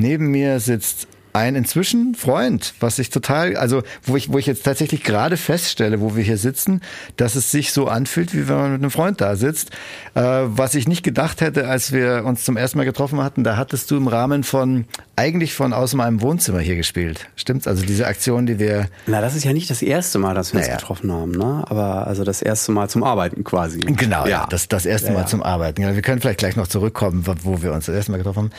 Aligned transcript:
Neben 0.00 0.30
mir 0.30 0.60
sitzt 0.60 1.08
ein 1.38 1.54
inzwischen 1.54 2.14
Freund, 2.16 2.74
was 2.80 2.98
ich 2.98 3.10
total, 3.10 3.56
also 3.56 3.82
wo 4.02 4.16
ich, 4.16 4.32
wo 4.32 4.38
ich 4.38 4.46
jetzt 4.46 4.64
tatsächlich 4.64 5.04
gerade 5.04 5.36
feststelle, 5.36 6.00
wo 6.00 6.16
wir 6.16 6.24
hier 6.24 6.36
sitzen, 6.36 6.80
dass 7.16 7.36
es 7.36 7.50
sich 7.52 7.72
so 7.72 7.86
anfühlt, 7.86 8.34
wie 8.34 8.48
wenn 8.48 8.56
man 8.56 8.72
mit 8.72 8.82
einem 8.82 8.90
Freund 8.90 9.20
da 9.20 9.36
sitzt. 9.36 9.70
Äh, 10.14 10.20
was 10.20 10.74
ich 10.74 10.88
nicht 10.88 11.04
gedacht 11.04 11.40
hätte, 11.40 11.68
als 11.68 11.92
wir 11.92 12.24
uns 12.24 12.44
zum 12.44 12.56
ersten 12.56 12.78
Mal 12.78 12.84
getroffen 12.84 13.22
hatten, 13.22 13.44
da 13.44 13.56
hattest 13.56 13.90
du 13.90 13.96
im 13.96 14.08
Rahmen 14.08 14.42
von, 14.42 14.86
eigentlich 15.14 15.54
von 15.54 15.72
aus 15.72 15.94
meinem 15.94 16.20
Wohnzimmer 16.20 16.58
hier 16.58 16.74
gespielt. 16.74 17.28
Stimmt's? 17.36 17.68
Also 17.68 17.86
diese 17.86 18.06
Aktion, 18.06 18.46
die 18.46 18.58
wir. 18.58 18.88
Na, 19.06 19.20
das 19.20 19.36
ist 19.36 19.44
ja 19.44 19.52
nicht 19.52 19.70
das 19.70 19.80
erste 19.80 20.18
Mal, 20.18 20.34
dass 20.34 20.52
wir 20.52 20.60
naja. 20.60 20.72
uns 20.72 20.82
getroffen 20.82 21.12
haben, 21.12 21.30
ne? 21.32 21.64
Aber 21.68 22.08
also 22.08 22.24
das 22.24 22.42
erste 22.42 22.72
Mal 22.72 22.90
zum 22.90 23.04
Arbeiten 23.04 23.44
quasi. 23.44 23.78
Genau, 23.80 24.24
ja. 24.24 24.28
ja 24.28 24.46
das, 24.50 24.66
das 24.66 24.86
erste 24.86 25.08
ja, 25.08 25.14
Mal 25.14 25.20
ja. 25.20 25.26
zum 25.26 25.42
Arbeiten. 25.42 25.82
wir 25.82 26.02
können 26.02 26.20
vielleicht 26.20 26.40
gleich 26.40 26.56
noch 26.56 26.66
zurückkommen, 26.66 27.24
wo 27.44 27.62
wir 27.62 27.72
uns 27.72 27.86
das 27.86 27.94
erste 27.94 28.10
Mal 28.10 28.18
getroffen 28.18 28.38
haben. 28.38 28.50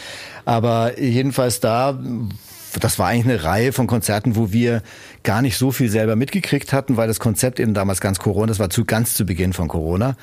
Aber 0.46 0.98
jedenfalls 1.00 1.59
da 1.59 2.00
das 2.80 3.00
war 3.00 3.08
eigentlich 3.08 3.26
eine 3.26 3.44
Reihe 3.44 3.73
von 3.73 3.88
Konzerten, 3.88 4.36
wo 4.36 4.52
wir 4.52 4.82
gar 5.23 5.41
nicht 5.41 5.58
so 5.58 5.72
viel 5.72 5.90
selber 5.90 6.16
mitgekriegt 6.16 6.73
hatten, 6.73 6.98
weil 6.98 7.08
das 7.08 7.20
Konzept 7.20 7.60
eben 7.60 7.73
damals 7.73 8.02
ganz 8.02 8.20
Corona, 8.20 8.48
das 8.48 8.60
war 8.60 8.70
zu 8.70 8.86
ganz 8.86 9.16
zu 9.16 9.26
Beginn 9.26 9.54
von 9.54 9.68
Corona. 9.68 10.16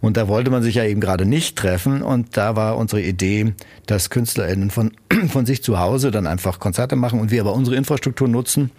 Und 0.00 0.16
da 0.16 0.28
wollte 0.28 0.50
man 0.50 0.62
sich 0.62 0.74
ja 0.74 0.84
eben 0.84 1.00
gerade 1.00 1.24
nicht 1.24 1.56
treffen. 1.56 2.02
Und 2.02 2.36
da 2.36 2.56
war 2.56 2.76
unsere 2.76 3.02
Idee, 3.02 3.54
dass 3.86 4.10
KünstlerInnen 4.10 4.70
von, 4.70 4.92
von 5.28 5.46
sich 5.46 5.62
zu 5.62 5.78
Hause 5.78 6.10
dann 6.10 6.26
einfach 6.26 6.58
Konzerte 6.58 6.96
machen 6.96 7.20
und 7.20 7.30
wir 7.30 7.40
aber 7.40 7.54
unsere 7.54 7.76
Infrastruktur 7.76 8.28
nutzen, 8.28 8.70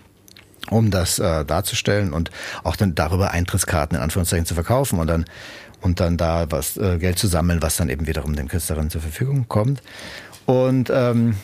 um 0.70 0.92
das 0.92 1.20
äh, 1.20 1.46
darzustellen 1.46 2.14
und 2.14 2.32
auch 2.64 2.76
dann 2.76 2.96
darüber 2.96 3.32
Eintrittskarten 3.32 3.98
in 3.98 4.04
Anführungszeichen 4.04 4.46
zu 4.46 4.54
verkaufen 4.54 5.00
und 5.00 5.08
dann 5.08 5.26
und 5.82 6.00
dann 6.00 6.18
da 6.18 6.48
was 6.50 6.78
äh, 6.78 6.98
Geld 6.98 7.20
zu 7.20 7.28
sammeln, 7.28 7.62
was 7.62 7.78
dann 7.78 7.90
eben 7.90 8.08
wiederum 8.08 8.36
den 8.36 8.48
Künstlerinnen 8.48 8.90
zur 8.90 9.02
Verfügung 9.02 9.46
kommt. 9.48 9.84
Und 10.46 10.92
ähm, 10.92 11.36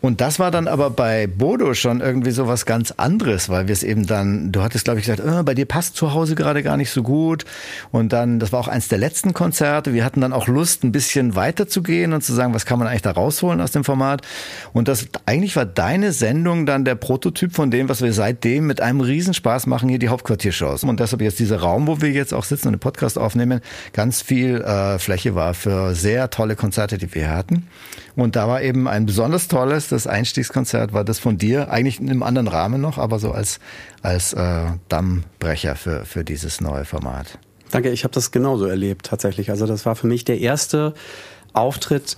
und 0.00 0.20
das 0.20 0.38
war 0.38 0.52
dann 0.52 0.68
aber 0.68 0.90
bei 0.90 1.26
Bodo 1.26 1.74
schon 1.74 2.00
irgendwie 2.00 2.30
so 2.30 2.46
was 2.46 2.66
ganz 2.66 2.92
anderes, 2.92 3.48
weil 3.48 3.66
wir 3.66 3.72
es 3.72 3.82
eben 3.82 4.06
dann, 4.06 4.52
du 4.52 4.62
hattest 4.62 4.84
glaube 4.84 5.00
ich 5.00 5.06
gesagt, 5.06 5.26
äh, 5.28 5.42
bei 5.42 5.54
dir 5.54 5.66
passt 5.66 5.96
zu 5.96 6.14
Hause 6.14 6.36
gerade 6.36 6.62
gar 6.62 6.76
nicht 6.76 6.90
so 6.90 7.02
gut. 7.02 7.44
Und 7.90 8.12
dann, 8.12 8.38
das 8.38 8.52
war 8.52 8.60
auch 8.60 8.68
eins 8.68 8.86
der 8.86 8.98
letzten 8.98 9.34
Konzerte. 9.34 9.94
Wir 9.94 10.04
hatten 10.04 10.20
dann 10.20 10.32
auch 10.32 10.46
Lust, 10.46 10.84
ein 10.84 10.92
bisschen 10.92 11.34
weiter 11.34 11.66
zu 11.66 11.82
gehen 11.82 12.12
und 12.12 12.22
zu 12.22 12.32
sagen, 12.32 12.54
was 12.54 12.64
kann 12.64 12.78
man 12.78 12.86
eigentlich 12.86 13.02
da 13.02 13.10
rausholen 13.10 13.60
aus 13.60 13.72
dem 13.72 13.82
Format. 13.82 14.22
Und 14.72 14.86
das 14.86 15.06
eigentlich 15.26 15.56
war 15.56 15.66
deine 15.66 16.12
Sendung 16.12 16.64
dann 16.64 16.84
der 16.84 16.94
Prototyp 16.94 17.52
von 17.52 17.72
dem, 17.72 17.88
was 17.88 18.00
wir 18.00 18.12
seitdem 18.12 18.68
mit 18.68 18.80
einem 18.80 19.00
Riesenspaß 19.00 19.66
machen, 19.66 19.88
hier 19.88 19.98
die 19.98 20.10
Hauptquartiershows. 20.10 20.84
Und 20.84 21.00
deshalb 21.00 21.22
jetzt 21.22 21.40
dieser 21.40 21.58
Raum, 21.58 21.88
wo 21.88 22.00
wir 22.00 22.10
jetzt 22.10 22.32
auch 22.32 22.44
sitzen 22.44 22.68
und 22.68 22.74
den 22.74 22.80
Podcast 22.80 23.18
aufnehmen, 23.18 23.60
ganz 23.94 24.22
viel 24.22 24.60
äh, 24.60 25.00
Fläche 25.00 25.34
war 25.34 25.54
für 25.54 25.96
sehr 25.96 26.30
tolle 26.30 26.54
Konzerte, 26.54 26.98
die 26.98 27.12
wir 27.16 27.30
hatten. 27.30 27.66
Und 28.18 28.34
da 28.34 28.48
war 28.48 28.62
eben 28.62 28.88
ein 28.88 29.06
besonders 29.06 29.46
tolles, 29.46 29.87
das 29.88 30.06
Einstiegskonzert 30.06 30.92
war 30.92 31.04
das 31.04 31.18
von 31.18 31.38
dir, 31.38 31.70
eigentlich 31.70 32.00
in 32.00 32.08
einem 32.08 32.22
anderen 32.22 32.48
Rahmen 32.48 32.80
noch, 32.80 32.98
aber 32.98 33.18
so 33.18 33.32
als, 33.32 33.60
als 34.02 34.32
äh, 34.32 34.66
Dammbrecher 34.88 35.76
für, 35.76 36.04
für 36.04 36.24
dieses 36.24 36.60
neue 36.60 36.84
Format. 36.84 37.38
Danke, 37.70 37.90
ich 37.90 38.04
habe 38.04 38.14
das 38.14 38.30
genauso 38.30 38.66
erlebt 38.66 39.06
tatsächlich. 39.06 39.50
Also 39.50 39.66
das 39.66 39.84
war 39.84 39.94
für 39.94 40.06
mich 40.06 40.24
der 40.24 40.40
erste 40.40 40.94
Auftritt 41.52 42.16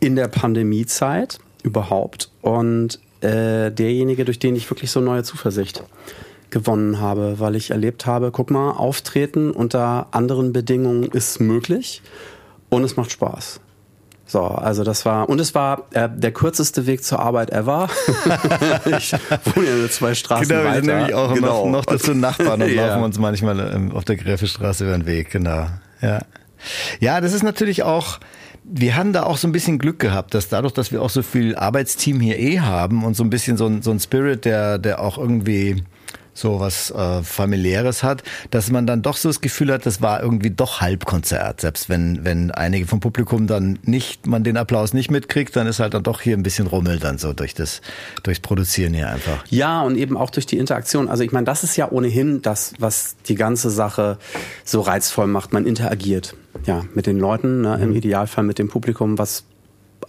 in 0.00 0.16
der 0.16 0.28
Pandemiezeit 0.28 1.38
überhaupt 1.62 2.30
und 2.42 2.98
äh, 3.20 3.70
derjenige, 3.70 4.24
durch 4.24 4.38
den 4.38 4.56
ich 4.56 4.70
wirklich 4.70 4.90
so 4.90 5.00
neue 5.00 5.22
Zuversicht 5.22 5.82
gewonnen 6.50 7.00
habe, 7.00 7.38
weil 7.38 7.54
ich 7.54 7.70
erlebt 7.70 8.06
habe, 8.06 8.30
guck 8.30 8.50
mal, 8.50 8.72
auftreten 8.72 9.50
unter 9.50 10.08
anderen 10.10 10.52
Bedingungen 10.52 11.04
ist 11.04 11.40
möglich 11.40 12.02
und 12.68 12.84
es 12.84 12.96
macht 12.96 13.12
Spaß. 13.12 13.60
So, 14.30 14.44
also 14.44 14.84
das 14.84 15.04
war, 15.04 15.28
und 15.28 15.40
es 15.40 15.56
war 15.56 15.88
äh, 15.90 16.08
der 16.08 16.30
kürzeste 16.30 16.86
Weg 16.86 17.02
zur 17.02 17.18
Arbeit 17.18 17.50
ever. 17.50 17.88
ich 18.84 19.12
wohne 19.12 19.66
ja 19.66 19.74
nur 19.74 19.90
zwei 19.90 20.14
Straßen 20.14 20.46
genau, 20.46 20.60
weiter. 20.60 20.80
Genau, 20.82 20.92
wir 20.92 21.00
sind 21.00 21.08
nämlich 21.08 21.14
auch 21.14 21.34
genau. 21.34 21.64
noch, 21.66 21.72
noch 21.78 21.84
dazu 21.84 22.14
Nachbarn 22.14 22.62
und 22.62 22.72
ja. 22.72 22.86
laufen 22.86 23.02
uns 23.02 23.18
manchmal 23.18 23.58
ähm, 23.74 23.90
auf 23.90 24.04
der 24.04 24.14
Gräfestraße 24.14 24.84
über 24.84 24.96
den 24.96 25.06
Weg, 25.06 25.30
genau. 25.30 25.66
Ja. 26.00 26.20
Ja, 27.00 27.20
das 27.20 27.32
ist 27.32 27.42
natürlich 27.42 27.82
auch, 27.82 28.20
wir 28.62 28.94
haben 28.94 29.12
da 29.12 29.24
auch 29.24 29.36
so 29.36 29.48
ein 29.48 29.52
bisschen 29.52 29.80
Glück 29.80 29.98
gehabt, 29.98 30.32
dass 30.34 30.48
dadurch, 30.48 30.74
dass 30.74 30.92
wir 30.92 31.02
auch 31.02 31.10
so 31.10 31.22
viel 31.22 31.56
Arbeitsteam 31.56 32.20
hier 32.20 32.38
eh 32.38 32.60
haben 32.60 33.02
und 33.02 33.16
so 33.16 33.24
ein 33.24 33.30
bisschen 33.30 33.56
so 33.56 33.66
ein, 33.66 33.82
so 33.82 33.90
ein 33.90 33.98
Spirit, 33.98 34.44
der, 34.44 34.78
der 34.78 35.00
auch 35.00 35.18
irgendwie 35.18 35.82
so 36.34 36.60
was 36.60 36.90
äh, 36.90 37.22
familiäres 37.22 38.02
hat, 38.02 38.22
dass 38.50 38.70
man 38.70 38.86
dann 38.86 39.02
doch 39.02 39.16
so 39.16 39.28
das 39.28 39.40
Gefühl 39.40 39.72
hat, 39.72 39.86
das 39.86 40.00
war 40.02 40.22
irgendwie 40.22 40.50
doch 40.50 40.80
Halbkonzert, 40.80 41.60
selbst 41.60 41.88
wenn 41.88 42.24
wenn 42.24 42.50
einige 42.50 42.86
vom 42.86 43.00
Publikum 43.00 43.46
dann 43.46 43.78
nicht 43.82 44.26
man 44.26 44.44
den 44.44 44.56
Applaus 44.56 44.92
nicht 44.92 45.10
mitkriegt, 45.10 45.54
dann 45.56 45.66
ist 45.66 45.80
halt 45.80 45.94
dann 45.94 46.02
doch 46.02 46.20
hier 46.20 46.36
ein 46.36 46.42
bisschen 46.42 46.66
Rummel 46.66 46.98
dann 46.98 47.18
so 47.18 47.32
durch 47.32 47.54
das 47.54 47.80
durchs 48.22 48.40
Produzieren 48.40 48.94
hier 48.94 49.08
einfach. 49.08 49.44
Ja, 49.48 49.82
und 49.82 49.96
eben 49.96 50.16
auch 50.16 50.30
durch 50.30 50.46
die 50.46 50.58
Interaktion. 50.58 51.08
Also 51.08 51.22
ich 51.22 51.32
meine, 51.32 51.44
das 51.44 51.64
ist 51.64 51.76
ja 51.76 51.90
ohnehin 51.90 52.42
das, 52.42 52.74
was 52.78 53.16
die 53.26 53.34
ganze 53.34 53.70
Sache 53.70 54.18
so 54.64 54.80
reizvoll 54.80 55.26
macht. 55.26 55.52
Man 55.52 55.66
interagiert 55.66 56.34
ja 56.66 56.84
mit 56.94 57.06
den 57.06 57.18
Leuten, 57.18 57.62
ne, 57.62 57.78
im 57.80 57.90
mhm. 57.90 57.96
Idealfall 57.96 58.44
mit 58.44 58.58
dem 58.58 58.68
Publikum, 58.68 59.18
was 59.18 59.44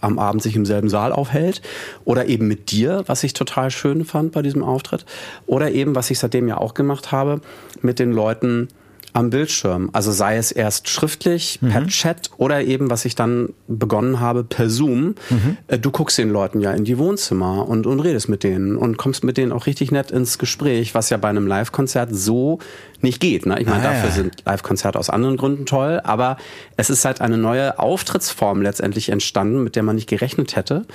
am 0.02 0.18
Abend 0.18 0.42
sich 0.42 0.56
im 0.56 0.66
selben 0.66 0.88
Saal 0.88 1.12
aufhält 1.12 1.62
oder 2.04 2.26
eben 2.26 2.48
mit 2.48 2.70
dir, 2.70 3.04
was 3.06 3.24
ich 3.24 3.32
total 3.32 3.70
schön 3.70 4.04
fand 4.04 4.32
bei 4.32 4.42
diesem 4.42 4.62
Auftritt 4.62 5.06
oder 5.46 5.70
eben, 5.70 5.94
was 5.94 6.10
ich 6.10 6.18
seitdem 6.18 6.48
ja 6.48 6.58
auch 6.58 6.74
gemacht 6.74 7.12
habe, 7.12 7.40
mit 7.80 7.98
den 7.98 8.12
Leuten 8.12 8.68
am 9.12 9.30
Bildschirm. 9.30 9.90
Also 9.92 10.10
sei 10.10 10.36
es 10.36 10.52
erst 10.52 10.88
schriftlich, 10.88 11.58
mhm. 11.60 11.68
per 11.68 11.86
Chat 11.86 12.30
oder 12.38 12.62
eben, 12.62 12.90
was 12.90 13.04
ich 13.04 13.14
dann 13.14 13.50
begonnen 13.68 14.20
habe, 14.20 14.42
per 14.44 14.70
Zoom. 14.70 15.14
Mhm. 15.28 15.56
Äh, 15.66 15.78
du 15.78 15.90
guckst 15.90 16.18
den 16.18 16.30
Leuten 16.30 16.60
ja 16.60 16.72
in 16.72 16.84
die 16.84 16.98
Wohnzimmer 16.98 17.68
und, 17.68 17.86
und 17.86 18.00
redest 18.00 18.28
mit 18.28 18.42
denen 18.42 18.76
und 18.76 18.96
kommst 18.96 19.24
mit 19.24 19.36
denen 19.36 19.52
auch 19.52 19.66
richtig 19.66 19.90
nett 19.90 20.10
ins 20.10 20.38
Gespräch, 20.38 20.94
was 20.94 21.10
ja 21.10 21.16
bei 21.18 21.28
einem 21.28 21.46
Live-Konzert 21.46 22.10
so 22.12 22.58
nicht 23.02 23.20
geht. 23.20 23.46
Ne? 23.46 23.58
Ich 23.60 23.66
meine, 23.66 23.80
ah, 23.80 23.92
dafür 23.92 24.08
ja. 24.08 24.14
sind 24.14 24.42
Live-Konzerte 24.44 24.98
aus 24.98 25.10
anderen 25.10 25.36
Gründen 25.36 25.66
toll, 25.66 26.00
aber 26.04 26.36
es 26.76 26.90
ist 26.90 27.04
halt 27.04 27.20
eine 27.20 27.38
neue 27.38 27.78
Auftrittsform 27.78 28.62
letztendlich 28.62 29.08
entstanden, 29.08 29.62
mit 29.64 29.76
der 29.76 29.82
man 29.82 29.96
nicht 29.96 30.08
gerechnet 30.08 30.56
hätte 30.56 30.86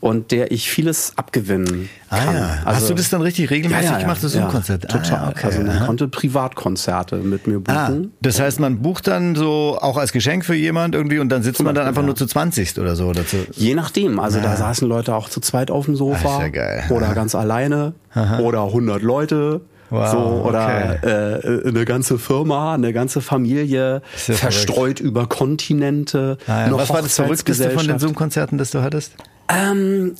und 0.00 0.32
der 0.32 0.52
ich 0.52 0.70
vieles 0.70 1.14
abgewinnen 1.16 1.88
ah, 2.10 2.16
kann. 2.18 2.28
Ah, 2.28 2.32
ja. 2.38 2.48
Also, 2.64 2.80
Hast 2.80 2.90
du 2.90 2.94
das 2.94 3.10
dann 3.10 3.22
richtig 3.22 3.50
regelmäßig 3.50 3.90
ja, 3.90 3.98
gemacht, 3.98 4.22
das 4.22 4.32
Zoom-Konzert? 4.32 4.84
Ja, 4.84 4.98
total. 4.98 5.18
Ah, 5.18 5.28
okay. 5.30 5.46
Also 5.46 5.62
man 5.62 5.86
konnte 5.86 6.08
Privatkonzerte 6.08 7.16
mit 7.16 7.46
mir 7.46 7.60
buchen. 7.60 8.12
Ah, 8.12 8.16
das 8.20 8.38
heißt, 8.38 8.60
man 8.60 8.82
bucht 8.82 9.06
dann 9.06 9.34
so 9.34 9.78
auch 9.80 9.96
als 9.96 10.12
Geschenk 10.12 10.44
für 10.44 10.54
jemand 10.54 10.94
irgendwie 10.94 11.20
und 11.20 11.30
dann 11.30 11.42
sitzt 11.42 11.62
man 11.62 11.74
dann 11.74 11.86
einfach 11.86 12.02
nur 12.02 12.14
zu 12.16 12.26
20 12.26 12.78
oder 12.78 12.96
so? 12.96 13.06
Oder 13.06 13.26
zu 13.26 13.46
Je 13.52 13.74
nachdem. 13.74 14.20
Also 14.20 14.40
da 14.40 14.54
saßen 14.56 14.86
Leute 14.86 15.14
auch 15.14 15.30
zu 15.30 15.40
zweit 15.40 15.70
auf 15.70 15.86
dem 15.86 15.96
Sofa. 15.96 16.50
Oder 16.90 17.14
ganz 17.14 17.34
alleine. 17.34 17.94
Aha. 18.12 18.40
Oder 18.40 18.64
100 18.64 19.02
Leute. 19.02 19.62
Wow, 19.90 20.10
so, 20.10 20.18
oder 20.48 20.98
okay. 21.02 21.62
äh, 21.64 21.68
eine 21.68 21.84
ganze 21.84 22.18
Firma, 22.18 22.74
eine 22.74 22.92
ganze 22.92 23.20
Familie, 23.20 24.02
verstreut 24.14 24.98
verrückt. 24.98 25.00
über 25.00 25.26
Kontinente. 25.26 26.38
Ah, 26.46 26.66
ja. 26.66 26.72
Was 26.72 26.90
war 26.90 27.02
das 27.02 27.16
Verrückteste 27.16 27.70
von 27.70 27.86
den 27.86 27.98
Zoom-Konzerten, 27.98 28.58
das 28.58 28.70
du 28.70 28.82
hattest? 28.82 29.14
Ähm, 29.48 30.14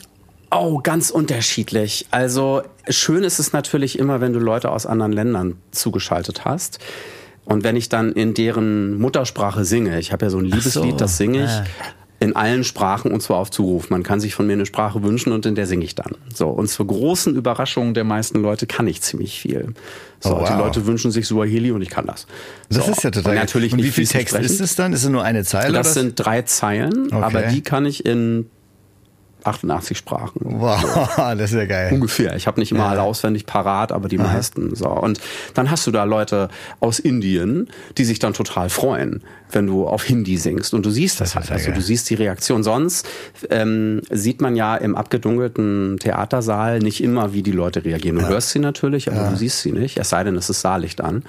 Oh, 0.57 0.79
ganz 0.81 1.11
unterschiedlich. 1.11 2.07
Also 2.13 2.63
schön 2.89 3.25
ist 3.25 3.41
es 3.41 3.53
natürlich 3.53 3.99
immer, 3.99 4.21
wenn 4.21 4.33
du 4.33 4.39
Leute 4.39 4.71
aus 4.71 4.87
anderen 4.87 5.11
Ländern 5.11 5.57
zugeschaltet 5.73 6.45
hast. 6.45 6.79
Und 7.45 7.65
wenn 7.65 7.75
ich 7.75 7.89
dann 7.89 8.13
in 8.13 8.35
deren 8.35 8.97
Muttersprache 8.99 9.65
singe, 9.65 9.99
ich 9.99 10.13
habe 10.13 10.27
ja 10.27 10.31
so 10.31 10.39
ein 10.39 10.45
Liebeslied, 10.45 10.93
so. 10.93 10.97
das 10.97 11.17
singe 11.17 11.45
ich. 11.45 11.51
Ah 11.51 11.65
in 12.21 12.37
allen 12.37 12.65
Sprachen 12.65 13.13
und 13.13 13.23
zwar 13.23 13.39
auf 13.39 13.51
Zuruf. 13.51 13.91
Man 13.91 14.03
kann 14.03 14.21
sich 14.21 14.35
von 14.35 14.47
mir 14.47 14.55
eine 14.55 14.67
Sprache 14.67 15.03
wünschen 15.03 15.33
und 15.33 15.45
in 15.47 15.55
der 15.55 15.67
singe 15.67 15.85
ich 15.85 15.95
dann. 15.95 16.13
So 16.33 16.49
und 16.49 16.69
zur 16.69 16.87
großen 16.87 17.35
Überraschung 17.35 17.95
der 17.95 18.05
meisten 18.05 18.41
Leute 18.41 18.67
kann 18.67 18.87
ich 18.87 19.03
ziemlich 19.03 19.39
viel. 19.41 19.75
So, 20.21 20.37
oh, 20.37 20.41
wow. 20.41 20.49
die 20.49 20.57
Leute 20.57 20.87
wünschen 20.87 21.11
sich 21.11 21.27
Suaheli 21.27 21.71
und 21.71 21.83
ich 21.83 21.91
kann 21.91 22.07
das. 22.07 22.27
Das 22.71 22.87
so. 22.87 22.93
ist 22.93 23.03
ja 23.03 23.11
total. 23.11 23.33
Und 23.33 23.39
natürlich 23.39 23.73
und 23.73 23.83
wie 23.83 23.91
viel 23.91 24.07
Text 24.07 24.35
sprechen. 24.35 24.47
ist 24.47 24.61
es 24.61 24.75
dann? 24.77 24.93
Ist 24.93 25.05
es 25.05 25.11
nur 25.11 25.23
eine 25.23 25.45
Zeile? 25.45 25.75
Das 25.75 25.95
sind 25.95 26.15
drei 26.17 26.43
Zeilen, 26.43 27.07
okay. 27.13 27.23
aber 27.23 27.43
die 27.43 27.63
kann 27.63 27.85
ich 27.85 28.07
in 28.07 28.47
88 29.45 29.97
Sprachen. 29.97 30.41
Wow, 30.43 31.17
das 31.17 31.53
ist 31.53 31.57
ja 31.57 31.67
geil. 31.67 31.93
Ungefähr. 31.93 32.35
Ich 32.37 32.47
habe 32.47 32.61
nicht 32.61 32.73
immer 32.73 32.85
ja. 32.85 32.91
alle 32.91 33.03
auswendig 33.03 33.47
parat, 33.47 33.93
aber 33.93 34.09
die 34.09 34.19
Aha. 34.19 34.33
meisten. 34.33 34.75
So. 34.75 34.89
Und 34.89 35.21
dann 35.55 35.71
hast 35.71 35.87
du 35.87 35.91
da 35.91 36.05
Leute 36.05 36.49
aus 36.81 36.99
Indien, 36.99 37.69
die 37.99 38.05
sich 38.05 38.19
dann 38.19 38.33
total 38.33 38.71
freuen, 38.71 39.23
wenn 39.51 39.67
du 39.67 39.87
auf 39.87 40.05
Hindi 40.05 40.37
singst. 40.37 40.75
Und 40.75 40.87
du 40.87 40.91
siehst 40.91 41.21
das, 41.21 41.33
das 41.33 41.51
halt. 41.51 41.53
Also 41.53 41.73
du 41.73 41.81
siehst 41.81 42.09
die 42.11 42.15
Reaktion. 42.15 42.63
Sonst 42.63 43.07
ähm, 43.51 44.01
sieht 44.11 44.41
man 44.41 44.57
ja 44.57 44.77
im 44.77 44.97
abgedunkelten 44.97 45.99
Theatersaal 46.01 46.79
nicht 46.79 47.03
immer, 47.03 47.33
wie 47.33 47.43
die 47.43 47.53
Leute 47.53 47.85
reagieren. 47.85 48.17
Du 48.17 48.23
ja. 48.23 48.29
hörst 48.29 48.51
sie 48.51 48.59
natürlich, 48.59 49.09
aber 49.11 49.23
ja. 49.23 49.31
du 49.31 49.37
siehst 49.37 49.61
sie 49.61 49.73
nicht. 49.73 49.99
Es 49.99 50.09
sei 50.11 50.25
denn, 50.25 50.37
es 50.37 50.51
ist 50.51 50.61
Saallicht 50.61 51.01
an. 51.01 51.23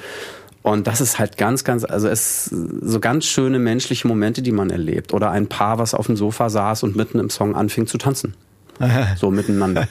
Und 0.65 0.87
das 0.87 0.99
ist 0.99 1.19
halt 1.19 1.37
ganz, 1.37 1.63
ganz, 1.63 1.83
also 1.83 2.07
es 2.07 2.45
so 2.45 2.99
ganz 2.99 3.25
schöne 3.25 3.59
menschliche 3.59 4.07
Momente, 4.07 4.41
die 4.41 4.51
man 4.51 4.71
erlebt. 4.71 5.13
Oder 5.13 5.29
ein 5.29 5.45
Paar, 5.45 5.77
was 5.77 5.93
auf 5.93 6.07
dem 6.07 6.17
Sofa 6.17 6.49
saß 6.49 6.81
und 6.81 6.95
mitten 6.95 7.19
im 7.19 7.29
Song 7.29 7.55
anfing 7.55 7.85
zu 7.85 7.99
tanzen. 7.99 8.33
So 9.17 9.29
miteinander. 9.29 9.87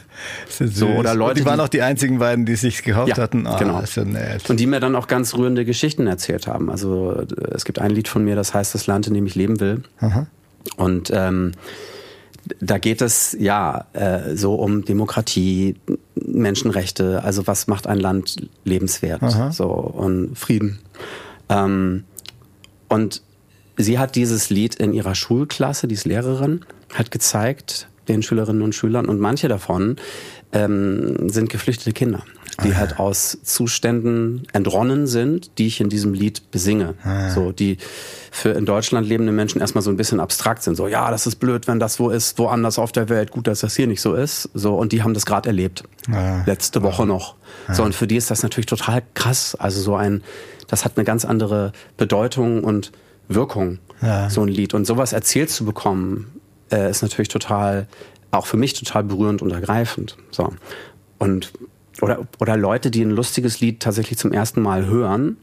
so 0.48 0.88
oder 0.88 1.14
Leute, 1.14 1.30
und 1.30 1.38
die 1.38 1.44
waren 1.46 1.60
auch 1.60 1.68
die 1.68 1.80
einzigen 1.80 2.18
beiden, 2.18 2.44
die 2.44 2.56
sich 2.56 2.82
gehofft 2.82 3.16
ja, 3.16 3.22
hatten. 3.22 3.46
Oh, 3.46 3.56
genau. 3.56 3.80
Ja 3.80 4.36
und 4.48 4.58
die 4.58 4.66
mir 4.66 4.80
dann 4.80 4.96
auch 4.96 5.06
ganz 5.06 5.34
rührende 5.34 5.64
Geschichten 5.64 6.08
erzählt 6.08 6.48
haben. 6.48 6.68
Also 6.68 7.24
es 7.52 7.64
gibt 7.64 7.78
ein 7.78 7.92
Lied 7.92 8.08
von 8.08 8.24
mir, 8.24 8.34
das 8.34 8.52
heißt, 8.52 8.74
das 8.74 8.88
Land, 8.88 9.06
in 9.06 9.14
dem 9.14 9.24
ich 9.26 9.36
leben 9.36 9.60
will. 9.60 9.84
Aha. 10.00 10.26
Und 10.76 11.10
ähm, 11.14 11.52
da 12.60 12.78
geht 12.78 13.02
es 13.02 13.36
ja 13.38 13.86
äh, 13.92 14.36
so 14.36 14.54
um 14.54 14.84
Demokratie, 14.84 15.76
Menschenrechte, 16.14 17.22
also 17.22 17.46
was 17.46 17.66
macht 17.66 17.86
ein 17.86 17.98
Land 17.98 18.48
lebenswert, 18.64 19.22
Aha. 19.22 19.52
so 19.52 19.68
und 19.68 20.38
Frieden. 20.38 20.78
Ähm, 21.48 22.04
und 22.88 23.22
sie 23.76 23.98
hat 23.98 24.14
dieses 24.14 24.50
Lied 24.50 24.74
in 24.74 24.92
ihrer 24.92 25.14
Schulklasse, 25.14 25.88
die 25.88 25.94
ist 25.94 26.04
Lehrerin, 26.04 26.64
hat 26.92 27.10
gezeigt 27.10 27.88
den 28.08 28.22
Schülerinnen 28.22 28.62
und 28.62 28.74
Schülern 28.74 29.06
und 29.06 29.18
manche 29.18 29.48
davon 29.48 29.96
ähm, 30.54 31.28
sind 31.28 31.50
geflüchtete 31.50 31.92
Kinder 31.92 32.24
die 32.62 32.72
ah. 32.72 32.76
halt 32.76 32.98
aus 32.98 33.38
Zuständen 33.42 34.46
entronnen 34.52 35.06
sind, 35.06 35.58
die 35.58 35.66
ich 35.66 35.80
in 35.80 35.88
diesem 35.88 36.14
Lied 36.14 36.50
besinge. 36.50 36.94
Ah. 37.02 37.30
So, 37.30 37.52
die 37.52 37.78
für 38.30 38.50
in 38.50 38.66
Deutschland 38.66 39.06
lebende 39.06 39.32
Menschen 39.32 39.60
erstmal 39.60 39.82
so 39.82 39.90
ein 39.90 39.96
bisschen 39.96 40.20
abstrakt 40.20 40.62
sind. 40.62 40.76
So, 40.76 40.86
ja, 40.86 41.10
das 41.10 41.26
ist 41.26 41.36
blöd, 41.36 41.66
wenn 41.66 41.80
das 41.80 41.98
wo 41.98 42.10
ist, 42.10 42.38
woanders 42.38 42.78
auf 42.78 42.92
der 42.92 43.08
Welt. 43.08 43.30
Gut, 43.30 43.46
dass 43.46 43.60
das 43.60 43.74
hier 43.74 43.86
nicht 43.86 44.00
so 44.00 44.14
ist. 44.14 44.50
So, 44.54 44.76
und 44.76 44.92
die 44.92 45.02
haben 45.02 45.14
das 45.14 45.26
gerade 45.26 45.48
erlebt. 45.48 45.84
Ah. 46.10 46.42
Letzte 46.46 46.82
Woche 46.82 47.06
noch. 47.06 47.34
So, 47.72 47.82
und 47.82 47.94
für 47.94 48.06
die 48.06 48.16
ist 48.16 48.30
das 48.30 48.42
natürlich 48.42 48.66
total 48.66 49.02
krass. 49.14 49.54
Also 49.54 49.80
so 49.80 49.96
ein, 49.96 50.22
das 50.68 50.84
hat 50.84 50.92
eine 50.96 51.04
ganz 51.04 51.24
andere 51.24 51.72
Bedeutung 51.96 52.62
und 52.62 52.92
Wirkung, 53.26 53.78
so 54.28 54.42
ein 54.42 54.48
Lied. 54.48 54.74
Und 54.74 54.84
sowas 54.84 55.14
erzählt 55.14 55.48
zu 55.48 55.64
bekommen, 55.64 56.40
äh, 56.70 56.90
ist 56.90 57.02
natürlich 57.02 57.28
total, 57.28 57.86
auch 58.36 58.46
für 58.46 58.56
mich 58.56 58.74
total 58.74 59.04
berührend 59.04 59.42
und 59.42 59.50
ergreifend. 59.50 60.16
So. 60.30 60.52
Und 61.18 61.52
oder, 62.00 62.26
oder 62.40 62.56
Leute, 62.56 62.90
die 62.90 63.02
ein 63.02 63.10
lustiges 63.10 63.60
Lied 63.60 63.80
tatsächlich 63.80 64.18
zum 64.18 64.32
ersten 64.32 64.60
Mal 64.60 64.86
hören 64.86 65.36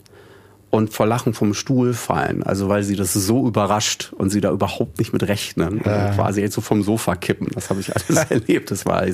und 0.71 0.93
vor 0.93 1.05
Lachen 1.05 1.33
vom 1.33 1.53
Stuhl 1.53 1.93
fallen. 1.93 2.43
Also 2.43 2.69
weil 2.69 2.83
sie 2.83 2.95
das 2.95 3.13
so 3.13 3.45
überrascht 3.47 4.13
und 4.17 4.29
sie 4.29 4.39
da 4.39 4.51
überhaupt 4.51 4.99
nicht 4.99 5.11
mit 5.11 5.27
rechnen. 5.27 5.79
Und 5.79 5.83
quasi 5.83 6.41
jetzt 6.41 6.55
so 6.55 6.61
vom 6.61 6.81
Sofa 6.81 7.15
kippen. 7.15 7.47
Das 7.53 7.69
habe 7.69 7.81
ich 7.81 7.93
alles 7.93 8.29
erlebt. 8.29 8.71
Das 8.71 8.85
war 8.85 9.05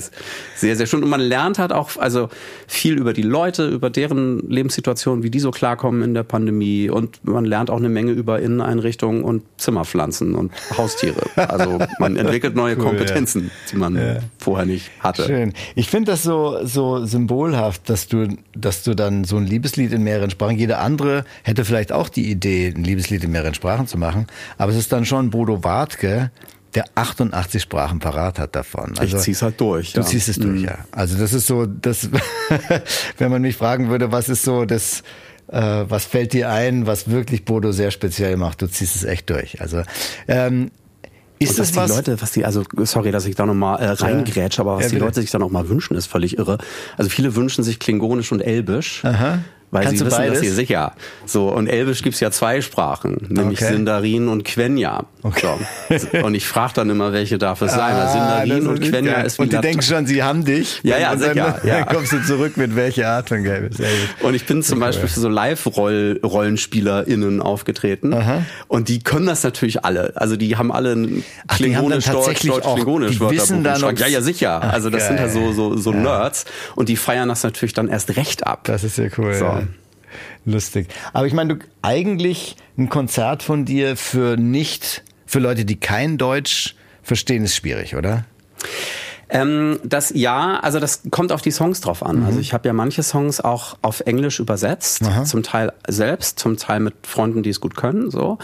sehr, 0.54 0.76
sehr 0.76 0.86
schön. 0.86 1.02
Und 1.02 1.10
man 1.10 1.20
lernt 1.20 1.58
halt 1.58 1.72
auch 1.72 1.96
also 1.98 2.28
viel 2.68 2.96
über 2.96 3.12
die 3.12 3.22
Leute, 3.22 3.68
über 3.68 3.90
deren 3.90 4.48
Lebenssituation, 4.48 5.24
wie 5.24 5.30
die 5.30 5.40
so 5.40 5.50
klarkommen 5.50 6.02
in 6.02 6.14
der 6.14 6.22
Pandemie. 6.22 6.90
Und 6.90 7.24
man 7.24 7.44
lernt 7.44 7.70
auch 7.70 7.78
eine 7.78 7.88
Menge 7.88 8.12
über 8.12 8.40
Inneneinrichtungen 8.40 9.24
und 9.24 9.42
Zimmerpflanzen 9.56 10.36
und 10.36 10.52
Haustiere. 10.76 11.22
Also 11.34 11.80
man 11.98 12.16
entwickelt 12.16 12.54
neue 12.54 12.76
cool, 12.76 12.84
Kompetenzen, 12.84 13.44
ja. 13.44 13.50
die 13.72 13.76
man 13.76 13.96
ja. 13.96 14.18
vorher 14.38 14.64
nicht 14.64 14.90
hatte. 15.00 15.24
Schön. 15.24 15.54
Ich 15.74 15.90
finde 15.90 16.12
das 16.12 16.22
so, 16.22 16.58
so 16.64 17.04
symbolhaft, 17.04 17.90
dass 17.90 18.06
du, 18.06 18.28
dass 18.54 18.84
du 18.84 18.94
dann 18.94 19.24
so 19.24 19.36
ein 19.36 19.46
Liebeslied 19.46 19.92
in 19.92 20.04
mehreren 20.04 20.30
Sprachen, 20.30 20.56
jede 20.56 20.78
andere 20.78 21.24
hätte 21.48 21.64
vielleicht 21.64 21.92
auch 21.92 22.08
die 22.08 22.30
Idee, 22.30 22.72
ein 22.74 22.84
Liebeslied 22.84 23.24
in 23.24 23.32
mehreren 23.32 23.54
Sprachen 23.54 23.86
zu 23.86 23.98
machen, 23.98 24.26
aber 24.58 24.72
es 24.72 24.78
ist 24.78 24.92
dann 24.92 25.04
schon 25.04 25.30
Bodo 25.30 25.64
Wartke, 25.64 26.30
der 26.74 26.84
88 26.94 27.62
Sprachen 27.62 27.98
parat 27.98 28.38
hat 28.38 28.54
davon. 28.54 28.92
Also, 28.98 29.16
ich 29.16 29.22
zieh's 29.22 29.40
halt 29.40 29.58
durch. 29.60 29.94
Du 29.94 30.00
ja. 30.00 30.06
ziehst 30.06 30.28
es 30.28 30.38
durch, 30.38 30.60
mhm. 30.60 30.66
ja. 30.66 30.78
Also 30.92 31.16
das 31.16 31.32
ist 31.32 31.46
so, 31.46 31.64
das, 31.64 32.10
wenn 33.18 33.30
man 33.30 33.40
mich 33.40 33.56
fragen 33.56 33.88
würde, 33.88 34.12
was 34.12 34.28
ist 34.28 34.42
so 34.42 34.66
das, 34.66 35.02
äh, 35.48 35.60
was 35.88 36.04
fällt 36.04 36.34
dir 36.34 36.50
ein, 36.50 36.86
was 36.86 37.08
wirklich 37.08 37.46
Bodo 37.46 37.72
sehr 37.72 37.90
speziell 37.90 38.36
macht, 38.36 38.60
du 38.60 38.68
ziehst 38.68 38.96
es 38.96 39.04
echt 39.04 39.30
durch. 39.30 39.62
Also 39.62 39.82
ähm, 40.28 40.70
ist 41.38 41.50
und 41.50 41.58
das 41.60 41.76
was 41.76 41.86
die 41.86 41.96
Leute, 41.96 42.20
was 42.20 42.32
die, 42.32 42.44
also 42.44 42.64
sorry, 42.82 43.12
dass 43.12 43.24
ich 43.24 43.36
da 43.36 43.46
nochmal 43.46 43.80
äh, 43.80 43.88
reingrätsche, 43.88 44.60
aber 44.60 44.76
was 44.76 44.84
ja, 44.84 44.90
die 44.90 44.98
Leute 44.98 45.20
sich 45.22 45.30
da 45.30 45.38
nochmal 45.38 45.68
wünschen, 45.68 45.96
ist 45.96 46.06
völlig 46.06 46.36
irre. 46.36 46.58
Also 46.98 47.08
viele 47.08 47.34
wünschen 47.34 47.64
sich 47.64 47.78
Klingonisch 47.78 48.32
und 48.32 48.40
Elbisch. 48.40 49.04
Aha. 49.04 49.38
Weil 49.70 49.84
Kannst 49.84 49.98
sie 49.98 50.06
wissen, 50.06 50.16
beides? 50.16 50.34
dass 50.34 50.40
sie 50.40 50.50
sicher. 50.50 50.92
So, 51.26 51.48
und 51.48 51.66
Elbisch 51.66 52.02
gibt's 52.02 52.20
ja 52.20 52.30
zwei 52.30 52.62
Sprachen, 52.62 53.26
nämlich 53.28 53.60
okay. 53.60 53.74
Sindarin 53.74 54.28
und 54.28 54.44
Quenya. 54.44 55.04
Okay. 55.22 55.56
So. 55.90 56.18
Und 56.24 56.34
ich 56.34 56.46
frage 56.46 56.74
dann 56.74 56.90
immer, 56.90 57.12
welche 57.12 57.38
darf 57.38 57.60
es 57.60 57.72
sein. 57.72 57.92
Ah, 57.92 58.44
Sindarin 58.44 58.68
und 58.68 58.80
Quenya 58.80 59.14
geil. 59.14 59.26
ist 59.26 59.38
wie 59.38 59.42
Und 59.42 59.52
die 59.52 59.60
denken 59.60 59.82
schon, 59.82 60.06
sie 60.06 60.22
haben 60.22 60.44
dich. 60.44 60.80
Ja, 60.84 60.96
ja, 60.96 61.10
und 61.12 61.18
sicher. 61.18 61.34
Dann, 61.34 61.54
ja. 61.64 61.84
dann 61.84 61.96
kommst 61.96 62.12
du 62.12 62.22
zurück 62.22 62.56
mit 62.56 62.76
welcher 62.76 63.08
Art 63.08 63.28
von 63.28 63.42
Gelb. 63.42 63.74
Und 64.20 64.34
ich 64.34 64.46
bin 64.46 64.62
zum 64.62 64.78
Beispiel 64.78 65.08
für 65.08 65.18
so 65.20 65.28
Live-RollenspielerInnen 65.28 67.42
aufgetreten. 67.42 68.14
Aha. 68.14 68.42
Und 68.68 68.88
die 68.88 69.02
können 69.02 69.26
das 69.26 69.42
natürlich 69.42 69.84
alle. 69.84 70.12
Also 70.14 70.36
die 70.36 70.56
haben 70.56 70.70
alle 70.70 70.92
ein 70.92 71.24
Klingonisch, 71.48 72.04
Deutsch, 72.06 72.46
Deutsch, 72.46 72.74
Klingonisch 72.74 73.18
Wörterbuch. 73.20 73.98
Ja, 73.98 74.06
ja, 74.06 74.22
sicher. 74.22 74.62
Also 74.62 74.88
das 74.90 75.08
sind 75.08 75.18
halt 75.18 75.32
so, 75.32 75.52
so, 75.52 75.76
so 75.76 75.92
ja. 75.92 75.98
Nerds. 75.98 76.44
Und 76.76 76.88
die 76.88 76.96
feiern 76.96 77.28
das 77.28 77.42
natürlich 77.42 77.72
dann 77.72 77.88
erst 77.88 78.16
recht 78.16 78.46
ab. 78.46 78.60
Das 78.64 78.84
ist 78.84 78.98
ja 78.98 79.06
cool. 79.18 79.34
So. 79.34 79.57
Lustig. 80.44 80.88
Aber 81.12 81.26
ich 81.26 81.32
meine, 81.32 81.56
du 81.56 81.64
eigentlich 81.82 82.56
ein 82.76 82.88
Konzert 82.88 83.42
von 83.42 83.64
dir 83.64 83.96
für 83.96 84.36
nicht, 84.36 85.02
für 85.26 85.38
Leute, 85.38 85.64
die 85.64 85.76
kein 85.76 86.18
Deutsch 86.18 86.74
verstehen, 87.02 87.44
ist 87.44 87.56
schwierig, 87.56 87.96
oder? 87.96 88.24
Ähm, 89.30 89.78
das 89.84 90.10
ja, 90.14 90.58
also 90.60 90.80
das 90.80 91.02
kommt 91.10 91.32
auf 91.32 91.42
die 91.42 91.50
Songs 91.50 91.80
drauf 91.80 92.02
an. 92.02 92.20
Mhm. 92.20 92.26
Also 92.26 92.40
ich 92.40 92.52
habe 92.54 92.66
ja 92.66 92.72
manche 92.72 93.02
Songs 93.02 93.40
auch 93.40 93.76
auf 93.82 94.00
Englisch 94.00 94.40
übersetzt, 94.40 95.02
Aha. 95.02 95.24
zum 95.24 95.42
Teil 95.42 95.72
selbst, 95.86 96.38
zum 96.38 96.56
Teil 96.56 96.80
mit 96.80 96.94
Freunden, 97.06 97.42
die 97.42 97.50
es 97.50 97.60
gut 97.60 97.76
können, 97.76 98.10
so. 98.10 98.38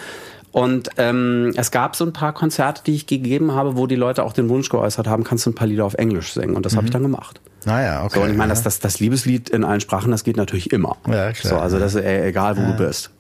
Und 0.55 0.89
ähm, 0.99 1.53
es 1.57 1.73
gab 1.73 1.97
so 1.97 2.05
ein 2.05 2.13
paar 2.13 2.33
Konzerte, 2.33 2.85
die 2.87 2.95
ich 2.95 3.09
gegeben 3.09 3.57
habe, 3.57 3.77
wo 3.77 3.89
die 3.89 3.97
Leute 3.97 4.23
auch 4.23 4.33
den 4.33 4.49
Wunsch 4.49 4.69
geäußert 4.69 5.09
haben, 5.09 5.25
kannst 5.25 5.45
du 5.47 5.51
ein 5.51 5.57
paar 5.57 5.67
Lieder 5.67 5.85
auf 5.85 5.95
Englisch 5.95 6.33
singen. 6.33 6.55
Und 6.55 6.65
das 6.65 6.75
mhm. 6.75 6.77
habe 6.77 6.87
ich 6.87 6.93
dann 6.93 7.03
gemacht. 7.03 7.41
Naja, 7.65 8.03
ah 8.03 8.05
okay. 8.05 8.21
So, 8.21 8.21
und 8.21 8.31
ich 8.31 8.37
meine, 8.37 8.51
das, 8.51 8.63
das, 8.63 8.79
das 8.79 9.01
Liebeslied 9.01 9.51
in 9.51 9.65
allen 9.65 9.81
Sprachen, 9.81 10.13
das 10.13 10.23
geht 10.23 10.37
natürlich 10.37 10.71
immer. 10.71 10.97
Ja, 11.09 11.33
klar. 11.33 11.55
So, 11.55 11.59
also 11.59 11.81
das 11.81 11.97
ist 11.97 12.05
egal, 12.05 12.57
wo 12.57 12.61
ja. 12.61 12.71
du 12.71 12.87
bist. 12.87 13.11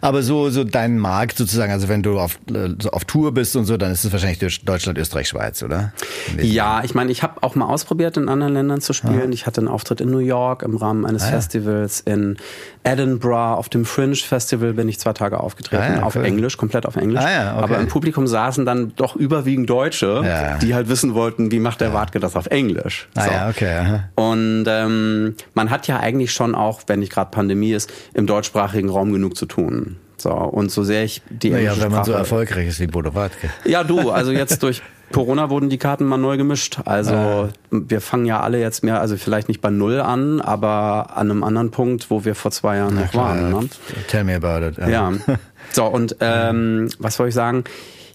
Aber 0.00 0.22
so, 0.22 0.50
so 0.50 0.64
dein 0.64 0.98
Markt 0.98 1.38
sozusagen, 1.38 1.72
also 1.72 1.88
wenn 1.88 2.02
du 2.02 2.18
auf, 2.18 2.38
so 2.78 2.90
auf 2.90 3.04
Tour 3.04 3.32
bist 3.32 3.56
und 3.56 3.64
so, 3.64 3.76
dann 3.76 3.92
ist 3.92 4.04
es 4.04 4.12
wahrscheinlich 4.12 4.60
Deutschland, 4.64 4.98
Österreich, 4.98 5.28
Schweiz, 5.28 5.62
oder? 5.62 5.92
Ja, 6.40 6.82
ich 6.84 6.94
meine, 6.94 7.10
ich 7.10 7.22
habe 7.22 7.42
auch 7.42 7.54
mal 7.54 7.66
ausprobiert, 7.66 8.16
in 8.16 8.28
anderen 8.28 8.52
Ländern 8.52 8.80
zu 8.80 8.92
spielen. 8.92 9.30
Ah. 9.30 9.32
Ich 9.32 9.46
hatte 9.46 9.60
einen 9.60 9.68
Auftritt 9.68 10.00
in 10.00 10.10
New 10.10 10.18
York 10.18 10.62
im 10.62 10.76
Rahmen 10.76 11.06
eines 11.06 11.22
ah, 11.22 11.26
ja. 11.26 11.32
Festivals. 11.32 12.00
In 12.00 12.36
Edinburgh 12.84 13.56
auf 13.56 13.68
dem 13.68 13.84
Fringe 13.84 14.16
Festival 14.16 14.72
bin 14.72 14.88
ich 14.88 14.98
zwei 14.98 15.12
Tage 15.12 15.38
aufgetreten, 15.38 15.82
ah, 15.82 15.96
ja, 15.96 16.02
auf 16.02 16.16
cool. 16.16 16.24
Englisch, 16.24 16.56
komplett 16.56 16.86
auf 16.86 16.96
Englisch. 16.96 17.20
Ah, 17.22 17.30
ja, 17.30 17.52
okay. 17.54 17.64
Aber 17.64 17.78
im 17.78 17.88
Publikum 17.88 18.26
saßen 18.26 18.66
dann 18.66 18.92
doch 18.96 19.14
überwiegend 19.14 19.70
Deutsche, 19.70 20.22
ja. 20.24 20.58
die 20.58 20.74
halt 20.74 20.88
wissen 20.88 21.14
wollten, 21.14 21.52
wie 21.52 21.60
macht 21.60 21.80
der 21.80 21.92
Wartke 21.92 22.18
das 22.18 22.34
auf 22.34 22.46
Englisch. 22.46 23.08
Ah, 23.14 23.24
so. 23.24 23.30
ja, 23.30 23.48
okay. 23.48 23.78
Aha. 23.78 24.04
Und 24.16 24.64
ähm, 24.66 25.34
man 25.54 25.70
hat 25.70 25.86
ja 25.86 26.00
eigentlich 26.00 26.32
schon 26.32 26.54
auch, 26.54 26.82
wenn 26.86 27.00
nicht 27.00 27.12
gerade 27.12 27.30
Pandemie 27.30 27.72
ist, 27.72 27.92
im 28.14 28.26
deutschsprachigen 28.26 28.88
Raum 28.90 29.12
genug 29.12 29.36
zu 29.36 29.46
tun. 29.46 29.96
So, 30.16 30.30
und 30.30 30.70
so 30.70 30.84
sehr 30.84 31.02
ich 31.04 31.20
die 31.30 31.50
naja, 31.50 31.74
wenn 31.78 31.90
man 31.90 32.04
so 32.04 32.12
erfolgreich 32.12 32.68
ist 32.68 32.80
wie 32.80 32.86
Bodo 32.86 33.14
Wartke. 33.14 33.50
Ja, 33.64 33.82
du, 33.82 34.10
also 34.10 34.30
jetzt 34.30 34.62
durch 34.62 34.82
Corona 35.12 35.50
wurden 35.50 35.70
die 35.70 35.78
Karten 35.78 36.04
mal 36.04 36.16
neu 36.16 36.36
gemischt. 36.36 36.80
Also 36.84 37.14
ah. 37.14 37.48
wir 37.70 38.00
fangen 38.00 38.26
ja 38.26 38.40
alle 38.40 38.60
jetzt 38.60 38.82
mehr, 38.82 39.00
also 39.00 39.16
vielleicht 39.16 39.48
nicht 39.48 39.60
bei 39.60 39.70
Null 39.70 40.00
an, 40.00 40.40
aber 40.40 41.16
an 41.16 41.30
einem 41.30 41.44
anderen 41.44 41.70
Punkt, 41.70 42.10
wo 42.10 42.24
wir 42.24 42.34
vor 42.34 42.50
zwei 42.50 42.78
Jahren 42.78 42.96
noch 42.96 43.14
waren. 43.14 43.50
Ne? 43.50 43.68
Tell 44.08 44.24
me 44.24 44.34
about 44.34 44.66
it. 44.66 44.78
Ja. 44.78 44.88
ja. 44.88 45.12
So, 45.70 45.86
und 45.86 46.16
ähm, 46.20 46.90
was 46.98 47.16
soll 47.16 47.28
ich 47.28 47.34
sagen? 47.34 47.64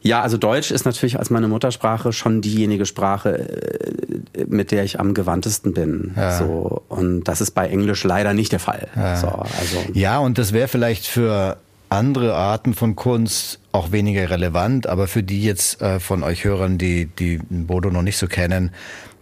Ja, 0.01 0.21
also 0.21 0.37
Deutsch 0.37 0.71
ist 0.71 0.85
natürlich 0.85 1.17
als 1.19 1.29
meine 1.29 1.47
Muttersprache 1.47 2.13
schon 2.13 2.41
diejenige 2.41 2.85
Sprache, 2.85 3.39
äh, 4.33 4.45
mit 4.47 4.71
der 4.71 4.83
ich 4.83 4.99
am 4.99 5.13
gewandtesten 5.13 5.73
bin. 5.73 6.13
Ja. 6.15 6.37
So 6.37 6.83
und 6.87 7.23
das 7.23 7.41
ist 7.41 7.51
bei 7.51 7.67
Englisch 7.67 8.03
leider 8.03 8.33
nicht 8.33 8.51
der 8.51 8.59
Fall. 8.59 8.87
Ja, 8.95 9.15
so, 9.15 9.27
also. 9.27 9.77
ja 9.93 10.19
und 10.19 10.37
das 10.37 10.53
wäre 10.53 10.67
vielleicht 10.67 11.07
für 11.07 11.57
andere 11.89 12.35
Arten 12.35 12.73
von 12.73 12.95
Kunst 12.95 13.59
auch 13.71 13.91
weniger 13.91 14.29
relevant, 14.29 14.87
aber 14.87 15.07
für 15.07 15.23
die 15.23 15.43
jetzt 15.43 15.81
äh, 15.81 15.99
von 15.99 16.23
euch 16.23 16.43
Hörern, 16.43 16.77
die 16.77 17.05
die 17.05 17.39
Bodo 17.49 17.89
noch 17.89 18.01
nicht 18.01 18.17
so 18.17 18.27
kennen, 18.27 18.71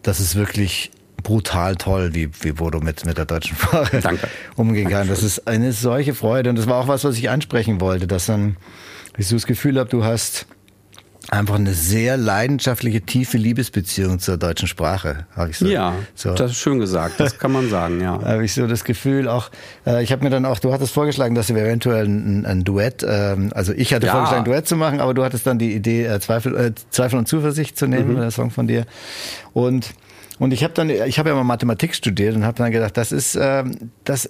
das 0.03 0.19
ist 0.19 0.35
wirklich 0.35 0.91
brutal 1.21 1.75
toll, 1.75 2.13
wie, 2.13 2.29
wie 2.41 2.51
Bodo 2.51 2.79
mit, 2.79 3.05
mit 3.05 3.17
der 3.17 3.25
deutschen 3.25 3.57
Sprache 3.57 3.99
Danke. 3.99 4.27
umgehen 4.55 4.89
kann. 4.89 5.07
Das 5.07 5.23
ist 5.23 5.47
eine 5.47 5.73
solche 5.73 6.13
Freude 6.13 6.49
und 6.49 6.57
das 6.57 6.67
war 6.67 6.77
auch 6.77 6.87
was, 6.87 7.03
was 7.03 7.17
ich 7.17 7.29
ansprechen 7.29 7.81
wollte, 7.81 8.07
dass 8.07 8.27
dann 8.27 8.57
ich 9.17 9.27
so 9.27 9.35
das 9.35 9.45
Gefühl 9.45 9.79
habe, 9.79 9.89
du 9.89 10.03
hast 10.03 10.45
einfach 11.29 11.55
eine 11.55 11.73
sehr 11.73 12.17
leidenschaftliche, 12.17 13.01
tiefe 13.01 13.37
Liebesbeziehung 13.37 14.19
zur 14.19 14.37
deutschen 14.37 14.67
Sprache, 14.67 15.25
habe 15.35 15.51
ich 15.51 15.57
so. 15.57 15.65
Ja, 15.65 15.95
so. 16.13 16.33
das 16.33 16.51
ist 16.51 16.57
schön 16.57 16.79
gesagt, 16.79 17.19
das 17.19 17.37
kann 17.39 17.51
man 17.51 17.69
sagen, 17.69 18.01
ja. 18.01 18.21
habe 18.23 18.45
ich 18.45 18.53
so 18.53 18.67
das 18.67 18.83
Gefühl 18.83 19.27
auch, 19.27 19.49
äh, 19.85 20.03
ich 20.03 20.11
habe 20.11 20.23
mir 20.23 20.29
dann 20.29 20.45
auch, 20.45 20.59
du 20.59 20.71
hattest 20.71 20.93
vorgeschlagen, 20.93 21.35
dass 21.35 21.53
wir 21.53 21.61
eventuell 21.61 22.05
ein, 22.05 22.45
ein 22.45 22.63
Duett, 22.63 23.05
ähm, 23.07 23.51
also 23.53 23.73
ich 23.73 23.93
hatte 23.93 24.07
ja. 24.07 24.13
vorgeschlagen, 24.13 24.43
ein 24.43 24.51
Duett 24.51 24.67
zu 24.67 24.75
machen, 24.75 24.99
aber 24.99 25.13
du 25.13 25.23
hattest 25.23 25.47
dann 25.47 25.59
die 25.59 25.73
Idee, 25.73 26.05
äh, 26.05 26.19
Zweifel, 26.19 26.55
äh, 26.55 26.71
Zweifel 26.89 27.17
und 27.17 27.27
Zuversicht 27.27 27.77
zu 27.77 27.87
nehmen, 27.87 28.13
mhm. 28.13 28.19
der 28.19 28.31
Song 28.31 28.51
von 28.51 28.67
dir. 28.67 28.85
Und 29.53 29.93
und 30.37 30.51
ich 30.51 30.63
habe 30.65 30.73
dann, 30.73 30.89
ich 30.89 31.17
habe 31.17 31.29
ja 31.29 31.35
mal 31.35 31.45
Mathematik 31.45 31.95
studiert 31.95 32.35
und 32.35 32.43
habe 32.43 32.57
dann 32.57 32.71
gedacht, 32.71 32.97
das 32.97 33.13
ist, 33.13 33.37
ähm, 33.39 33.91
das 34.03 34.29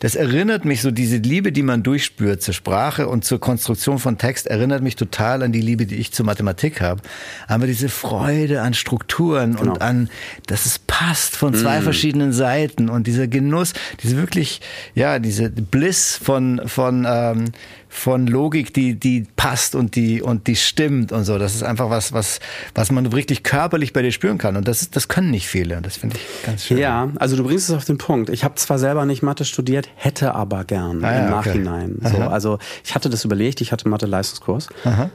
das 0.00 0.14
erinnert 0.14 0.64
mich 0.64 0.82
so, 0.82 0.90
diese 0.90 1.16
Liebe, 1.16 1.52
die 1.52 1.62
man 1.62 1.82
durchspürt 1.82 2.42
zur 2.42 2.54
Sprache 2.54 3.08
und 3.08 3.24
zur 3.24 3.40
Konstruktion 3.40 3.98
von 3.98 4.18
Text, 4.18 4.46
erinnert 4.46 4.82
mich 4.82 4.96
total 4.96 5.42
an 5.42 5.52
die 5.52 5.60
Liebe, 5.60 5.86
die 5.86 5.96
ich 5.96 6.12
zur 6.12 6.26
Mathematik 6.26 6.80
habe. 6.80 7.02
Aber 7.46 7.66
diese 7.66 7.88
Freude 7.88 8.62
an 8.62 8.74
Strukturen 8.74 9.56
genau. 9.56 9.72
und 9.72 9.82
an, 9.82 10.10
dass 10.46 10.66
es 10.66 10.78
passt 11.02 11.36
von 11.36 11.52
zwei 11.54 11.80
mm. 11.80 11.82
verschiedenen 11.82 12.32
Seiten 12.32 12.88
und 12.88 13.06
dieser 13.06 13.26
Genuss, 13.26 13.72
diese 14.02 14.16
wirklich, 14.16 14.60
ja, 14.94 15.18
diese 15.18 15.50
Bliss 15.50 16.18
von, 16.22 16.60
von, 16.66 17.04
ähm, 17.08 17.46
von 17.88 18.26
Logik, 18.28 18.72
die, 18.72 18.94
die 18.94 19.26
passt 19.34 19.74
und 19.74 19.96
die, 19.96 20.22
und 20.22 20.46
die 20.46 20.54
stimmt 20.54 21.10
und 21.10 21.24
so. 21.24 21.38
Das 21.38 21.56
ist 21.56 21.64
einfach 21.64 21.90
was, 21.90 22.12
was, 22.12 22.38
was 22.74 22.92
man 22.92 23.06
richtig 23.06 23.42
körperlich 23.42 23.92
bei 23.92 24.02
dir 24.02 24.12
spüren 24.12 24.38
kann. 24.38 24.56
Und 24.56 24.68
das, 24.68 24.90
das 24.90 25.08
können 25.08 25.30
nicht 25.30 25.48
viele. 25.48 25.80
Das 25.82 25.96
finde 25.96 26.16
ich 26.16 26.46
ganz 26.46 26.66
schön. 26.66 26.78
Ja, 26.78 27.10
also 27.16 27.36
du 27.36 27.42
bringst 27.42 27.68
es 27.68 27.74
auf 27.74 27.84
den 27.84 27.98
Punkt. 27.98 28.30
Ich 28.30 28.44
habe 28.44 28.54
zwar 28.54 28.78
selber 28.78 29.04
nicht 29.04 29.22
Mathe 29.22 29.44
studiert, 29.44 29.88
hätte 29.96 30.34
aber 30.34 30.64
gern 30.64 31.04
ah, 31.04 31.12
ja, 31.12 31.24
im 31.24 31.30
Nachhinein. 31.30 31.96
Okay. 32.00 32.16
So, 32.16 32.22
also 32.22 32.58
ich 32.84 32.94
hatte 32.94 33.10
das 33.10 33.24
überlegt, 33.24 33.60
ich 33.60 33.72
hatte 33.72 33.88
Mathe-Leistungskurs 33.88 34.68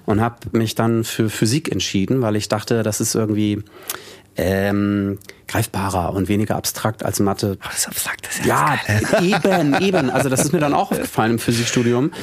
und 0.05 0.21
habe 0.21 0.35
mich 0.51 0.75
dann 0.75 1.05
für 1.05 1.29
Physik 1.29 1.71
entschieden, 1.71 2.21
weil 2.21 2.35
ich 2.35 2.49
dachte, 2.49 2.83
das 2.83 2.99
ist 2.99 3.15
irgendwie 3.15 3.63
ähm, 4.35 5.17
greifbarer 5.47 6.13
und 6.13 6.27
weniger 6.27 6.55
abstrakt 6.55 7.05
als 7.05 7.19
Mathe. 7.19 7.57
Oh, 7.61 7.67
das 7.71 7.87
abstrakt 7.87 8.27
ist 8.27 8.45
ja, 8.45 8.77
ja 8.87 9.21
eben, 9.21 9.81
eben. 9.81 10.09
Also 10.09 10.29
das 10.29 10.41
ist 10.41 10.53
mir 10.53 10.59
dann 10.59 10.73
auch 10.73 10.91
aufgefallen 10.91 11.33
im 11.33 11.39
Physikstudium. 11.39 12.11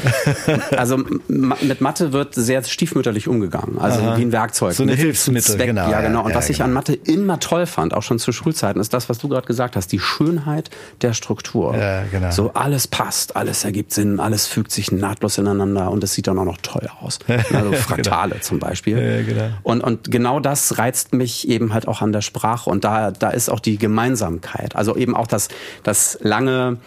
Also 0.76 0.98
mit 1.28 1.80
Mathe 1.80 2.12
wird 2.12 2.34
sehr 2.34 2.62
stiefmütterlich 2.62 3.28
umgegangen, 3.28 3.78
also 3.78 4.00
Aha. 4.00 4.16
wie 4.16 4.22
ein 4.22 4.32
Werkzeug. 4.32 4.74
So 4.74 4.82
eine 4.82 4.94
Hilfsmittel, 4.94 5.56
Zweck. 5.56 5.66
genau. 5.66 5.90
Ja, 5.90 6.00
genau. 6.00 6.24
Und 6.24 6.30
ja, 6.30 6.36
was 6.36 6.48
ja, 6.48 6.52
ich 6.52 6.56
genau. 6.58 6.68
an 6.68 6.72
Mathe 6.72 6.94
immer 6.94 7.40
toll 7.40 7.66
fand, 7.66 7.94
auch 7.94 8.02
schon 8.02 8.18
zu 8.18 8.32
Schulzeiten, 8.32 8.80
ist 8.80 8.92
das, 8.92 9.08
was 9.08 9.18
du 9.18 9.28
gerade 9.28 9.46
gesagt 9.46 9.76
hast, 9.76 9.92
die 9.92 9.98
Schönheit 9.98 10.70
der 11.02 11.12
Struktur. 11.12 11.76
Ja, 11.76 12.04
genau. 12.10 12.30
So 12.30 12.52
alles 12.54 12.86
passt, 12.86 13.36
alles 13.36 13.64
ergibt 13.64 13.92
Sinn, 13.92 14.20
alles 14.20 14.46
fügt 14.46 14.72
sich 14.72 14.92
nahtlos 14.92 15.38
ineinander 15.38 15.90
und 15.90 16.02
es 16.04 16.12
sieht 16.14 16.26
dann 16.26 16.38
auch 16.38 16.44
noch 16.44 16.58
toll 16.58 16.88
aus. 17.00 17.18
Also 17.54 17.72
Fraktale 17.72 18.32
genau. 18.32 18.42
zum 18.42 18.58
Beispiel. 18.58 18.98
Ja, 18.98 19.22
genau. 19.22 19.54
Und, 19.62 19.80
und 19.82 20.10
genau 20.10 20.40
das 20.40 20.78
reizt 20.78 21.14
mich 21.14 21.48
eben 21.48 21.72
halt 21.72 21.86
auch 21.88 22.02
an 22.02 22.12
der 22.12 22.20
Sprache 22.20 22.68
und 22.68 22.84
da 22.84 23.13
da 23.18 23.30
ist 23.30 23.48
auch 23.48 23.60
die 23.60 23.78
Gemeinsamkeit. 23.78 24.76
Also 24.76 24.96
eben 24.96 25.16
auch 25.16 25.26
das, 25.26 25.48
das 25.82 26.18
lange 26.20 26.78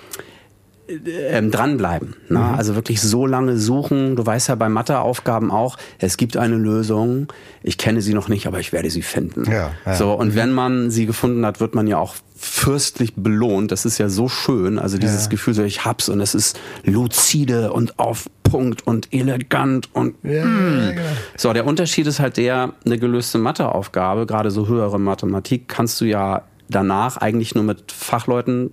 ähm, 0.87 1.51
dranbleiben. 1.51 2.15
Ne? 2.29 2.39
Mhm. 2.39 2.55
Also 2.55 2.75
wirklich 2.75 3.01
so 3.01 3.25
lange 3.25 3.57
suchen. 3.57 4.15
Du 4.15 4.25
weißt 4.25 4.49
ja 4.49 4.55
bei 4.55 4.69
Matheaufgaben 4.69 5.51
auch, 5.51 5.77
es 5.99 6.17
gibt 6.17 6.37
eine 6.37 6.55
Lösung. 6.55 7.27
Ich 7.63 7.77
kenne 7.77 8.01
sie 8.01 8.13
noch 8.13 8.27
nicht, 8.27 8.47
aber 8.47 8.59
ich 8.59 8.73
werde 8.73 8.89
sie 8.89 9.01
finden. 9.01 9.49
Ja, 9.51 9.71
ja. 9.85 9.93
So 9.95 10.13
und 10.13 10.35
wenn 10.35 10.51
man 10.51 10.89
sie 10.91 11.05
gefunden 11.05 11.45
hat, 11.45 11.59
wird 11.59 11.75
man 11.75 11.87
ja 11.87 11.97
auch 11.97 12.15
fürstlich 12.35 13.15
belohnt. 13.15 13.71
Das 13.71 13.85
ist 13.85 13.97
ja 13.97 14.09
so 14.09 14.29
schön. 14.29 14.79
Also 14.79 14.97
dieses 14.97 15.23
ja. 15.23 15.29
Gefühl, 15.29 15.53
so 15.53 15.63
ich 15.63 15.85
hab's 15.85 16.07
und 16.09 16.21
es 16.21 16.35
ist 16.35 16.59
lucide 16.83 17.73
und 17.73 17.99
auf 17.99 18.29
Punkt 18.43 18.85
und 18.87 19.13
elegant 19.13 19.93
und 19.93 20.15
ja, 20.23 20.45
mm. 20.45 20.93
ja, 20.95 21.01
so. 21.35 21.51
Der 21.51 21.65
Unterschied 21.65 22.07
ist 22.07 22.19
halt 22.19 22.37
der, 22.37 22.73
eine 22.85 22.97
gelöste 22.97 23.37
Matheaufgabe, 23.37 24.25
gerade 24.25 24.51
so 24.51 24.67
höhere 24.67 24.99
Mathematik, 24.99 25.67
kannst 25.67 25.99
du 25.99 26.05
ja 26.05 26.43
danach 26.69 27.17
eigentlich 27.17 27.55
nur 27.55 27.65
mit 27.65 27.91
Fachleuten 27.91 28.71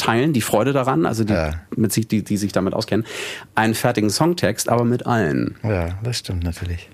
teilen, 0.00 0.32
die 0.32 0.40
Freude 0.40 0.72
daran, 0.72 1.06
also 1.06 1.24
die, 1.24 1.32
ja. 1.32 1.52
mit 1.76 1.92
sich, 1.92 2.08
die, 2.08 2.24
die 2.24 2.36
sich 2.36 2.52
damit 2.52 2.74
auskennen, 2.74 3.06
einen 3.54 3.74
fertigen 3.74 4.10
Songtext, 4.10 4.68
aber 4.68 4.84
mit 4.84 5.06
allen. 5.06 5.56
Ja, 5.62 5.98
das 6.02 6.18
stimmt 6.18 6.42
natürlich. 6.42 6.88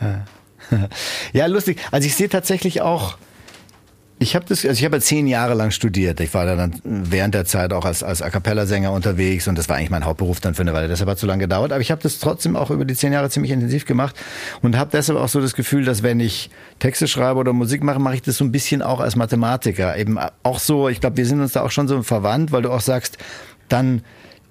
Ja, 0.00 0.24
ja 1.32 1.46
lustig. 1.46 1.78
Also 1.90 2.06
ich 2.06 2.14
sehe 2.14 2.28
tatsächlich 2.28 2.80
auch 2.80 3.18
ich 4.18 4.34
habe 4.34 4.46
das, 4.48 4.64
also 4.64 4.78
ich 4.78 4.84
habe 4.84 4.96
ja 4.96 5.00
zehn 5.02 5.26
Jahre 5.26 5.52
lang 5.52 5.70
studiert. 5.70 6.20
Ich 6.20 6.32
war 6.32 6.46
dann 6.46 6.80
während 6.84 7.34
der 7.34 7.44
Zeit 7.44 7.74
auch 7.74 7.84
als, 7.84 8.02
als 8.02 8.22
A 8.22 8.30
cappella-Sänger 8.30 8.90
unterwegs 8.90 9.46
und 9.46 9.58
das 9.58 9.68
war 9.68 9.76
eigentlich 9.76 9.90
mein 9.90 10.06
Hauptberuf 10.06 10.40
dann 10.40 10.54
für 10.54 10.62
eine 10.62 10.72
Weile. 10.72 10.88
Deshalb 10.88 11.10
hat 11.10 11.16
es 11.16 11.20
so 11.20 11.26
lange 11.26 11.42
gedauert. 11.42 11.70
Aber 11.70 11.82
ich 11.82 11.90
habe 11.90 12.00
das 12.02 12.18
trotzdem 12.18 12.56
auch 12.56 12.70
über 12.70 12.86
die 12.86 12.94
zehn 12.94 13.12
Jahre 13.12 13.28
ziemlich 13.28 13.52
intensiv 13.52 13.84
gemacht 13.84 14.16
und 14.62 14.76
habe 14.78 14.90
deshalb 14.90 15.18
auch 15.18 15.28
so 15.28 15.42
das 15.42 15.54
Gefühl, 15.54 15.84
dass 15.84 16.02
wenn 16.02 16.18
ich 16.20 16.48
Texte 16.78 17.08
schreibe 17.08 17.40
oder 17.40 17.52
Musik 17.52 17.82
mache, 17.82 17.98
mache 17.98 18.14
ich 18.14 18.22
das 18.22 18.38
so 18.38 18.44
ein 18.44 18.52
bisschen 18.52 18.80
auch 18.80 19.00
als 19.00 19.16
Mathematiker. 19.16 19.98
Eben 19.98 20.18
auch 20.42 20.60
so, 20.60 20.88
ich 20.88 21.00
glaube, 21.00 21.18
wir 21.18 21.26
sind 21.26 21.42
uns 21.42 21.52
da 21.52 21.60
auch 21.60 21.70
schon 21.70 21.86
so 21.86 22.02
verwandt, 22.02 22.52
weil 22.52 22.62
du 22.62 22.70
auch 22.70 22.80
sagst, 22.80 23.18
dann 23.68 24.02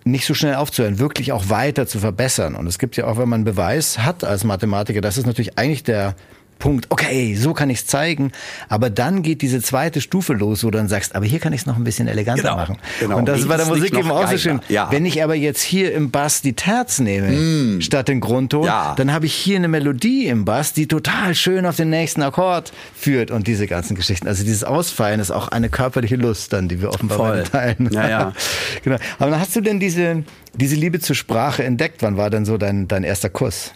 nicht 0.04 0.28
so 0.28 0.36
schnell 0.36 0.56
aufzuhören, 0.56 1.00
wirklich 1.00 1.32
auch 1.32 1.50
weiter 1.50 1.88
zu 1.88 1.98
verbessern. 1.98 2.54
Und 2.54 2.68
es 2.68 2.78
gibt 2.78 2.98
ja 2.98 3.08
auch, 3.08 3.18
wenn 3.18 3.30
man 3.30 3.44
Beweis 3.44 3.98
hat 3.98 4.24
als 4.24 4.44
Mathematiker, 4.44 5.02
das 5.02 5.18
ist 5.18 5.26
natürlich 5.26 5.58
eigentlich 5.58 5.84
der 5.84 6.14
Punkt, 6.60 6.88
okay, 6.90 7.36
so 7.36 7.54
kann 7.54 7.70
ich 7.70 7.80
es 7.80 7.88
zeigen. 7.88 8.32
Aber 8.70 8.90
dann 8.90 9.22
geht 9.22 9.42
diese 9.42 9.62
zweite 9.62 10.02
Stufe 10.02 10.34
los, 10.34 10.64
wo 10.64 10.72
du 10.72 10.78
dann 10.78 10.88
sagst, 10.88 11.16
aber 11.16 11.26
hier 11.26 11.40
kann 11.40 11.54
ich 11.54 11.62
es 11.62 11.66
noch 11.66 11.76
ein 11.76 11.84
bisschen 11.84 12.08
eleganter 12.08 12.44
genau, 12.44 12.56
machen. 12.56 12.78
Genau. 13.00 13.18
Und 13.18 13.28
das 13.28 13.42
ist 13.42 13.48
bei 13.48 13.58
der 13.58 13.66
Musik 13.66 13.98
eben 13.98 14.10
auch 14.12 14.30
so 14.30 14.38
schön. 14.38 14.62
Ja. 14.70 14.92
Wenn 14.92 15.06
ich 15.06 15.24
aber 15.24 15.36
jetzt 15.36 15.62
hier 15.62 15.94
im 15.94 16.12
Bass 16.12 16.42
die 16.42 16.54
Terz 16.54 17.00
nehme, 17.00 17.32
mm. 17.32 17.82
statt 17.82 18.08
den 18.08 18.20
Grundton, 18.20 18.66
ja. 18.66 18.96
dann 18.96 19.12
habe 19.12 19.26
ich 19.26 19.34
hier 19.34 19.58
eine 19.58 19.68
Melodie 19.68 20.28
im 20.28 20.46
Bass, 20.46 20.74
die 20.74 20.88
total 20.88 21.36
schön 21.36 21.66
auf 21.66 21.76
den 21.76 21.90
nächsten 21.90 22.22
Akkord 22.22 22.72
führt 22.96 23.32
und 23.32 23.48
diese 23.48 23.68
ganzen 23.68 23.96
Geschichten. 23.96 24.28
Also 24.28 24.44
dieses 24.44 24.64
Ausfallen 24.64 25.20
ist 25.20 25.32
auch 25.32 25.50
eine 25.50 25.70
körperliche 25.70 26.16
Lust 26.16 26.54
dann, 26.54 26.68
die 26.68 26.82
wir 26.82 26.90
offenbar 26.90 27.18
Voll. 27.18 27.44
teilen. 27.44 27.90
Ja, 27.92 28.10
ja. 28.10 28.34
genau. 28.84 28.98
Aber 29.20 29.32
dann 29.32 29.40
hast 29.40 29.56
du 29.56 29.62
denn 29.62 29.80
diese, 29.80 30.24
diese 30.54 30.76
Liebe 30.76 31.00
zur 31.00 31.16
Sprache 31.16 31.64
entdeckt? 31.64 32.02
Wann 32.02 32.18
war 32.18 32.30
denn 32.30 32.46
so 32.46 32.58
dein, 32.58 32.88
dein 32.88 33.04
erster 33.04 33.30
Kuss? 33.30 33.74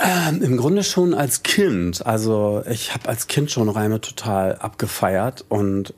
Ähm, 0.00 0.42
Im 0.42 0.56
Grunde 0.56 0.82
schon 0.82 1.12
als 1.12 1.42
Kind. 1.42 2.06
Also 2.06 2.62
ich 2.68 2.94
habe 2.94 3.08
als 3.08 3.26
Kind 3.26 3.50
schon 3.50 3.68
Reime 3.68 4.00
total 4.00 4.56
abgefeiert 4.56 5.44
und 5.48 5.92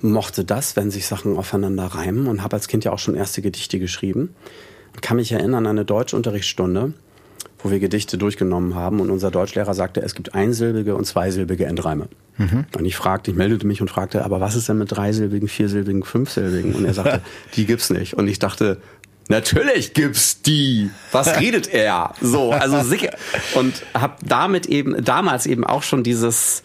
mochte 0.00 0.44
das, 0.44 0.76
wenn 0.76 0.90
sich 0.90 1.06
Sachen 1.06 1.36
aufeinander 1.36 1.86
reimen 1.86 2.26
und 2.26 2.42
habe 2.42 2.56
als 2.56 2.68
Kind 2.68 2.84
ja 2.84 2.92
auch 2.92 2.98
schon 2.98 3.14
erste 3.14 3.40
Gedichte 3.40 3.78
geschrieben. 3.78 4.34
Und 4.92 5.00
kann 5.00 5.16
mich 5.16 5.32
erinnern 5.32 5.66
an 5.66 5.78
eine 5.78 5.84
Deutschunterrichtsstunde, 5.86 6.92
wo 7.58 7.70
wir 7.70 7.80
Gedichte 7.80 8.18
durchgenommen 8.18 8.74
haben 8.74 9.00
und 9.00 9.10
unser 9.10 9.30
Deutschlehrer 9.30 9.72
sagte, 9.72 10.02
es 10.02 10.14
gibt 10.14 10.34
einsilbige 10.34 10.94
und 10.94 11.06
zweisilbige 11.06 11.64
Endreime. 11.64 12.08
Mhm. 12.36 12.66
Und 12.76 12.84
ich 12.84 12.94
fragte, 12.94 13.30
ich 13.30 13.36
meldete 13.36 13.66
mich 13.66 13.80
und 13.80 13.88
fragte, 13.88 14.24
aber 14.24 14.40
was 14.40 14.54
ist 14.54 14.68
denn 14.68 14.78
mit 14.78 14.92
dreisilbigen, 14.92 15.48
viersilbigen, 15.48 16.02
fünfsilbigen? 16.02 16.74
Und 16.74 16.84
er 16.84 16.92
sagte, 16.92 17.22
die 17.56 17.64
gibt's 17.64 17.88
nicht. 17.88 18.14
Und 18.14 18.28
ich 18.28 18.38
dachte, 18.38 18.82
Natürlich 19.28 19.94
gibt's 19.94 20.42
die. 20.42 20.90
Was 21.12 21.40
redet 21.40 21.72
er? 21.72 22.14
So, 22.20 22.52
also 22.52 22.82
sicher. 22.82 23.16
Und 23.54 23.82
habe 23.94 24.16
damit 24.24 24.66
eben 24.66 25.02
damals 25.02 25.46
eben 25.46 25.64
auch 25.64 25.82
schon 25.82 26.02
dieses 26.02 26.62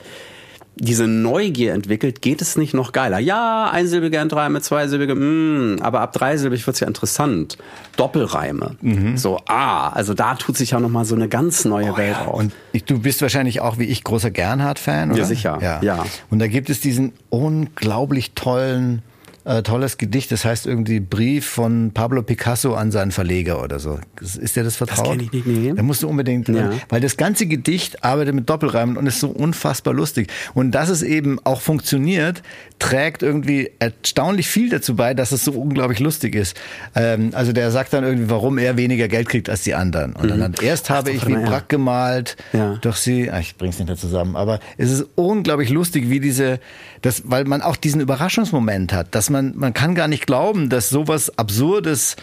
diese 0.80 1.08
Neugier 1.08 1.74
entwickelt, 1.74 2.22
geht 2.22 2.42
es 2.42 2.58
nicht 2.58 2.74
noch 2.74 2.92
geiler? 2.92 3.20
Ja, 3.20 3.70
einsilbige 3.70 4.18
Endreime, 4.18 4.62
zweisilbige, 4.62 5.13
mm, 5.13 5.80
aber 5.82 6.01
ab 6.01 6.13
dreisilbig 6.13 6.66
wird's 6.66 6.80
ja 6.80 6.88
interessant. 6.88 7.58
Doppelreime. 7.98 8.78
Mhm. 8.82 9.18
So, 9.18 9.39
ah, 9.48 9.89
also 9.89 10.13
da 10.13 10.36
tut 10.36 10.58
sich 10.58 10.72
ja 10.72 10.80
nochmal 10.80 11.06
so 11.06 11.16
eine 11.16 11.28
ganz 11.28 11.66
neue 11.66 11.94
oh, 11.94 11.98
Welt 11.98 12.16
ja. 12.20 12.28
auf. 12.28 12.36
Und 12.36 12.54
du 12.88 13.00
bist 13.00 13.22
wahrscheinlich 13.22 13.60
auch 13.62 13.78
wie 13.78 13.86
ich 13.86 14.04
großer 14.04 14.32
Gernhardt-Fan, 14.32 15.12
oder? 15.12 15.20
Ja, 15.20 15.25
sicher. 15.25 15.60
Ja. 15.62 15.82
ja. 15.82 16.06
Und 16.30 16.39
da 16.39 16.48
gibt 16.48 16.70
es 16.70 16.80
diesen 16.80 17.13
unglaublich 17.30 18.32
tollen 18.32 19.01
äh, 19.50 19.63
tolles 19.63 19.98
Gedicht, 19.98 20.32
das 20.32 20.46
heißt 20.46 20.68
irgendwie 20.68 21.00
Brief 21.00 21.46
von 21.48 21.91
Pablo 21.91 22.22
Picasso 22.22 22.75
an 22.75 22.91
seinen 22.91 23.12
Verleger 23.12 23.63
oder 23.63 23.79
so. 23.79 24.00
Ist 24.22 24.56
dir 24.56 24.63
das 24.63 24.75
vertraut? 24.75 25.00
Das 25.00 25.10
kenne 25.10 25.24
ich 25.24 25.34
nicht, 25.34 25.48
nee. 25.48 25.74
Da 25.75 25.82
musst 25.82 26.03
du 26.03 26.08
unbedingt, 26.08 26.48
ja. 26.50 26.72
weil 26.89 27.01
das 27.01 27.18
ganze 27.18 27.48
Gedicht 27.48 28.03
arbeitet 28.03 28.36
mit 28.36 28.48
Doppelreimen 28.48 28.96
und 28.96 29.08
ist 29.08 29.20
so 29.20 29.29
unfassbar 29.29 29.96
lustig. 29.96 30.32
Und 30.53 30.72
dass 30.72 30.89
es 30.89 31.01
eben 31.01 31.39
auch 31.46 31.62
funktioniert, 31.62 32.44
trägt 32.77 33.24
irgendwie 33.24 33.72
erstaunlich 33.79 34.48
viel 34.48 34.70
dazu 34.70 34.96
bei, 34.96 35.15
dass 35.15 35.32
es 35.32 35.44
so 35.44 35.53
unglaublich 35.53 36.00
lustig 36.00 36.36
ist. 36.36 36.56
Ähm, 36.96 37.32
also 37.34 37.51
der 37.51 37.72
sagt 37.72 37.94
dann 37.94 38.03
irgendwie, 38.03 38.29
warum 38.29 38.60
er 38.60 38.77
weniger 38.77 39.08
Geld 39.08 39.29
kriegt 39.29 39.50
als 39.50 39.63
die 39.63 39.74
anderen. 39.74 40.13
Und 40.13 40.32
mhm. 40.32 40.39
dann 40.39 40.56
erst 40.62 40.91
habe 40.91 41.10
ich 41.10 41.25
wie 41.25 41.34
Brack 41.34 41.70
gemalt, 41.70 42.38
ja. 42.53 42.77
doch 42.82 42.96
sie, 42.96 43.32
ach, 43.32 43.39
ich 43.39 43.58
bring's 43.58 43.79
nicht 43.79 43.88
mehr 43.88 43.98
zusammen, 43.98 44.36
aber 44.36 44.60
es 44.77 44.91
ist 44.91 45.08
unglaublich 45.15 45.72
lustig, 45.72 46.12
wie 46.12 46.20
diese, 46.20 46.60
das, 47.01 47.24
weil 47.25 47.46
man 47.46 47.62
auch 47.62 47.75
diesen 47.75 48.01
Überraschungsmoment 48.01 48.94
hat, 48.94 49.15
dass 49.15 49.29
man, 49.29 49.53
man 49.56 49.74
kann 49.74 49.96
gar 49.96 50.08
nicht 50.08 50.27
glauben, 50.27 50.70
dass 50.70 50.89
sowas 50.89 51.38
Absurdes 51.38 52.15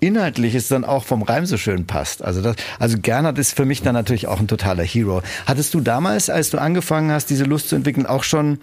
Inhaltliches 0.00 0.66
dann 0.66 0.84
auch 0.84 1.04
vom 1.04 1.22
Reim 1.22 1.46
so 1.46 1.56
schön 1.56 1.86
passt. 1.86 2.24
Also 2.24 2.42
das, 2.42 2.56
also 2.80 2.98
Gernot 3.00 3.38
ist 3.38 3.54
für 3.54 3.64
mich 3.64 3.82
dann 3.82 3.94
natürlich 3.94 4.26
auch 4.26 4.40
ein 4.40 4.48
totaler 4.48 4.82
Hero. 4.82 5.22
Hattest 5.46 5.74
du 5.74 5.80
damals, 5.80 6.28
als 6.28 6.50
du 6.50 6.58
angefangen 6.58 7.12
hast, 7.12 7.30
diese 7.30 7.44
Lust 7.44 7.68
zu 7.68 7.76
entwickeln, 7.76 8.06
auch 8.06 8.24
schon 8.24 8.58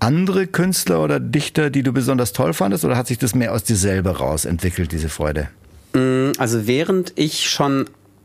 andere 0.00 0.46
Künstler 0.46 1.04
oder 1.04 1.20
Dichter, 1.20 1.68
die 1.68 1.82
du 1.82 1.92
besonders 1.92 2.32
toll 2.32 2.54
fandest, 2.54 2.84
oder 2.86 2.96
hat 2.96 3.06
sich 3.06 3.18
das 3.18 3.34
mehr 3.34 3.52
aus 3.52 3.64
dir 3.64 3.76
selber 3.76 4.16
raus 4.16 4.46
entwickelt, 4.46 4.92
diese 4.92 5.10
Freude? 5.10 5.48
Mm, 5.92 6.32
also 6.38 6.66
während 6.66 7.12
ich 7.16 7.50
schon 7.50 7.84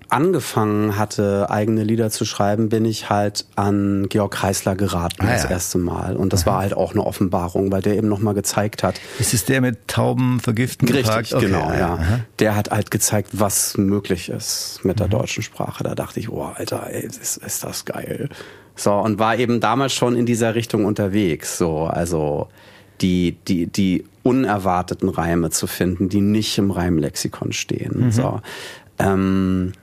angefangen 0.09 0.97
hatte, 0.97 1.49
eigene 1.49 1.83
Lieder 1.83 2.09
zu 2.09 2.25
schreiben, 2.25 2.69
bin 2.69 2.85
ich 2.85 3.09
halt 3.09 3.45
an 3.55 4.07
Georg 4.09 4.33
Kreisler 4.33 4.75
geraten 4.75 5.25
ah, 5.25 5.33
das 5.33 5.43
ja. 5.43 5.49
erste 5.49 5.77
Mal. 5.77 6.15
Und 6.15 6.33
das 6.33 6.43
Aha. 6.43 6.51
war 6.51 6.61
halt 6.61 6.73
auch 6.73 6.93
eine 6.93 7.05
Offenbarung, 7.05 7.71
weil 7.71 7.81
der 7.81 7.97
eben 7.97 8.07
nochmal 8.07 8.33
gezeigt 8.33 8.83
hat. 8.83 8.99
Ist 9.19 9.33
es 9.33 9.45
der 9.45 9.61
mit 9.61 9.87
Tauben 9.87 10.39
vergiften? 10.39 10.87
Richtig, 10.87 11.35
okay, 11.35 11.45
genau, 11.45 11.71
ja. 11.71 11.95
Aha. 11.95 12.19
Der 12.39 12.55
hat 12.55 12.71
halt 12.71 12.91
gezeigt, 12.91 13.31
was 13.33 13.77
möglich 13.77 14.29
ist 14.29 14.79
mit 14.83 14.99
der 14.99 15.07
mhm. 15.07 15.11
deutschen 15.11 15.43
Sprache. 15.43 15.83
Da 15.83 15.95
dachte 15.95 16.19
ich, 16.19 16.29
oh, 16.29 16.43
Alter, 16.43 16.87
ey, 16.89 17.05
ist, 17.05 17.37
ist 17.37 17.63
das 17.63 17.85
geil. 17.85 18.29
So, 18.75 18.93
und 18.93 19.19
war 19.19 19.37
eben 19.37 19.59
damals 19.59 19.93
schon 19.93 20.15
in 20.15 20.25
dieser 20.25 20.55
Richtung 20.55 20.85
unterwegs. 20.85 21.57
So, 21.57 21.85
also 21.85 22.47
die, 23.01 23.37
die, 23.47 23.67
die 23.67 24.05
unerwarteten 24.23 25.09
Reime 25.09 25.49
zu 25.49 25.67
finden, 25.67 26.09
die 26.09 26.21
nicht 26.21 26.57
im 26.57 26.71
Reimlexikon 26.71 27.53
stehen. 27.53 28.05
Mhm. 28.05 28.11
So. 28.11 28.41
Ähm, 28.99 29.73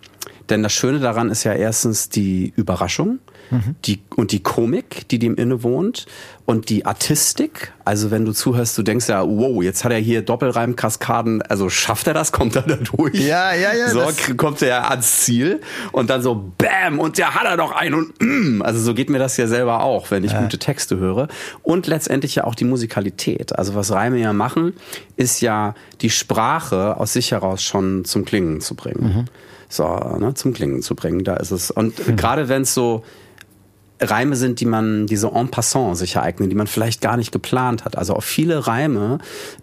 denn 0.51 0.63
das 0.63 0.73
Schöne 0.73 1.01
daran 1.01 1.31
ist 1.31 1.45
ja 1.45 1.53
erstens 1.53 2.09
die 2.09 2.53
Überraschung. 2.57 3.19
mhm. 3.51 3.77
die, 3.85 4.03
und 4.17 4.33
die 4.33 4.43
Komik, 4.43 5.09
die 5.09 5.19
dem 5.19 5.35
innewohnt 5.37 6.07
und 6.47 6.69
die 6.69 6.87
Artistik. 6.87 7.73
Also 7.85 8.11
wenn 8.11 8.25
du 8.25 8.33
zuhörst, 8.33 8.77
du 8.77 8.83
denkst 8.83 9.09
ja, 9.09 9.27
wow, 9.27 9.63
jetzt 9.63 9.85
hat 9.85 9.93
er 9.93 9.99
hier 9.99 10.23
Doppelreimkaskaden. 10.23 11.43
Also 11.43 11.69
schafft 11.71 12.07
er 12.07 12.15
das? 12.15 12.33
Kommt 12.33 12.57
er 12.57 12.63
da 12.63 12.77
durch? 12.77 13.15
Ja, 13.15 13.55
ja, 13.55 13.73
ja. 13.75 13.89
So 13.89 14.07
kommt 14.37 14.63
er 14.63 14.91
ans 14.91 15.23
Ziel 15.23 15.61
und 15.93 16.11
dann 16.11 16.23
so 16.23 16.53
Bam 16.59 16.99
und 16.99 17.19
der 17.19 17.35
hat 17.35 17.45
er 17.45 17.57
doch 17.57 17.73
ein 17.73 17.95
und 17.95 18.21
mm. 18.21 18.63
Also 18.63 18.81
so 18.81 18.95
geht 18.95 19.11
mir 19.11 19.19
das 19.19 19.37
ja 19.37 19.47
selber 19.47 19.83
auch, 19.83 20.11
wenn 20.11 20.25
ich 20.25 20.33
ja. 20.33 20.41
gute 20.41 20.59
Texte 20.59 20.97
höre. 20.97 21.29
Und 21.63 21.87
letztendlich 21.87 22.37
ja 22.37 22.45
auch 22.45 22.55
die 22.55 22.65
Musikalität. 22.65 23.57
Also 23.57 23.75
was 23.75 23.91
Reime 23.93 24.19
ja 24.19 24.33
machen, 24.33 24.75
ist 25.17 25.41
ja 25.41 25.75
die 26.01 26.11
Sprache 26.11 26.97
aus 26.99 27.13
sich 27.13 27.33
heraus 27.33 27.63
schon 27.63 28.05
zum 28.05 28.25
Klingen 28.25 28.61
zu 28.61 28.75
bringen. 28.75 29.05
Mhm. 29.05 29.25
So, 29.75 29.87
ne, 30.19 30.35
zum 30.35 30.53
Klingen 30.53 30.83
zu 30.83 30.95
bringen, 30.95 31.25
da 31.25 31.35
ist 31.35 31.51
es. 31.51 31.71
Und 31.71 32.07
mhm. 32.07 32.17
gerade 32.17 32.49
wenn 32.49 32.63
es 32.63 32.75
so 32.75 33.03
Reime 34.01 34.35
sind, 34.35 34.61
die 34.61 34.67
man, 34.67 35.07
die 35.07 35.17
so 35.17 35.31
en 35.31 35.49
passant 35.49 35.97
sich 35.97 36.17
ereignen, 36.17 36.49
die 36.49 36.57
man 36.57 36.67
vielleicht 36.67 37.01
gar 37.01 37.17
nicht 37.17 37.31
geplant 37.31 37.85
hat. 37.85 37.97
Also 37.97 38.15
auf 38.15 38.25
viele 38.25 38.67
Reime 38.67 39.19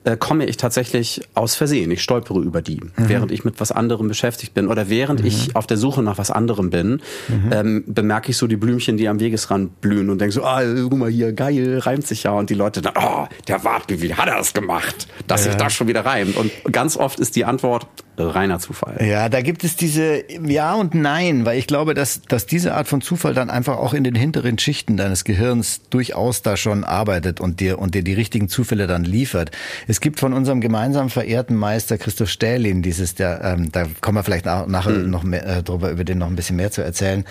äh, 0.06 0.16
komme 0.16 0.46
ich 0.46 0.58
tatsächlich 0.58 1.22
aus 1.34 1.56
Versehen. 1.56 1.92
Ich 1.92 2.02
stolpere 2.02 2.40
über 2.40 2.62
die, 2.62 2.78
mhm. 2.78 3.10
während 3.10 3.32
ich 3.32 3.44
mit 3.44 3.60
was 3.60 3.72
anderem 3.72 4.08
beschäftigt 4.08 4.54
bin 4.54 4.68
oder 4.68 4.90
während 4.90 5.22
mhm. 5.22 5.28
ich 5.28 5.56
auf 5.56 5.68
der 5.68 5.78
Suche 5.78 6.02
nach 6.02 6.18
was 6.18 6.32
anderem 6.32 6.70
bin, 6.70 7.02
mhm. 7.28 7.52
ähm, 7.52 7.84
bemerke 7.88 8.32
ich 8.32 8.38
so 8.38 8.48
die 8.48 8.56
Blümchen, 8.56 8.96
die 8.96 9.10
am 9.10 9.20
Wegesrand 9.20 9.82
blühen 9.82 10.10
und 10.10 10.22
denke 10.22 10.34
so, 10.34 10.44
ah, 10.44 10.62
guck 10.64 10.98
mal 10.98 11.10
hier, 11.10 11.34
geil, 11.34 11.80
reimt 11.80 12.08
sich 12.08 12.24
ja. 12.24 12.32
Und 12.32 12.50
die 12.50 12.56
Leute 12.56 12.82
dann, 12.82 12.94
oh, 12.98 13.28
der 13.48 13.64
Wartke, 13.66 14.02
wie 14.02 14.14
hat 14.14 14.28
er 14.28 14.38
das 14.38 14.54
gemacht, 14.54 15.08
dass 15.28 15.46
ja. 15.46 15.52
sich 15.52 15.62
das 15.62 15.74
schon 15.74 15.88
wieder 15.88 16.06
reimt? 16.06 16.38
Und 16.38 16.52
ganz 16.72 16.96
oft 16.96 17.20
ist 17.20 17.36
die 17.36 17.44
Antwort, 17.44 17.86
reiner 18.18 18.60
Zufall. 18.60 19.04
Ja, 19.06 19.30
da 19.30 19.42
gibt 19.42 19.64
es 19.64 19.76
diese 19.76 20.24
Ja 20.46 20.76
und 20.76 20.94
Nein, 20.94 21.46
weil 21.46 21.58
ich 21.58 21.68
glaube, 21.68 21.94
dass, 21.94 22.22
dass 22.22 22.46
diese 22.46 22.74
Art 22.74 22.88
von 22.88 23.02
Zufall 23.02 23.34
dann 23.34 23.50
einfach 23.50 23.78
auch 23.78 23.94
in 23.94 24.04
den 24.04 24.16
hinteren 24.16 24.58
Schichten 24.58 24.98
deines 24.98 25.24
Gehirns 25.24 25.82
durchaus 25.90 26.42
da 26.42 26.58
schon 26.58 26.84
arbeitet 26.84 27.40
und 27.40 27.60
dir, 27.60 27.80
und 27.80 27.96
dir 27.96 28.04
die 28.04 28.14
richtigen 28.14 28.50
Zufälle 28.50 28.88
dann 28.88 29.04
liefert. 29.04 29.52
Es 29.88 30.02
gibt 30.02 30.20
von 30.20 30.34
unserem 30.34 30.62
gemeinsam 30.62 31.10
verehrten 31.10 31.56
Meister 31.56 31.98
Christoph 31.98 32.30
Stählin 32.30 32.82
dieses, 32.82 33.16
der, 33.16 33.42
ähm, 33.44 33.72
da 33.72 33.86
kommen 34.02 34.18
wir 34.18 34.24
vielleicht 34.24 34.46
nachher 34.46 34.92
mhm. 34.92 35.10
noch 35.10 35.24
mehr, 35.24 35.46
äh, 35.46 35.64
drüber, 35.64 35.92
über 35.92 36.04
den 36.04 36.18
noch 36.18 36.28
ein 36.28 36.36
bisschen 36.36 36.56
mehr 36.56 36.72
zu 36.72 36.82
erzählen, 36.82 37.26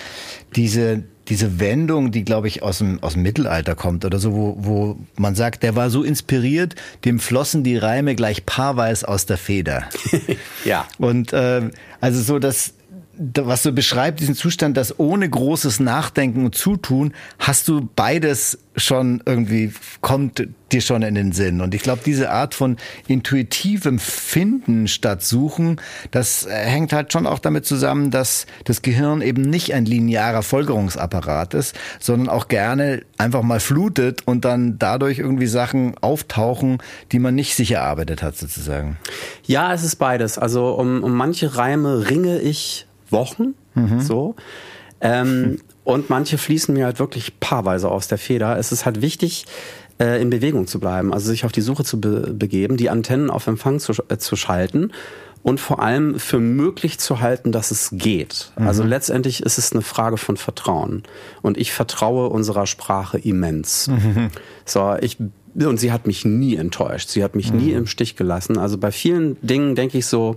diese, 0.56 1.04
diese 1.30 1.60
Wendung, 1.60 2.10
die, 2.10 2.24
glaube 2.24 2.48
ich, 2.48 2.62
aus 2.62 2.78
dem, 2.78 3.02
aus 3.02 3.14
dem 3.14 3.22
Mittelalter 3.22 3.76
kommt 3.76 4.04
oder 4.04 4.18
so, 4.18 4.32
wo, 4.32 4.56
wo 4.58 4.96
man 5.16 5.36
sagt, 5.36 5.62
der 5.62 5.76
war 5.76 5.88
so 5.88 6.02
inspiriert, 6.02 6.74
dem 7.04 7.20
flossen 7.20 7.62
die 7.62 7.76
Reime 7.76 8.16
gleich 8.16 8.44
paarweise 8.44 9.08
aus 9.08 9.26
der 9.26 9.38
Feder. 9.38 9.84
ja. 10.64 10.86
Und 10.98 11.32
äh, 11.32 11.70
also 12.00 12.20
so, 12.20 12.38
dass 12.40 12.74
was 13.20 13.62
so 13.62 13.72
beschreibt, 13.72 14.20
diesen 14.20 14.34
Zustand, 14.34 14.78
dass 14.78 14.98
ohne 14.98 15.28
großes 15.28 15.78
Nachdenken 15.78 16.46
und 16.46 16.54
Zutun 16.54 17.12
hast 17.38 17.68
du 17.68 17.86
beides 17.94 18.58
schon 18.76 19.22
irgendwie, 19.26 19.72
kommt 20.00 20.48
dir 20.72 20.80
schon 20.80 21.02
in 21.02 21.14
den 21.14 21.32
Sinn. 21.32 21.60
Und 21.60 21.74
ich 21.74 21.82
glaube, 21.82 22.00
diese 22.06 22.30
Art 22.30 22.54
von 22.54 22.76
intuitivem 23.08 23.98
Finden 23.98 24.88
statt 24.88 25.22
Suchen, 25.22 25.80
das 26.12 26.46
äh, 26.46 26.50
hängt 26.50 26.94
halt 26.94 27.12
schon 27.12 27.26
auch 27.26 27.40
damit 27.40 27.66
zusammen, 27.66 28.10
dass 28.10 28.46
das 28.64 28.80
Gehirn 28.80 29.20
eben 29.20 29.42
nicht 29.42 29.74
ein 29.74 29.84
linearer 29.84 30.42
Folgerungsapparat 30.42 31.52
ist, 31.52 31.74
sondern 31.98 32.30
auch 32.30 32.48
gerne 32.48 33.02
einfach 33.18 33.42
mal 33.42 33.60
flutet 33.60 34.26
und 34.26 34.46
dann 34.46 34.78
dadurch 34.78 35.18
irgendwie 35.18 35.48
Sachen 35.48 35.94
auftauchen, 36.00 36.78
die 37.12 37.18
man 37.18 37.34
nicht 37.34 37.54
sich 37.54 37.72
erarbeitet 37.72 38.22
hat, 38.22 38.38
sozusagen. 38.38 38.96
Ja, 39.44 39.74
es 39.74 39.84
ist 39.84 39.96
beides. 39.96 40.38
Also 40.38 40.70
um, 40.70 41.02
um 41.02 41.12
manche 41.12 41.56
Reime 41.56 42.08
ringe 42.08 42.38
ich 42.38 42.86
Wochen. 43.12 43.54
Mhm. 43.74 44.00
So. 44.00 44.36
Ähm, 45.00 45.58
und 45.84 46.10
manche 46.10 46.38
fließen 46.38 46.74
mir 46.74 46.84
halt 46.84 46.98
wirklich 46.98 47.40
paarweise 47.40 47.90
aus 47.90 48.08
der 48.08 48.18
Feder. 48.18 48.58
Es 48.58 48.70
ist 48.70 48.84
halt 48.84 49.00
wichtig, 49.00 49.46
äh, 49.98 50.20
in 50.20 50.30
Bewegung 50.30 50.66
zu 50.66 50.80
bleiben, 50.80 51.12
also 51.12 51.28
sich 51.28 51.44
auf 51.44 51.52
die 51.52 51.60
Suche 51.60 51.84
zu 51.84 52.00
be 52.00 52.32
begeben, 52.32 52.76
die 52.76 52.90
Antennen 52.90 53.30
auf 53.30 53.46
Empfang 53.46 53.80
zu, 53.80 53.92
äh, 54.08 54.18
zu 54.18 54.36
schalten 54.36 54.92
und 55.42 55.58
vor 55.58 55.82
allem 55.82 56.18
für 56.18 56.38
möglich 56.38 56.98
zu 56.98 57.20
halten, 57.20 57.50
dass 57.50 57.70
es 57.70 57.90
geht. 57.92 58.52
Mhm. 58.58 58.66
Also 58.66 58.82
letztendlich 58.82 59.42
ist 59.42 59.58
es 59.58 59.72
eine 59.72 59.82
Frage 59.82 60.16
von 60.16 60.36
Vertrauen. 60.36 61.02
Und 61.40 61.56
ich 61.56 61.72
vertraue 61.72 62.28
unserer 62.28 62.66
Sprache 62.66 63.18
immens. 63.18 63.88
Mhm. 63.88 64.28
So, 64.64 64.96
ich 65.00 65.16
und 65.54 65.80
sie 65.80 65.90
hat 65.90 66.06
mich 66.06 66.24
nie 66.24 66.54
enttäuscht. 66.56 67.08
Sie 67.08 67.24
hat 67.24 67.34
mich 67.34 67.52
mhm. 67.52 67.58
nie 67.58 67.72
im 67.72 67.86
Stich 67.86 68.16
gelassen. 68.16 68.58
Also 68.58 68.78
bei 68.78 68.92
vielen 68.92 69.36
Dingen 69.42 69.74
denke 69.74 69.98
ich 69.98 70.06
so, 70.06 70.36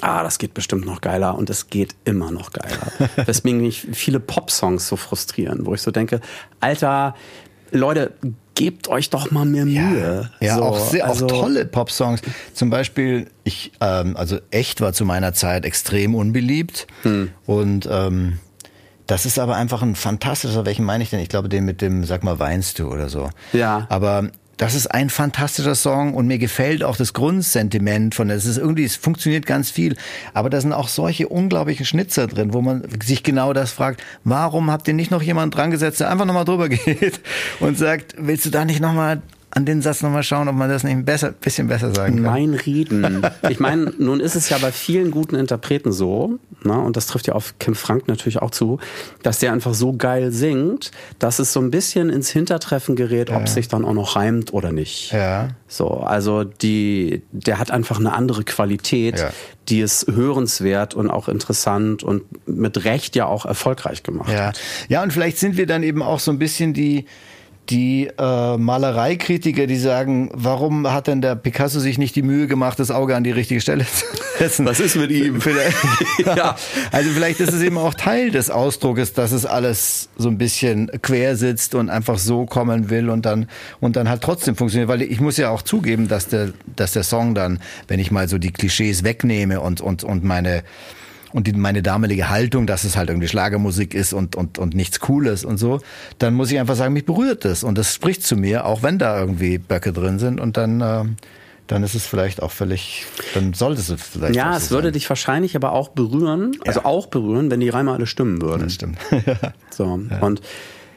ah, 0.00 0.22
das 0.22 0.38
geht 0.38 0.54
bestimmt 0.54 0.86
noch 0.86 1.00
geiler 1.00 1.36
und 1.36 1.50
es 1.50 1.68
geht 1.68 1.94
immer 2.04 2.30
noch 2.30 2.52
geiler. 2.52 2.92
Deswegen 3.26 3.60
mich 3.60 3.86
viele 3.92 4.20
Pop-Songs 4.20 4.86
so 4.88 4.96
frustrieren, 4.96 5.66
wo 5.66 5.74
ich 5.74 5.82
so 5.82 5.90
denke, 5.90 6.20
Alter, 6.60 7.14
Leute, 7.70 8.12
gebt 8.54 8.88
euch 8.88 9.10
doch 9.10 9.30
mal 9.30 9.44
mehr 9.44 9.64
Mühe. 9.64 10.30
Ja, 10.40 10.46
ja 10.46 10.56
so, 10.56 10.62
auch, 10.62 10.78
sehr, 10.78 11.06
also, 11.06 11.26
auch 11.26 11.30
tolle 11.30 11.64
Pop-Songs. 11.66 12.20
Zum 12.52 12.70
Beispiel, 12.70 13.30
ich, 13.42 13.72
ähm, 13.80 14.16
also 14.16 14.38
echt 14.50 14.80
war 14.80 14.92
zu 14.92 15.04
meiner 15.04 15.32
Zeit 15.32 15.64
extrem 15.64 16.14
unbeliebt 16.14 16.86
hm. 17.02 17.30
und 17.46 17.88
ähm, 17.90 18.38
das 19.06 19.26
ist 19.26 19.38
aber 19.38 19.56
einfach 19.56 19.82
ein 19.82 19.96
fantastischer, 19.96 20.64
welchen 20.64 20.84
meine 20.84 21.04
ich 21.04 21.10
denn? 21.10 21.20
Ich 21.20 21.28
glaube, 21.28 21.48
den 21.50 21.64
mit 21.64 21.82
dem, 21.82 22.04
sag 22.04 22.24
mal, 22.24 22.38
weinst 22.38 22.78
du 22.78 22.88
oder 22.90 23.10
so. 23.10 23.28
Ja. 23.52 23.86
Aber 23.90 24.30
das 24.56 24.74
ist 24.74 24.86
ein 24.88 25.10
fantastischer 25.10 25.74
Song 25.74 26.14
und 26.14 26.26
mir 26.26 26.38
gefällt 26.38 26.84
auch 26.84 26.96
das 26.96 27.12
Grundsentiment 27.12 28.14
von 28.14 28.30
es 28.30 28.46
ist 28.46 28.58
irgendwie 28.58 28.84
es 28.84 28.96
funktioniert 28.96 29.46
ganz 29.46 29.70
viel, 29.70 29.96
aber 30.32 30.50
da 30.50 30.60
sind 30.60 30.72
auch 30.72 30.88
solche 30.88 31.28
unglaublichen 31.28 31.86
Schnitzer 31.86 32.26
drin, 32.26 32.52
wo 32.52 32.60
man 32.60 32.82
sich 33.04 33.22
genau 33.22 33.52
das 33.52 33.72
fragt, 33.72 34.02
warum 34.24 34.70
habt 34.70 34.88
ihr 34.88 34.94
nicht 34.94 35.10
noch 35.10 35.22
jemanden 35.22 35.56
dran 35.56 35.70
gesetzt, 35.70 36.00
der 36.00 36.10
einfach 36.10 36.26
nochmal 36.26 36.44
drüber 36.44 36.68
geht 36.70 37.20
und 37.60 37.78
sagt, 37.78 38.14
willst 38.18 38.46
du 38.46 38.50
da 38.50 38.64
nicht 38.64 38.80
nochmal 38.80 39.22
an 39.54 39.64
den 39.64 39.82
Satz 39.82 40.02
nochmal 40.02 40.24
schauen, 40.24 40.48
ob 40.48 40.56
man 40.56 40.68
das 40.68 40.82
nicht 40.82 40.94
ein 40.94 41.04
besser, 41.04 41.30
bisschen 41.30 41.68
besser 41.68 41.94
sagen 41.94 42.16
kann. 42.16 42.24
Mein 42.24 42.54
Reden. 42.54 43.24
Ich 43.48 43.60
meine, 43.60 43.92
nun 43.98 44.18
ist 44.18 44.34
es 44.34 44.48
ja 44.48 44.58
bei 44.58 44.72
vielen 44.72 45.12
guten 45.12 45.36
Interpreten 45.36 45.92
so, 45.92 46.40
ne, 46.64 46.78
und 46.78 46.96
das 46.96 47.06
trifft 47.06 47.26
ja 47.26 47.34
auf 47.34 47.54
Kim 47.58 47.74
Frank 47.74 48.08
natürlich 48.08 48.40
auch 48.40 48.50
zu, 48.50 48.78
dass 49.22 49.38
der 49.38 49.52
einfach 49.52 49.74
so 49.74 49.94
geil 49.94 50.32
singt, 50.32 50.90
dass 51.18 51.38
es 51.38 51.52
so 51.52 51.60
ein 51.60 51.70
bisschen 51.70 52.10
ins 52.10 52.30
Hintertreffen 52.30 52.96
gerät, 52.96 53.30
ja. 53.30 53.36
ob 53.36 53.48
sich 53.48 53.68
dann 53.68 53.84
auch 53.84 53.94
noch 53.94 54.16
reimt 54.16 54.52
oder 54.52 54.72
nicht. 54.72 55.12
Ja. 55.12 55.48
So, 55.68 55.88
also 55.88 56.44
die, 56.44 57.22
der 57.32 57.58
hat 57.58 57.70
einfach 57.70 57.98
eine 57.98 58.12
andere 58.12 58.44
Qualität, 58.44 59.18
ja. 59.18 59.30
die 59.68 59.80
es 59.80 60.06
hörenswert 60.08 60.94
und 60.94 61.10
auch 61.10 61.28
interessant 61.28 62.02
und 62.02 62.22
mit 62.46 62.84
Recht 62.84 63.16
ja 63.16 63.26
auch 63.26 63.46
erfolgreich 63.46 64.02
gemacht 64.02 64.32
ja. 64.32 64.46
hat. 64.46 64.60
Ja, 64.88 65.02
und 65.02 65.12
vielleicht 65.12 65.38
sind 65.38 65.56
wir 65.56 65.66
dann 65.66 65.82
eben 65.82 66.02
auch 66.02 66.20
so 66.20 66.30
ein 66.30 66.38
bisschen 66.38 66.74
die, 66.74 67.06
die 67.70 68.10
äh, 68.18 68.56
Malereikritiker, 68.56 69.66
die 69.66 69.76
sagen, 69.76 70.30
warum 70.34 70.90
hat 70.90 71.06
denn 71.06 71.22
der 71.22 71.34
Picasso 71.34 71.80
sich 71.80 71.96
nicht 71.96 72.14
die 72.14 72.22
Mühe 72.22 72.46
gemacht, 72.46 72.78
das 72.78 72.90
Auge 72.90 73.16
an 73.16 73.24
die 73.24 73.30
richtige 73.30 73.60
Stelle 73.60 73.86
zu 73.92 74.04
setzen? 74.38 74.66
Was 74.66 74.80
ist 74.80 74.96
mit 74.96 75.10
ihm? 75.10 75.40
ja. 76.24 76.56
Also 76.92 77.10
vielleicht 77.10 77.40
ist 77.40 77.52
es 77.52 77.62
eben 77.62 77.78
auch 77.78 77.94
Teil 77.94 78.30
des 78.30 78.50
Ausdruckes, 78.50 79.14
dass 79.14 79.32
es 79.32 79.46
alles 79.46 80.08
so 80.16 80.28
ein 80.28 80.36
bisschen 80.36 80.90
quer 81.00 81.36
sitzt 81.36 81.74
und 81.74 81.88
einfach 81.88 82.18
so 82.18 82.44
kommen 82.44 82.90
will 82.90 83.08
und 83.08 83.24
dann 83.24 83.48
und 83.80 83.96
dann 83.96 84.08
halt 84.08 84.22
trotzdem 84.22 84.56
funktioniert. 84.56 84.88
Weil 84.88 85.02
ich 85.02 85.20
muss 85.20 85.36
ja 85.36 85.50
auch 85.50 85.62
zugeben, 85.62 86.08
dass 86.08 86.28
der, 86.28 86.52
dass 86.76 86.92
der 86.92 87.02
Song 87.02 87.34
dann, 87.34 87.60
wenn 87.88 87.98
ich 87.98 88.10
mal 88.10 88.28
so 88.28 88.38
die 88.38 88.52
Klischees 88.52 89.04
wegnehme 89.04 89.60
und 89.60 89.80
und 89.80 90.04
und 90.04 90.22
meine 90.22 90.64
und 91.34 91.48
die, 91.48 91.52
meine 91.52 91.82
damalige 91.82 92.30
Haltung, 92.30 92.64
dass 92.68 92.84
es 92.84 92.96
halt 92.96 93.10
irgendwie 93.10 93.26
Schlagermusik 93.26 93.92
ist 93.92 94.12
und, 94.12 94.36
und, 94.36 94.56
und 94.56 94.74
nichts 94.74 95.00
Cooles 95.00 95.44
und 95.44 95.58
so, 95.58 95.80
dann 96.18 96.32
muss 96.32 96.52
ich 96.52 96.60
einfach 96.60 96.76
sagen, 96.76 96.94
mich 96.94 97.06
berührt 97.06 97.44
das 97.44 97.64
und 97.64 97.76
das 97.76 97.92
spricht 97.92 98.24
zu 98.24 98.36
mir, 98.36 98.64
auch 98.66 98.84
wenn 98.84 99.00
da 99.00 99.18
irgendwie 99.18 99.58
Böcke 99.58 99.92
drin 99.92 100.20
sind 100.20 100.38
und 100.40 100.56
dann, 100.56 100.80
äh, 100.80 101.04
dann 101.66 101.82
ist 101.82 101.96
es 101.96 102.06
vielleicht 102.06 102.40
auch 102.40 102.52
völlig, 102.52 103.04
dann 103.34 103.52
sollte 103.52 103.80
es 103.80 103.92
vielleicht. 104.00 104.36
Ja, 104.36 104.56
es 104.56 104.70
würde 104.70 104.92
dich 104.92 105.08
wahrscheinlich 105.08 105.56
aber 105.56 105.72
auch 105.72 105.88
berühren, 105.88 106.52
also 106.64 106.80
ja. 106.80 106.86
auch 106.86 107.06
berühren, 107.06 107.50
wenn 107.50 107.58
die 107.58 107.68
Reime 107.68 107.90
alle 107.90 108.06
stimmen 108.06 108.40
würden. 108.40 108.62
Das 108.62 108.74
stimmt. 108.74 108.98
so, 109.70 110.00
ja. 110.08 110.20
und 110.20 110.40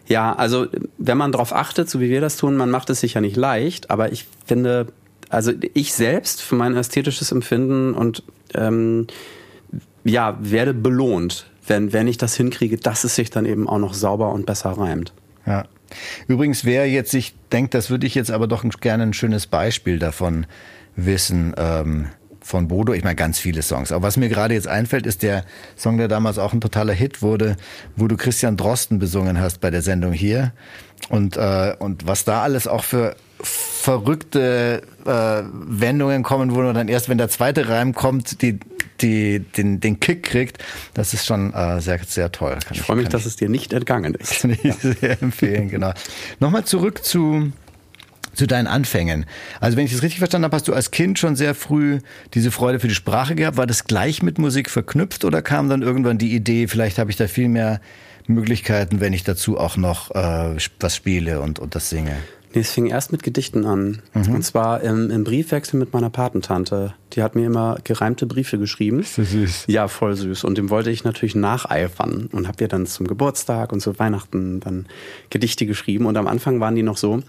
ja, 0.05 0.35
also 0.35 0.67
wenn 0.99 1.17
man 1.17 1.31
darauf 1.31 1.51
achtet, 1.51 1.89
so 1.89 1.99
wie 1.99 2.11
wir 2.11 2.21
das 2.21 2.37
tun, 2.37 2.55
man 2.57 2.69
macht 2.69 2.91
es 2.91 2.99
sich 2.99 3.15
ja 3.15 3.21
nicht 3.21 3.35
leicht, 3.35 3.89
aber 3.89 4.11
ich 4.11 4.27
finde, 4.45 4.85
also 5.29 5.51
ich 5.73 5.95
selbst 5.95 6.43
für 6.43 6.53
mein 6.53 6.75
ästhetisches 6.75 7.31
Empfinden 7.31 7.95
und 7.95 8.21
ähm, 8.53 9.07
ja, 10.07 10.37
werde 10.39 10.73
belohnt, 10.73 11.47
wenn, 11.65 11.93
wenn 11.93 12.07
ich 12.07 12.17
das 12.17 12.35
hinkriege, 12.35 12.77
dass 12.77 13.03
es 13.03 13.15
sich 13.15 13.29
dann 13.29 13.45
eben 13.45 13.67
auch 13.67 13.79
noch 13.79 13.93
sauber 13.93 14.31
und 14.31 14.45
besser 14.45 14.71
reimt. 14.71 15.13
Ja. 15.45 15.65
Übrigens, 16.27 16.65
wer 16.65 16.89
jetzt 16.89 17.11
sich 17.11 17.35
denkt, 17.51 17.73
das 17.73 17.89
würde 17.89 18.07
ich 18.07 18.15
jetzt 18.15 18.31
aber 18.31 18.47
doch 18.47 18.63
gerne 18.81 19.03
ein 19.03 19.13
schönes 19.13 19.47
Beispiel 19.47 19.99
davon 19.99 20.45
wissen, 20.95 21.53
ähm, 21.57 22.07
von 22.47 22.69
Bodo, 22.69 22.93
ich 22.93 23.03
meine 23.03 23.15
ganz 23.15 23.39
viele 23.39 23.61
Songs. 23.61 23.91
Aber 23.91 24.07
was 24.07 24.15
mir 24.15 24.29
gerade 24.29 24.53
jetzt 24.53 24.67
einfällt, 24.67 25.05
ist 25.05 25.21
der 25.21 25.43
Song, 25.75 25.97
der 25.97 26.07
damals 26.07 26.39
auch 26.39 26.53
ein 26.53 26.61
totaler 26.61 26.93
Hit 26.93 27.21
wurde, 27.21 27.57
wo 27.97 28.07
du 28.07 28.15
Christian 28.15 28.55
Drosten 28.55 28.99
besungen 28.99 29.39
hast 29.39 29.59
bei 29.59 29.69
der 29.69 29.81
Sendung 29.81 30.13
hier. 30.13 30.53
Und, 31.09 31.35
äh, 31.35 31.75
und 31.77 32.07
was 32.07 32.23
da 32.23 32.41
alles 32.43 32.65
auch 32.67 32.85
für 32.85 33.15
verrückte 33.41 34.81
äh, 35.05 35.43
Wendungen 35.51 36.23
kommen, 36.23 36.53
wo 36.53 36.61
man 36.61 36.73
dann 36.73 36.87
erst, 36.87 37.09
wenn 37.09 37.17
der 37.17 37.29
zweite 37.29 37.69
Reim 37.69 37.93
kommt, 37.93 38.41
die, 38.41 38.59
die, 39.01 39.39
den, 39.39 39.79
den 39.79 39.99
Kick 39.99 40.23
kriegt. 40.23 40.63
Das 40.93 41.13
ist 41.13 41.25
schon 41.25 41.53
äh, 41.53 41.79
sehr, 41.81 41.99
sehr 42.05 42.31
toll. 42.31 42.57
Kann 42.65 42.75
ich 42.75 42.81
freue 42.81 42.97
mich, 42.97 43.09
dass 43.09 43.25
es 43.25 43.35
dir 43.35 43.49
nicht 43.49 43.73
entgangen 43.73 44.15
ist. 44.15 44.41
Kann 44.41 44.51
ich 44.51 44.63
ja. 44.63 44.73
sehr 44.73 45.21
empfehlen, 45.21 45.69
genau. 45.69 45.93
Nochmal 46.39 46.65
zurück 46.65 47.03
zu 47.03 47.51
zu 48.33 48.45
deinen 48.45 48.67
Anfängen. 48.67 49.25
Also 49.59 49.77
wenn 49.77 49.85
ich 49.85 49.91
das 49.91 50.03
richtig 50.03 50.19
verstanden 50.19 50.45
habe, 50.45 50.55
hast 50.55 50.67
du 50.67 50.73
als 50.73 50.91
Kind 50.91 51.17
schon 51.17 51.35
sehr 51.35 51.55
früh 51.55 51.99
diese 52.35 52.51
Freude 52.51 52.79
für 52.79 52.87
die 52.87 52.93
Sprache 52.93 53.33
gehabt. 53.33 53.57
War 53.57 53.65
das 53.65 53.85
gleich 53.85 54.21
mit 54.21 54.37
Musik 54.37 54.69
verknüpft 54.69 55.25
oder 55.25 55.41
kam 55.41 55.69
dann 55.69 55.81
irgendwann 55.81 56.19
die 56.19 56.35
Idee, 56.35 56.67
vielleicht 56.67 56.99
habe 56.99 57.09
ich 57.09 57.17
da 57.17 57.27
viel 57.27 57.49
mehr 57.49 57.81
Möglichkeiten, 58.27 58.99
wenn 58.99 59.13
ich 59.13 59.23
dazu 59.23 59.57
auch 59.57 59.75
noch 59.75 60.11
äh, 60.11 60.55
was 60.79 60.95
spiele 60.95 61.41
und, 61.41 61.57
und 61.57 61.73
das 61.73 61.89
singe? 61.89 62.15
Es 62.59 62.71
fing 62.71 62.87
erst 62.87 63.11
mit 63.11 63.23
Gedichten 63.23 63.65
an. 63.65 64.01
Mhm. 64.13 64.35
Und 64.35 64.43
zwar 64.43 64.81
im, 64.81 65.09
im, 65.09 65.23
Briefwechsel 65.23 65.79
mit 65.79 65.93
meiner 65.93 66.09
Patentante. 66.09 66.93
Die 67.13 67.23
hat 67.23 67.35
mir 67.35 67.45
immer 67.45 67.77
gereimte 67.83 68.25
Briefe 68.25 68.57
geschrieben. 68.57 68.99
Ist 68.99 69.17
das 69.17 69.31
süß? 69.31 69.65
Ja, 69.67 69.87
voll 69.87 70.15
süß. 70.15 70.43
Und 70.43 70.57
dem 70.57 70.69
wollte 70.69 70.91
ich 70.91 71.03
natürlich 71.03 71.35
nacheifern 71.35 72.29
und 72.31 72.47
habe 72.47 72.63
ihr 72.63 72.67
dann 72.67 72.85
zum 72.85 73.07
Geburtstag 73.07 73.71
und 73.71 73.81
zu 73.81 73.97
Weihnachten 73.99 74.59
dann 74.59 74.85
Gedichte 75.29 75.65
geschrieben. 75.65 76.05
Und 76.05 76.17
am 76.17 76.27
Anfang 76.27 76.59
waren 76.59 76.75
die 76.75 76.83
noch 76.83 76.97
so, 76.97 77.21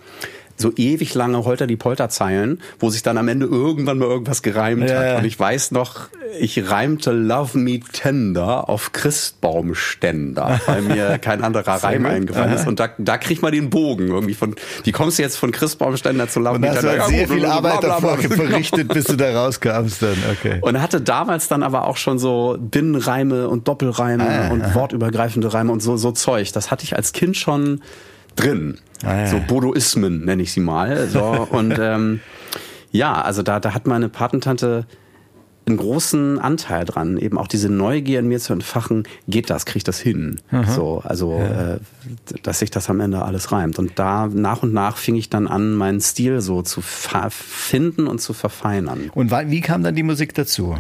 so 0.61 0.73
ewig 0.77 1.15
lange 1.15 1.45
Holter 1.45 1.67
die 1.67 1.77
Polter-Zeilen, 1.77 2.61
wo 2.79 2.91
sich 2.91 3.03
dann 3.03 3.19
am 3.19 3.29
Ende 3.29 3.47
irgendwann 3.47 3.99
mal 3.99 4.09
irgendwas 4.09 4.43
gereimt 4.43 4.89
ja, 4.89 4.99
hat. 4.99 5.19
Und 5.19 5.25
ich 5.25 5.39
weiß 5.39 5.71
noch, 5.71 6.09
ich 6.39 6.71
reimte 6.71 7.13
Love 7.13 7.59
Me 7.59 7.81
Tender 7.81 8.69
auf 8.69 8.93
Christbaumständer, 8.93 10.61
weil 10.67 10.83
mir 10.83 11.19
kein 11.19 11.43
anderer 11.43 11.83
Reim 11.83 12.07
eingefallen 12.07 12.55
ist. 12.55 12.67
Und 12.67 12.81
da, 12.81 12.89
da 12.99 13.19
kriegt 13.19 13.43
man 13.43 13.53
den 13.53 13.71
Bogen 13.71 14.09
irgendwie 14.09 14.35
von, 14.35 14.55
wie 14.85 14.93
kommst 14.93 15.19
du 15.19 15.23
jetzt 15.23 15.37
von 15.37 15.53
Christbaumständer 15.53 16.29
zu 16.29 16.41
Love 16.41 16.59
Me 16.59 16.73
Tender? 16.73 16.95
Du 16.95 17.01
hast 17.01 17.09
sehr 17.09 17.29
viel 17.29 17.47
Arbeit 17.47 17.83
davor 17.83 18.19
verrichtet, 18.19 18.89
bis 18.89 19.05
du 19.05 19.17
da 19.17 19.31
rauskamst 19.33 20.03
dann, 20.03 20.17
okay. 20.33 20.59
Und 20.61 20.81
hatte 20.81 21.01
damals 21.01 21.49
dann 21.49 21.63
aber 21.63 21.87
auch 21.87 21.97
schon 21.97 22.19
so 22.19 22.57
Binnenreime 22.59 23.49
und 23.49 23.69
Doppelreime 23.69 24.29
ah, 24.29 24.53
und 24.53 24.63
aha. 24.63 24.75
wortübergreifende 24.75 25.53
Reime 25.53 25.73
und 25.73 25.83
so, 25.83 25.97
so 25.97 26.13
Zeug. 26.13 26.53
Das 26.53 26.71
hatte 26.71 26.85
ich 26.85 26.97
als 26.97 27.13
Kind 27.13 27.37
schon 27.37 27.81
drin. 28.39 28.79
Ah, 29.05 29.21
ja. 29.21 29.27
So 29.27 29.41
Bodoismen 29.47 30.25
nenne 30.25 30.43
ich 30.43 30.53
sie 30.53 30.61
mal. 30.61 31.09
So, 31.09 31.23
und 31.51 31.79
ähm, 31.79 32.21
ja, 32.91 33.21
also 33.21 33.43
da, 33.43 33.61
da 33.61 33.75
hat 33.75 33.87
meine 33.87 34.09
Patentante 34.09 34.87
einen 35.69 35.77
großen 35.77 36.39
Anteil 36.39 36.85
dran, 36.85 37.19
eben 37.19 37.39
auch 37.39 37.47
diese 37.47 37.69
Neugier 37.69 38.21
in 38.21 38.29
mir 38.29 38.41
zu 38.41 38.53
entfachen, 38.53 39.05
geht 39.29 39.51
das, 39.51 39.67
kriegt 39.67 39.87
das 39.87 40.01
hin? 40.01 40.41
Aha. 40.51 40.73
So, 40.73 41.03
also 41.05 41.39
ja. 41.39 41.75
äh, 41.75 41.79
dass 42.43 42.61
sich 42.61 42.71
das 42.71 42.89
am 42.89 43.01
Ende 43.01 43.23
alles 43.23 43.53
reimt. 43.53 43.79
Und 43.79 43.99
da 43.99 44.27
nach 44.27 44.63
und 44.63 44.73
nach 44.73 44.97
fing 44.97 45.15
ich 45.15 45.31
dann 45.31 45.47
an, 45.47 45.75
meinen 45.75 46.01
Stil 46.01 46.41
so 46.41 46.63
zu 46.63 46.81
finden 46.81 48.07
und 48.07 48.21
zu 48.21 48.33
verfeinern. 48.33 49.11
Und 49.15 49.31
wie 49.31 49.61
kam 49.61 49.83
dann 49.83 49.95
die 49.95 50.03
Musik 50.03 50.35
dazu? 50.35 50.77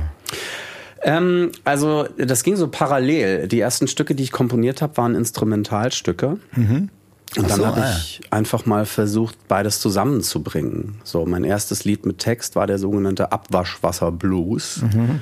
Ähm, 1.03 1.53
also 1.65 2.09
das 2.17 2.43
ging 2.43 2.57
so 2.57 2.69
parallel. 2.69 3.47
Die 3.49 3.61
ersten 3.61 3.89
Stücke, 3.89 4.15
die 4.15 4.23
ich 4.23 4.33
komponiert 4.33 4.83
habe, 4.83 4.97
waren 4.97 5.15
Instrumentalstücke. 5.15 6.39
Mhm. 6.57 6.89
Und 7.37 7.51
dann 7.51 7.59
so, 7.59 7.67
habe 7.67 7.81
ich 7.81 8.21
ah, 8.31 8.37
einfach 8.37 8.65
mal 8.65 8.87
versucht, 8.87 9.37
beides 9.49 9.81
zusammenzubringen. 9.81 10.97
So, 11.05 11.27
mein 11.27 11.45
erstes 11.45 11.85
Lied 11.85 12.07
mit 12.07 12.19
Text 12.19 12.57
war 12.57 12.67
der 12.67 12.79
sogenannte 12.79 13.33
Abwaschwasser 13.33 14.11
Blues. 14.13 14.83
Mhm. 14.83 15.21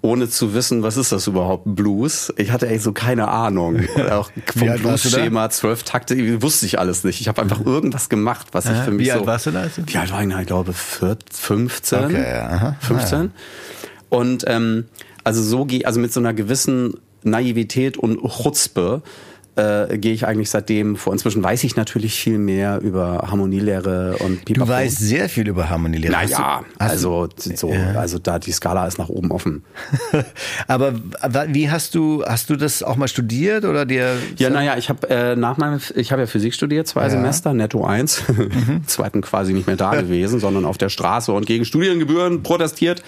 Ohne 0.00 0.28
zu 0.28 0.52
wissen, 0.52 0.82
was 0.82 0.96
ist 0.96 1.12
das 1.12 1.28
überhaupt, 1.28 1.62
Blues? 1.64 2.32
Ich 2.36 2.50
hatte 2.50 2.66
echt 2.66 2.82
so 2.82 2.92
keine 2.92 3.28
Ahnung. 3.28 3.82
Auch 4.10 4.32
vom 4.46 4.74
Blues-Schema, 4.74 5.50
zwölf 5.50 5.84
Takte, 5.84 6.42
wusste 6.42 6.66
ich 6.66 6.78
alles 6.78 7.04
nicht. 7.04 7.20
Ich 7.20 7.28
habe 7.28 7.40
einfach 7.40 7.64
irgendwas 7.64 8.08
gemacht, 8.08 8.48
was 8.52 8.66
ich 8.66 8.76
für 8.78 8.90
mich 8.90 9.06
Wie 9.06 9.10
so... 9.10 9.18
alt 9.18 9.26
warst 9.26 9.46
du 9.46 9.50
da? 9.52 9.66
Wie 9.76 9.96
alt 9.96 10.10
war 10.10 10.24
ich? 10.24 10.34
Ich 10.34 10.46
glaube 10.46 10.72
15. 10.72 12.04
Okay, 12.04 12.32
aha. 12.32 12.76
15. 12.80 13.18
Ah, 13.18 13.22
ja. 13.22 13.28
Und 14.08 14.44
ähm, 14.48 14.86
also 15.24 15.42
so 15.42 15.68
also 15.84 16.00
mit 16.00 16.12
so 16.12 16.20
einer 16.20 16.34
gewissen 16.34 16.94
Naivität 17.22 17.96
und 17.96 18.18
Chutzpe 18.28 19.02
äh, 19.56 19.98
gehe 19.98 20.14
ich 20.14 20.26
eigentlich 20.26 20.50
seitdem 20.50 20.96
vor. 20.96 21.12
Inzwischen 21.12 21.42
weiß 21.42 21.64
ich 21.64 21.76
natürlich 21.76 22.14
viel 22.14 22.38
mehr 22.38 22.80
über 22.80 23.26
Harmonielehre 23.30 24.16
und 24.20 24.44
Pipapo. 24.44 24.66
Du 24.66 24.72
weißt 24.72 24.98
sehr 24.98 25.28
viel 25.28 25.46
über 25.46 25.68
Harmonielehre. 25.68 26.12
Naja, 26.12 26.62
also 26.78 27.28
so, 27.36 27.70
ja. 27.70 27.92
also 27.92 28.18
da 28.18 28.38
die 28.38 28.52
Skala 28.52 28.86
ist 28.86 28.98
nach 28.98 29.10
oben 29.10 29.30
offen. 29.30 29.64
aber, 30.68 30.94
wie 31.48 31.70
hast 31.70 31.94
du 31.94 32.24
hast 32.24 32.48
du 32.48 32.56
das 32.56 32.82
auch 32.82 32.96
mal 32.96 33.08
studiert 33.08 33.64
oder 33.64 33.84
dir? 33.84 34.16
Ja, 34.38 34.48
naja, 34.48 34.76
ich 34.78 34.88
habe 34.88 35.08
äh, 35.10 35.36
nach 35.36 35.58
meinem 35.58 35.80
ich 35.96 36.12
habe 36.12 36.22
ja 36.22 36.26
Physik 36.26 36.54
studiert 36.54 36.88
zwei 36.88 37.02
ja. 37.02 37.10
Semester, 37.10 37.52
Netto 37.52 37.84
eins, 37.84 38.22
mhm. 38.28 38.86
zweiten 38.86 39.20
quasi 39.20 39.52
nicht 39.52 39.66
mehr 39.66 39.76
da 39.76 39.94
gewesen, 40.00 40.40
sondern 40.40 40.64
auf 40.64 40.78
der 40.78 40.88
Straße 40.88 41.30
und 41.30 41.44
gegen 41.44 41.64
Studiengebühren 41.64 42.42
protestiert. 42.42 43.02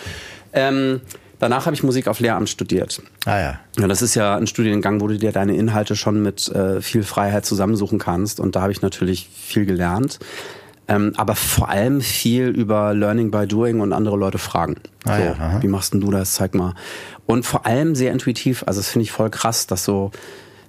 Ähm, 0.52 1.00
Danach 1.38 1.66
habe 1.66 1.74
ich 1.74 1.82
Musik 1.82 2.08
auf 2.08 2.20
Lehramt 2.20 2.48
studiert. 2.48 3.02
Ah 3.24 3.38
ja. 3.38 3.60
Ja, 3.78 3.88
das 3.88 4.02
ist 4.02 4.14
ja 4.14 4.36
ein 4.36 4.46
Studiengang, 4.46 5.00
wo 5.00 5.08
du 5.08 5.18
dir 5.18 5.32
deine 5.32 5.56
Inhalte 5.56 5.96
schon 5.96 6.22
mit 6.22 6.48
äh, 6.48 6.80
viel 6.80 7.02
Freiheit 7.02 7.44
zusammensuchen 7.44 7.98
kannst. 7.98 8.40
Und 8.40 8.56
da 8.56 8.62
habe 8.62 8.72
ich 8.72 8.82
natürlich 8.82 9.28
viel 9.34 9.66
gelernt. 9.66 10.18
Ähm, 10.86 11.14
aber 11.16 11.34
vor 11.34 11.70
allem 11.70 12.00
viel 12.02 12.48
über 12.48 12.92
Learning 12.92 13.30
by 13.30 13.46
Doing 13.46 13.80
und 13.80 13.92
andere 13.92 14.16
Leute 14.16 14.38
fragen. 14.38 14.76
Ah, 15.04 15.16
so, 15.16 15.22
ja, 15.22 15.62
wie 15.62 15.68
machst 15.68 15.94
denn 15.94 16.00
du 16.00 16.10
das? 16.10 16.34
Zeig 16.34 16.54
mal. 16.54 16.74
Und 17.26 17.46
vor 17.46 17.64
allem 17.64 17.94
sehr 17.94 18.12
intuitiv. 18.12 18.64
Also 18.66 18.80
das 18.80 18.90
finde 18.90 19.04
ich 19.04 19.12
voll 19.12 19.30
krass, 19.30 19.66
dass 19.66 19.84
so 19.84 20.10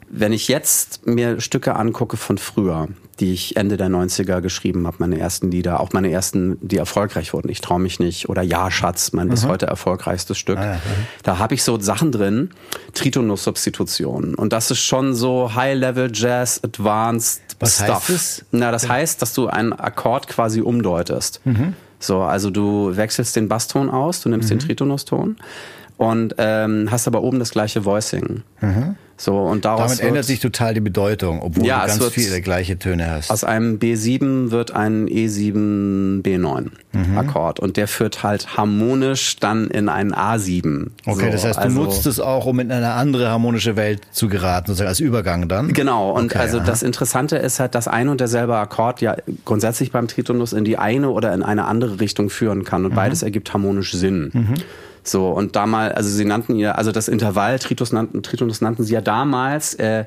wenn 0.10 0.34
ich 0.34 0.48
jetzt 0.48 1.06
mir 1.08 1.41
Stücke 1.41 1.76
angucke 1.76 2.18
von 2.18 2.38
früher, 2.38 2.88
die 3.20 3.34
ich 3.34 3.56
Ende 3.56 3.78
der 3.78 3.88
90er 3.88 4.41
geschrieben 4.41 4.86
habe, 4.88 4.98
meine 5.00 5.20
ersten 5.20 5.50
Lieder, 5.50 5.80
auch 5.80 5.94
meine 5.94 6.12
ersten, 6.12 6.58
die 6.62 6.78
erfolgreich 6.78 7.34
wurden, 7.34 7.50
ich 7.50 7.62
traue 7.62 7.80
mich 7.80 8.00
nicht, 8.00 8.30
oder 8.30 8.41
Ja, 8.41 8.70
Schatz, 8.70 9.13
mein 9.13 9.28
mhm. 9.28 9.32
bis 9.32 9.46
heute 9.46 9.68
erfolgreichstes 9.68 10.38
Stück, 10.38 10.58
ah, 10.58 10.74
ja, 10.74 10.82
da 11.24 11.39
habe 11.39 11.54
ich 11.54 11.63
so 11.63 11.80
Sachen 11.80 12.12
drin, 12.12 12.52
Tritonus-Substitutionen. 12.94 14.36
Und 14.36 14.54
das 14.54 14.72
ist 14.72 14.80
schon 14.80 15.13
so 15.13 15.56
High-Level 15.56 16.12
Jazz, 16.13 16.62
Advanced 16.63 17.41
Was 17.60 17.76
Stuff. 17.76 17.89
Heißt 17.89 18.10
das? 18.10 18.46
Na, 18.52 18.72
das 18.72 18.89
heißt, 18.89 19.22
dass 19.22 19.34
du 19.34 19.48
einen 19.48 19.74
Akkord 19.74 20.28
quasi 20.28 20.62
umdeutest. 20.62 21.41
Mhm. 21.46 21.74
So, 22.00 22.22
also 22.22 22.52
du 22.52 22.96
wechselst 22.96 23.36
den 23.36 23.48
Basston 23.48 23.89
aus, 23.89 24.22
du 24.22 24.30
nimmst 24.30 24.50
mhm. 24.50 24.60
den 24.60 24.68
Tritonus-Ton 24.68 25.38
und 25.98 26.36
ähm, 26.38 26.89
hast 26.91 27.08
aber 27.08 27.22
oben 27.24 27.39
das 27.39 27.52
gleiche 27.52 27.86
Voicing. 27.86 28.44
Mhm. 28.62 28.96
So, 29.17 29.38
und 29.39 29.63
daraus 29.63 29.97
Damit 29.97 30.04
ändert 30.04 30.25
sich 30.25 30.41
total 30.41 30.73
die 30.73 30.82
Bedeutung, 30.82 31.41
obwohl 31.41 31.65
ja, 31.65 31.86
du 31.86 31.99
ganz 31.99 32.13
viele 32.13 32.41
gleiche 32.41 32.78
Töne 32.78 33.10
hast. 33.10 33.32
Aus 33.32 33.45
einem 33.45 33.78
B7 33.78 34.51
wird 34.51 34.71
ein 34.75 35.08
E7 35.08 36.21
B9 36.21 36.65
mhm. 36.91 37.17
Akkord 37.17 37.62
und 37.62 37.78
der 37.78 37.88
führt 37.88 38.23
halt 38.23 38.58
harmonisch 38.58 39.38
dann 39.38 39.69
in 39.69 39.88
einen 39.88 40.13
A7. 40.13 40.88
Okay, 41.06 41.25
so, 41.25 41.32
das 41.32 41.45
heißt, 41.45 41.60
du 41.60 41.63
also, 41.63 41.84
nutzt 41.84 42.06
es 42.08 42.19
auch, 42.19 42.45
um 42.45 42.60
in 42.60 42.71
eine 42.71 42.91
andere 42.91 43.30
harmonische 43.30 43.78
Welt 43.78 44.01
zu 44.12 44.28
geraten, 44.28 44.67
sozusagen 44.67 44.89
als 44.89 44.99
Übergang 44.99 45.47
dann? 45.47 45.71
Genau, 45.71 46.12
und 46.12 46.32
okay, 46.32 46.39
also 46.39 46.58
aha. 46.58 46.65
das 46.65 46.84
Interessante 46.84 47.38
ist 47.38 47.62
halt, 47.62 47.73
dass 47.73 47.88
ein 47.88 48.10
und 48.10 48.19
derselbe 48.19 48.58
Akkord 48.58 48.99
ja 48.99 49.15
grundsätzlich 49.45 49.93
beim 49.93 50.10
Tritonus 50.10 50.51
in 50.51 50.65
die 50.65 50.78
eine 50.78 51.10
oder 51.10 51.34
in 51.34 51.41
eine 51.41 51.65
andere 51.65 52.01
Richtung 52.01 52.30
führen 52.30 52.65
kann 52.65 52.84
und 52.84 52.91
mhm. 52.91 52.95
beides 52.95 53.23
ergibt 53.23 53.54
harmonisch 53.54 53.93
Sinn. 53.93 54.32
Mhm. 54.34 54.54
So, 55.08 55.30
und 55.30 55.56
da 55.56 55.65
mal, 55.68 55.91
also 55.91 56.10
sie 56.10 56.26
nannten 56.26 56.56
ihr, 56.56 56.78
also 56.78 56.91
das 56.91 57.08
Intervall, 57.08 57.60
Tritonus 57.60 57.94
nannten, 57.94 58.24
Tritonus 58.24 58.62
nannten 58.62 58.84
sie 58.84 58.94
ja 58.94 59.02
damals, 59.02 59.76
äh, 59.76 60.06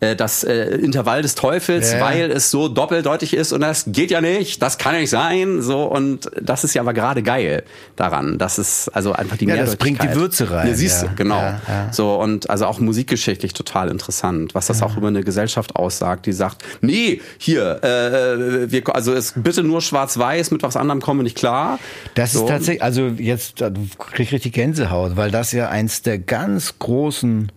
äh, 0.00 0.16
das 0.16 0.44
äh, 0.44 0.64
Intervall 0.76 1.22
des 1.22 1.34
Teufels, 1.34 1.92
ja. 1.92 2.00
weil 2.00 2.30
es 2.30 2.50
so 2.50 2.68
doppeldeutig 2.68 3.34
ist 3.34 3.52
und 3.52 3.60
das 3.60 3.84
geht 3.86 4.10
ja 4.10 4.20
nicht, 4.20 4.62
das 4.62 4.78
kann 4.78 4.94
nicht 4.96 5.10
sein, 5.10 5.62
so 5.62 5.84
und 5.84 6.30
das 6.40 6.64
ist 6.64 6.74
ja 6.74 6.82
aber 6.82 6.94
gerade 6.94 7.22
geil 7.22 7.64
daran, 7.96 8.38
das 8.38 8.58
ist 8.58 8.88
also 8.88 9.12
einfach 9.12 9.36
die 9.36 9.46
ja, 9.46 9.56
das 9.56 9.76
bringt 9.76 10.02
die 10.02 10.14
Würze 10.14 10.50
rein. 10.50 10.68
Ja, 10.68 10.74
siehst 10.74 11.02
ja. 11.02 11.08
du, 11.08 11.14
genau. 11.16 11.36
Ja, 11.36 11.60
ja. 11.68 11.92
So 11.92 12.14
und 12.20 12.48
also 12.48 12.66
auch 12.66 12.80
musikgeschichtlich 12.80 13.52
total 13.52 13.88
interessant, 13.88 14.54
was 14.54 14.66
das 14.66 14.82
auch 14.82 14.96
über 14.96 15.08
eine 15.08 15.22
Gesellschaft 15.22 15.76
aussagt, 15.76 16.26
die 16.26 16.32
sagt, 16.32 16.64
nee, 16.80 17.20
hier, 17.38 17.82
äh, 17.82 18.70
wir, 18.70 18.82
also 18.94 19.12
es 19.12 19.34
bitte 19.36 19.62
nur 19.62 19.82
schwarz-weiß, 19.82 20.50
mit 20.50 20.62
was 20.62 20.76
anderem 20.76 21.00
kommen 21.00 21.20
wir 21.20 21.24
nicht 21.24 21.36
klar. 21.36 21.78
Das 22.14 22.32
so. 22.32 22.44
ist 22.44 22.48
tatsächlich, 22.48 22.82
also 22.82 23.06
jetzt 23.08 23.60
du 23.60 23.72
kriegst 23.98 24.32
richtig 24.32 24.54
Gänsehaut, 24.54 25.16
weil 25.16 25.30
das 25.30 25.52
ja 25.52 25.68
eins 25.68 26.02
der 26.02 26.18
ganz 26.18 26.78
großen 26.78 27.52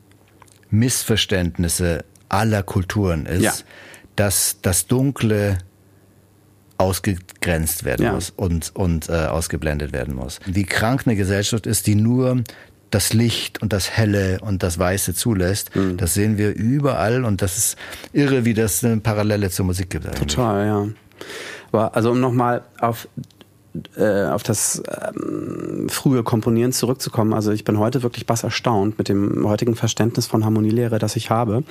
Missverständnisse 0.70 2.04
aller 2.34 2.64
Kulturen 2.64 3.26
ist, 3.26 3.44
ja. 3.44 3.54
dass 4.16 4.58
das 4.62 4.88
Dunkle 4.88 5.60
ausgegrenzt 6.78 7.86
werden 7.86 8.06
ja. 8.06 8.14
muss 8.14 8.32
und, 8.32 8.76
und 8.76 9.08
äh, 9.10 9.14
ausgeblendet 9.28 9.94
werden 9.94 10.16
muss. 10.16 10.40
Wie 10.46 10.64
krank 10.64 11.04
eine 11.06 11.16
Gesellschaft 11.16 11.68
ist, 11.68 11.88
die 11.88 11.96
nur 11.96 12.44
das 12.90 13.14
Licht 13.14 13.62
und 13.62 13.74
das 13.74 13.92
Helle 13.92 14.40
und 14.42 14.64
das 14.64 14.78
Weiße 14.78 15.14
zulässt, 15.14 15.76
mhm. 15.76 15.98
das 15.98 16.14
sehen 16.14 16.38
wir 16.38 16.54
überall 16.54 17.24
und 17.24 17.42
das 17.42 17.58
ist 17.58 17.78
irre, 18.12 18.46
wie 18.46 18.54
das 18.54 18.84
eine 18.84 18.98
Parallele 18.98 19.50
zur 19.50 19.66
Musik 19.66 19.92
gibt. 19.92 20.06
Eigentlich. 20.06 20.36
Total, 20.36 20.66
ja. 20.66 20.88
Aber 21.72 21.96
also 21.96 22.12
um 22.12 22.20
nochmal 22.20 22.64
auf 22.80 23.08
äh, 23.98 24.26
auf 24.26 24.44
das 24.44 24.84
ähm, 24.88 25.88
frühe 25.90 26.24
Komponieren 26.24 26.72
zurückzukommen. 26.72 27.34
Also 27.34 27.52
ich 27.52 27.64
bin 27.64 27.80
heute 27.80 28.04
wirklich 28.04 28.26
bass 28.26 28.44
erstaunt 28.44 28.98
mit 28.98 29.10
dem 29.10 29.48
heutigen 29.48 29.76
Verständnis 29.76 30.28
von 30.28 30.46
Harmonielehre, 30.46 31.00
das 31.00 31.16
ich 31.16 31.30
habe, 31.30 31.64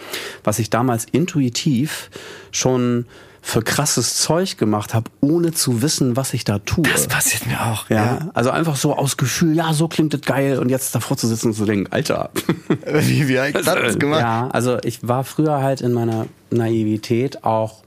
was 0.43 0.59
ich 0.59 0.71
damals 0.71 1.07
intuitiv 1.11 2.11
schon 2.51 3.07
für 3.45 3.61
krasses 3.61 4.19
Zeug 4.19 4.57
gemacht 4.57 4.95
habe, 4.95 5.11
ohne 5.21 5.53
zu 5.53 5.83
wissen, 5.83 6.17
was 6.17 6.33
ich 6.33 6.45
da 6.45 6.61
tue. 6.61 6.85
Das 6.85 7.09
passiert 7.09 7.47
mir 7.47 7.61
auch. 7.61 7.91
Ja, 7.91 7.97
ja. 7.97 8.31
also 8.35 8.51
einfach 8.51 8.77
so 8.77 8.97
aus 8.97 9.17
Gefühl, 9.17 9.57
ja, 9.57 9.73
so 9.73 9.89
klingt 9.89 10.15
das 10.15 10.21
geil 10.21 10.61
und 10.61 10.69
jetzt 10.69 10.95
davor 10.95 11.17
zu 11.17 11.27
sitzen 11.27 11.49
und 11.49 11.55
zu 11.55 11.65
denken, 11.65 11.93
Alter. 11.93 12.31
wie, 12.87 13.29
wie 13.29 13.41
hat 13.41 13.55
das 13.67 13.99
gemacht? 13.99 14.21
Ja, 14.21 14.49
also 14.53 14.79
ich 14.85 15.07
war 15.07 15.25
früher 15.25 15.61
halt 15.61 15.81
in 15.81 15.93
meiner 15.93 16.27
Naivität 16.51 17.43
auch 17.43 17.83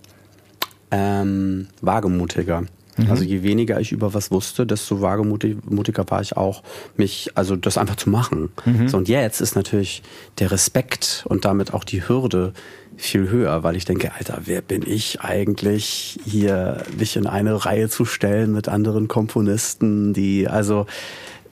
ähm, 0.91 1.67
wagemutiger. 1.81 2.63
Mhm. 2.97 3.09
Also 3.09 3.23
je 3.23 3.43
weniger 3.43 3.79
ich 3.79 3.91
über 3.91 4.13
was 4.13 4.31
wusste, 4.31 4.65
desto 4.65 5.01
wagemutiger 5.01 6.05
war 6.09 6.21
ich 6.21 6.37
auch, 6.37 6.63
mich, 6.95 7.31
also 7.35 7.55
das 7.55 7.77
einfach 7.77 7.95
zu 7.95 8.09
machen. 8.09 8.49
Mhm. 8.65 8.87
So, 8.87 8.97
und 8.97 9.07
jetzt 9.09 9.41
ist 9.41 9.55
natürlich 9.55 10.03
der 10.39 10.51
Respekt 10.51 11.25
und 11.27 11.45
damit 11.45 11.73
auch 11.73 11.83
die 11.83 12.07
Hürde 12.07 12.53
viel 12.97 13.29
höher, 13.29 13.63
weil 13.63 13.75
ich 13.75 13.85
denke, 13.85 14.13
Alter, 14.13 14.41
wer 14.45 14.61
bin 14.61 14.83
ich 14.85 15.21
eigentlich, 15.21 16.19
hier 16.25 16.83
mich 16.97 17.17
in 17.17 17.27
eine 17.27 17.65
Reihe 17.65 17.89
zu 17.89 18.05
stellen 18.05 18.53
mit 18.53 18.69
anderen 18.69 19.07
Komponisten, 19.07 20.13
die, 20.13 20.47
also 20.47 20.85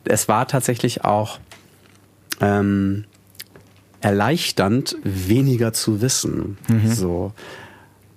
es 0.05 0.27
war 0.27 0.47
tatsächlich 0.47 1.03
auch 1.03 1.39
ähm, 2.39 3.05
erleichternd, 4.01 4.97
weniger 5.03 5.73
zu 5.73 6.01
wissen. 6.01 6.57
Mhm. 6.67 6.87
So. 6.93 7.33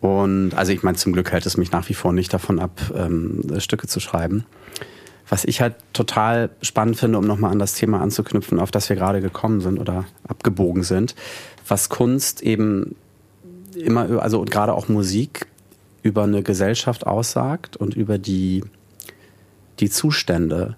Und 0.07 0.55
also 0.55 0.73
ich 0.73 0.85
meine, 0.85 0.97
zum 0.97 1.12
Glück 1.12 1.33
hält 1.33 1.47
es 1.47 1.57
mich 1.57 1.73
nach 1.73 1.88
wie 1.88 1.95
vor 1.95 2.12
nicht 2.12 2.33
davon 2.33 2.61
ab, 2.61 2.81
ähm, 2.95 3.42
Stücke 3.59 3.88
zu 3.88 3.99
schreiben. 3.99 4.45
Was 5.29 5.45
ich 5.45 5.61
halt 5.61 5.75
total 5.92 6.51
spannend 6.62 6.97
finde, 6.97 7.19
um 7.19 7.27
nochmal 7.27 7.51
an 7.51 7.59
das 7.59 7.75
Thema 7.75 8.01
anzuknüpfen, 8.01 8.61
auf 8.61 8.71
das 8.71 8.88
wir 8.88 8.95
gerade 8.95 9.21
gekommen 9.21 9.61
sind 9.61 9.79
oder 9.79 10.05
abgebogen 10.29 10.85
sind, 10.85 11.16
was 11.66 11.88
Kunst 11.88 12.42
eben 12.42 12.95
immer, 13.75 14.23
also 14.23 14.40
und 14.40 14.53
gerade 14.53 14.75
auch 14.75 14.88
Musik 14.88 15.47
über 16.03 16.23
eine 16.23 16.45
Gesellschaft 16.45 17.05
aussagt 17.05 17.77
und 17.77 17.95
über 17.95 18.19
die, 18.19 18.62
die 19.81 19.90
Zustände, 19.90 20.77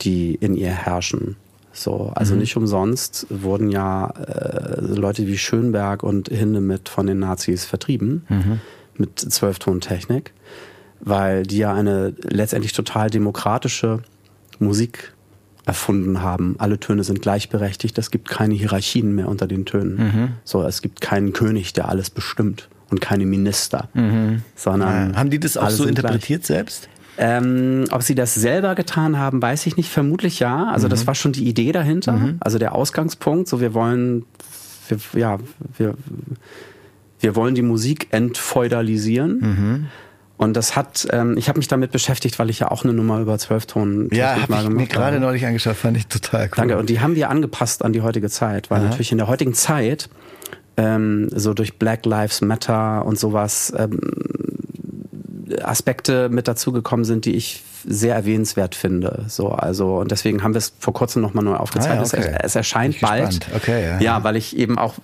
die 0.00 0.34
in 0.34 0.56
ihr 0.56 0.72
herrschen. 0.72 1.36
So, 1.74 2.12
also 2.14 2.34
mhm. 2.34 2.40
nicht 2.40 2.56
umsonst 2.56 3.26
wurden 3.28 3.68
ja 3.68 4.08
äh, 4.10 4.80
Leute 4.80 5.26
wie 5.26 5.36
Schönberg 5.36 6.02
und 6.02 6.28
Hindemith 6.28 6.88
von 6.88 7.06
den 7.06 7.18
Nazis 7.18 7.64
vertrieben 7.64 8.24
mhm. 8.28 8.60
mit 8.96 9.18
Zwölftontechnik, 9.18 10.32
weil 11.00 11.42
die 11.42 11.58
ja 11.58 11.74
eine 11.74 12.14
letztendlich 12.22 12.72
total 12.72 13.10
demokratische 13.10 14.02
Musik 14.60 15.12
erfunden 15.66 16.22
haben. 16.22 16.54
Alle 16.58 16.78
Töne 16.78 17.02
sind 17.04 17.22
gleichberechtigt, 17.22 17.98
es 17.98 18.10
gibt 18.10 18.28
keine 18.28 18.54
Hierarchien 18.54 19.14
mehr 19.14 19.28
unter 19.28 19.46
den 19.46 19.64
Tönen. 19.64 19.96
Mhm. 19.96 20.28
So, 20.44 20.62
es 20.62 20.80
gibt 20.80 21.00
keinen 21.00 21.32
König, 21.32 21.72
der 21.72 21.88
alles 21.88 22.08
bestimmt 22.10 22.68
und 22.90 23.00
keine 23.00 23.26
Minister, 23.26 23.88
mhm. 23.94 24.42
sondern 24.54 25.12
ja. 25.12 25.16
haben 25.16 25.30
die 25.30 25.40
das 25.40 25.56
auch 25.56 25.70
so 25.70 25.84
interpretiert 25.84 26.42
gleich. 26.42 26.46
selbst? 26.46 26.88
Ähm, 27.16 27.84
ob 27.90 28.02
sie 28.02 28.14
das 28.14 28.34
selber 28.34 28.74
getan 28.74 29.18
haben, 29.18 29.40
weiß 29.40 29.66
ich 29.66 29.76
nicht. 29.76 29.90
Vermutlich 29.90 30.40
ja. 30.40 30.70
Also 30.70 30.86
mhm. 30.86 30.90
das 30.90 31.06
war 31.06 31.14
schon 31.14 31.32
die 31.32 31.48
Idee 31.48 31.72
dahinter. 31.72 32.12
Mhm. 32.12 32.36
Also 32.40 32.58
der 32.58 32.74
Ausgangspunkt. 32.74 33.48
So 33.48 33.60
wir 33.60 33.74
wollen, 33.74 34.24
wir, 34.88 34.98
ja, 35.20 35.38
wir, 35.76 35.94
wir 37.20 37.36
wollen 37.36 37.54
die 37.54 37.62
Musik 37.62 38.08
entfeudalisieren. 38.10 39.38
Mhm. 39.40 39.86
Und 40.36 40.56
das 40.56 40.74
hat, 40.74 41.06
ähm, 41.12 41.36
ich 41.38 41.48
habe 41.48 41.58
mich 41.58 41.68
damit 41.68 41.92
beschäftigt, 41.92 42.38
weil 42.38 42.50
ich 42.50 42.58
ja 42.58 42.70
auch 42.70 42.82
eine 42.82 42.92
Nummer 42.92 43.20
über 43.20 43.38
Zwölfton 43.38 44.08
Ja, 44.12 44.42
habe 44.42 44.54
ich 44.62 44.68
mir 44.68 44.86
gerade 44.86 45.20
neulich 45.20 45.46
angeschaut, 45.46 45.76
fand 45.76 45.96
ich 45.96 46.08
total 46.08 46.46
cool. 46.46 46.50
Danke. 46.56 46.76
Und 46.78 46.90
die 46.90 47.00
haben 47.00 47.14
wir 47.14 47.30
angepasst 47.30 47.84
an 47.84 47.92
die 47.92 48.02
heutige 48.02 48.28
Zeit, 48.28 48.70
weil 48.70 48.80
Aha. 48.80 48.88
natürlich 48.88 49.12
in 49.12 49.18
der 49.18 49.28
heutigen 49.28 49.54
Zeit 49.54 50.10
ähm, 50.76 51.28
so 51.32 51.54
durch 51.54 51.78
Black 51.78 52.04
Lives 52.04 52.40
Matter 52.40 53.06
und 53.06 53.18
sowas 53.18 53.72
ähm, 53.76 54.00
Aspekte 55.62 56.28
mit 56.28 56.48
dazugekommen 56.48 57.04
sind, 57.04 57.24
die 57.24 57.34
ich 57.34 57.62
sehr 57.86 58.14
erwähnenswert 58.14 58.74
finde. 58.74 59.24
So, 59.28 59.50
also 59.50 59.96
und 59.96 60.10
deswegen 60.10 60.42
haben 60.42 60.54
wir 60.54 60.58
es 60.58 60.72
vor 60.78 60.94
kurzem 60.94 61.22
nochmal 61.22 61.44
neu 61.44 61.56
aufgezeigt. 61.56 61.92
Ah, 61.92 61.96
ja, 61.96 62.02
okay. 62.02 62.36
es, 62.38 62.46
es, 62.46 62.56
erscheint 62.56 63.00
bald. 63.00 63.46
Okay, 63.54 63.84
ja, 63.84 64.00
ja, 64.00 64.24
weil 64.24 64.36
ich 64.36 64.56
eben 64.56 64.78
auch, 64.78 64.94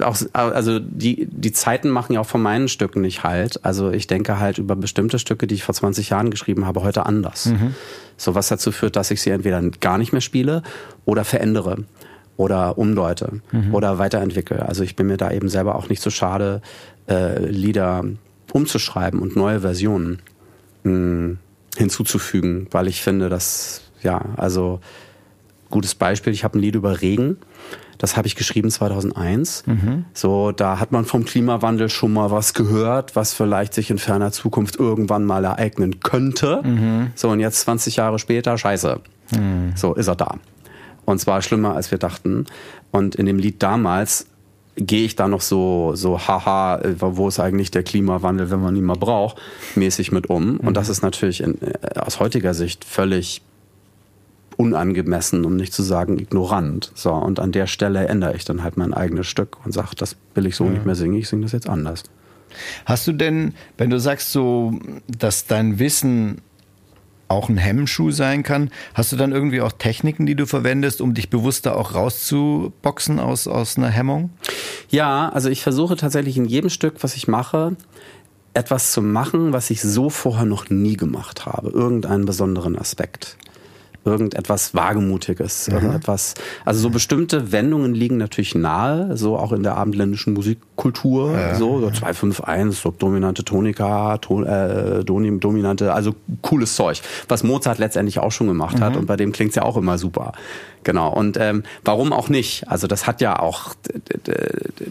auch, 0.00 0.16
also 0.32 0.78
die 0.78 1.26
die 1.30 1.52
Zeiten 1.52 1.88
machen 1.88 2.12
ja 2.12 2.20
auch 2.20 2.26
von 2.26 2.42
meinen 2.42 2.68
Stücken 2.68 3.00
nicht 3.00 3.24
halt. 3.24 3.64
Also 3.64 3.90
ich 3.90 4.06
denke 4.06 4.38
halt 4.38 4.58
über 4.58 4.76
bestimmte 4.76 5.18
Stücke, 5.18 5.46
die 5.46 5.54
ich 5.54 5.64
vor 5.64 5.74
20 5.74 6.10
Jahren 6.10 6.30
geschrieben 6.30 6.66
habe, 6.66 6.82
heute 6.82 7.06
anders. 7.06 7.46
Mhm. 7.46 7.74
So 8.16 8.34
was 8.34 8.48
dazu 8.48 8.72
führt, 8.72 8.96
dass 8.96 9.10
ich 9.10 9.22
sie 9.22 9.30
entweder 9.30 9.62
gar 9.80 9.98
nicht 9.98 10.12
mehr 10.12 10.20
spiele 10.20 10.62
oder 11.04 11.24
verändere 11.24 11.84
oder 12.36 12.76
umdeute 12.76 13.40
mhm. 13.50 13.74
oder 13.74 13.98
weiterentwickle. 13.98 14.66
Also 14.66 14.82
ich 14.82 14.96
bin 14.96 15.06
mir 15.06 15.16
da 15.16 15.30
eben 15.30 15.48
selber 15.48 15.74
auch 15.74 15.88
nicht 15.88 16.02
so 16.02 16.10
schade, 16.10 16.60
äh, 17.08 17.38
Lieder 17.46 18.04
umzuschreiben 18.52 19.20
und 19.20 19.36
neue 19.36 19.60
Versionen 19.60 20.20
mh, 20.84 20.92
hm, 20.92 21.38
hinzuzufügen, 21.76 22.68
weil 22.70 22.88
ich 22.88 23.02
finde, 23.02 23.28
dass, 23.28 23.82
ja, 24.02 24.20
also 24.36 24.80
gutes 25.70 25.94
Beispiel, 25.94 26.32
ich 26.32 26.44
habe 26.44 26.58
ein 26.58 26.62
Lied 26.62 26.74
über 26.74 27.00
Regen. 27.00 27.38
Das 27.98 28.16
habe 28.16 28.26
ich 28.26 28.36
geschrieben 28.36 28.70
2001. 28.70 29.64
Mhm. 29.66 30.04
So, 30.12 30.52
da 30.52 30.78
hat 30.78 30.92
man 30.92 31.06
vom 31.06 31.24
Klimawandel 31.24 31.88
schon 31.88 32.12
mal 32.12 32.30
was 32.30 32.52
gehört, 32.52 33.16
was 33.16 33.32
vielleicht 33.32 33.72
sich 33.72 33.90
in 33.90 33.98
ferner 33.98 34.32
Zukunft 34.32 34.76
irgendwann 34.76 35.24
mal 35.24 35.44
ereignen 35.44 36.00
könnte. 36.00 36.60
Mhm. 36.62 37.12
So, 37.14 37.30
und 37.30 37.40
jetzt 37.40 37.60
20 37.60 37.96
Jahre 37.96 38.18
später, 38.18 38.58
scheiße. 38.58 39.00
Mhm. 39.32 39.72
So 39.74 39.94
ist 39.94 40.08
er 40.08 40.16
da. 40.16 40.36
Und 41.06 41.20
zwar 41.20 41.40
schlimmer, 41.40 41.74
als 41.74 41.90
wir 41.90 41.98
dachten. 41.98 42.46
Und 42.90 43.14
in 43.14 43.26
dem 43.26 43.38
Lied 43.38 43.62
damals 43.62 44.26
gehe 44.76 45.04
ich 45.04 45.16
da 45.16 45.26
noch 45.26 45.40
so, 45.40 45.92
so, 45.94 46.18
haha, 46.18 46.78
äh, 46.78 46.94
wo 46.98 47.28
ist 47.28 47.40
eigentlich 47.40 47.70
der 47.70 47.82
Klimawandel, 47.82 48.50
wenn 48.50 48.60
man 48.60 48.76
ihn 48.76 48.84
mal 48.84 48.96
braucht, 48.96 49.38
mäßig 49.74 50.12
mit 50.12 50.28
um. 50.28 50.58
Und 50.58 50.76
das 50.76 50.86
mhm. 50.88 50.92
ist 50.92 51.02
natürlich 51.02 51.40
in, 51.40 51.60
äh, 51.62 51.98
aus 51.98 52.20
heutiger 52.20 52.54
Sicht 52.54 52.84
völlig 52.84 53.42
unangemessen, 54.56 55.44
um 55.44 55.56
nicht 55.56 55.72
zu 55.72 55.82
sagen 55.82 56.18
ignorant. 56.18 56.92
So, 56.94 57.12
und 57.12 57.40
an 57.40 57.52
der 57.52 57.66
Stelle 57.66 58.06
ändere 58.06 58.34
ich 58.36 58.44
dann 58.44 58.62
halt 58.62 58.76
mein 58.76 58.94
eigenes 58.94 59.26
Stück 59.26 59.64
und 59.64 59.72
sage, 59.72 59.90
das 59.96 60.16
will 60.34 60.46
ich 60.46 60.56
so 60.56 60.64
ja. 60.64 60.70
nicht 60.70 60.86
mehr 60.86 60.94
singen, 60.94 61.14
ich 61.14 61.28
singe 61.28 61.42
das 61.42 61.52
jetzt 61.52 61.68
anders. 61.68 62.04
Hast 62.86 63.06
du 63.06 63.12
denn, 63.12 63.54
wenn 63.76 63.90
du 63.90 63.98
sagst 64.00 64.32
so, 64.32 64.78
dass 65.08 65.46
dein 65.46 65.78
Wissen 65.78 66.40
auch 67.28 67.48
ein 67.48 67.56
Hemmschuh 67.56 68.10
sein 68.10 68.42
kann. 68.42 68.70
Hast 68.94 69.12
du 69.12 69.16
dann 69.16 69.32
irgendwie 69.32 69.60
auch 69.60 69.72
Techniken, 69.72 70.26
die 70.26 70.34
du 70.34 70.46
verwendest, 70.46 71.00
um 71.00 71.14
dich 71.14 71.30
bewusster 71.30 71.76
auch 71.76 71.94
rauszuboxen 71.94 73.18
aus, 73.18 73.48
aus 73.48 73.76
einer 73.76 73.90
Hemmung? 73.90 74.30
Ja, 74.90 75.28
also 75.28 75.48
ich 75.48 75.62
versuche 75.62 75.96
tatsächlich 75.96 76.36
in 76.36 76.44
jedem 76.44 76.70
Stück, 76.70 77.02
was 77.02 77.16
ich 77.16 77.28
mache, 77.28 77.76
etwas 78.54 78.92
zu 78.92 79.02
machen, 79.02 79.52
was 79.52 79.70
ich 79.70 79.82
so 79.82 80.08
vorher 80.08 80.46
noch 80.46 80.70
nie 80.70 80.96
gemacht 80.96 81.46
habe. 81.46 81.70
Irgendeinen 81.70 82.24
besonderen 82.24 82.78
Aspekt 82.78 83.36
irgendetwas 84.06 84.74
Wagemutiges, 84.74 85.68
mhm. 85.68 85.74
irgendetwas. 85.74 86.34
Also 86.64 86.80
so 86.80 86.90
bestimmte 86.90 87.52
Wendungen 87.52 87.94
liegen 87.94 88.16
natürlich 88.16 88.54
nahe, 88.54 89.16
so 89.16 89.36
auch 89.36 89.52
in 89.52 89.62
der 89.62 89.76
abendländischen 89.76 90.32
Musikkultur, 90.34 91.32
ja. 91.32 91.54
so, 91.56 91.80
so 91.80 91.90
251, 91.90 92.80
so 92.80 92.90
dominante 92.90 93.44
Tonika, 93.44 94.18
to, 94.18 94.44
äh, 94.44 95.04
dominante, 95.04 95.92
also 95.92 96.14
cooles 96.42 96.76
Zeug, 96.76 97.02
was 97.28 97.42
Mozart 97.42 97.78
letztendlich 97.78 98.18
auch 98.18 98.32
schon 98.32 98.46
gemacht 98.46 98.78
mhm. 98.78 98.84
hat 98.84 98.96
und 98.96 99.06
bei 99.06 99.16
dem 99.16 99.32
klingt's 99.32 99.56
ja 99.56 99.62
auch 99.62 99.76
immer 99.76 99.98
super. 99.98 100.32
Genau. 100.84 101.12
Und 101.12 101.36
ähm, 101.36 101.64
warum 101.84 102.12
auch 102.12 102.28
nicht? 102.28 102.68
Also 102.68 102.86
das 102.86 103.08
hat 103.08 103.20
ja 103.20 103.40
auch 103.40 103.74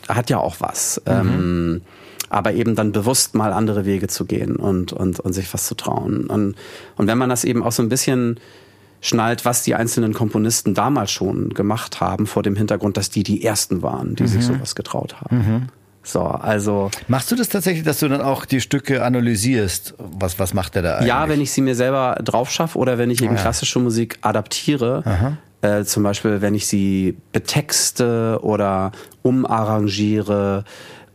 hat 0.10 0.30
ja 0.30 0.40
auch 0.40 0.58
was. 0.60 1.02
Mhm. 1.06 1.12
Ähm, 1.12 1.82
aber 2.30 2.54
eben 2.54 2.76
dann 2.76 2.92
bewusst 2.92 3.36
mal 3.36 3.54
andere 3.54 3.86
Wege 3.86 4.08
zu 4.08 4.26
gehen 4.26 4.56
und, 4.56 4.92
und, 4.94 5.20
und 5.20 5.34
sich 5.34 5.54
was 5.54 5.68
zu 5.68 5.76
trauen. 5.76 6.28
Und, 6.28 6.56
und 6.98 7.08
wenn 7.08 7.18
man 7.18 7.30
das 7.30 7.44
eben 7.44 7.64
auch 7.64 7.72
so 7.72 7.84
ein 7.84 7.90
bisschen 7.90 8.40
schnallt, 9.06 9.46
was 9.46 9.62
die 9.62 9.76
einzelnen 9.76 10.14
Komponisten 10.14 10.74
damals 10.74 11.12
schon 11.12 11.50
gemacht 11.50 12.02
haben, 12.02 12.26
vor 12.26 12.44
dem 12.44 12.56
Hintergrund, 12.56 12.98
dass 12.98 13.10
die 13.10 13.24
die 13.24 13.44
ersten 13.44 13.82
waren, 13.82 14.16
die 14.16 14.24
mhm. 14.24 14.28
sich 14.28 14.46
sowas 14.46 14.76
getraut 14.76 15.16
haben. 15.22 15.38
Mhm. 15.38 15.68
So, 16.02 16.22
also. 16.22 16.92
Machst 17.08 17.32
du 17.32 17.36
das 17.36 17.50
tatsächlich, 17.50 17.84
dass 17.84 18.00
du 18.00 18.08
dann 18.08 18.22
auch 18.22 18.46
die 18.46 18.62
Stücke 18.62 19.04
analysierst? 19.04 19.96
Was, 19.98 20.40
was 20.40 20.54
macht 20.54 20.76
der 20.76 20.82
da 20.82 20.94
eigentlich? 20.96 21.08
Ja, 21.08 21.30
wenn 21.30 21.42
ich 21.42 21.52
sie 21.52 21.62
mir 21.62 21.76
selber 21.76 22.20
drauf 22.24 22.52
schaffe 22.52 22.78
oder 22.78 22.98
wenn 22.98 23.10
ich 23.10 23.22
eben 23.22 23.34
ah, 23.34 23.38
ja. 23.38 23.42
klassische 23.42 23.80
Musik 23.80 24.20
adaptiere. 24.22 25.38
Äh, 25.62 25.84
zum 25.84 26.04
Beispiel, 26.04 26.42
wenn 26.42 26.54
ich 26.54 26.68
sie 26.68 27.18
betexte 27.32 28.40
oder 28.42 28.92
umarrangiere 29.24 30.64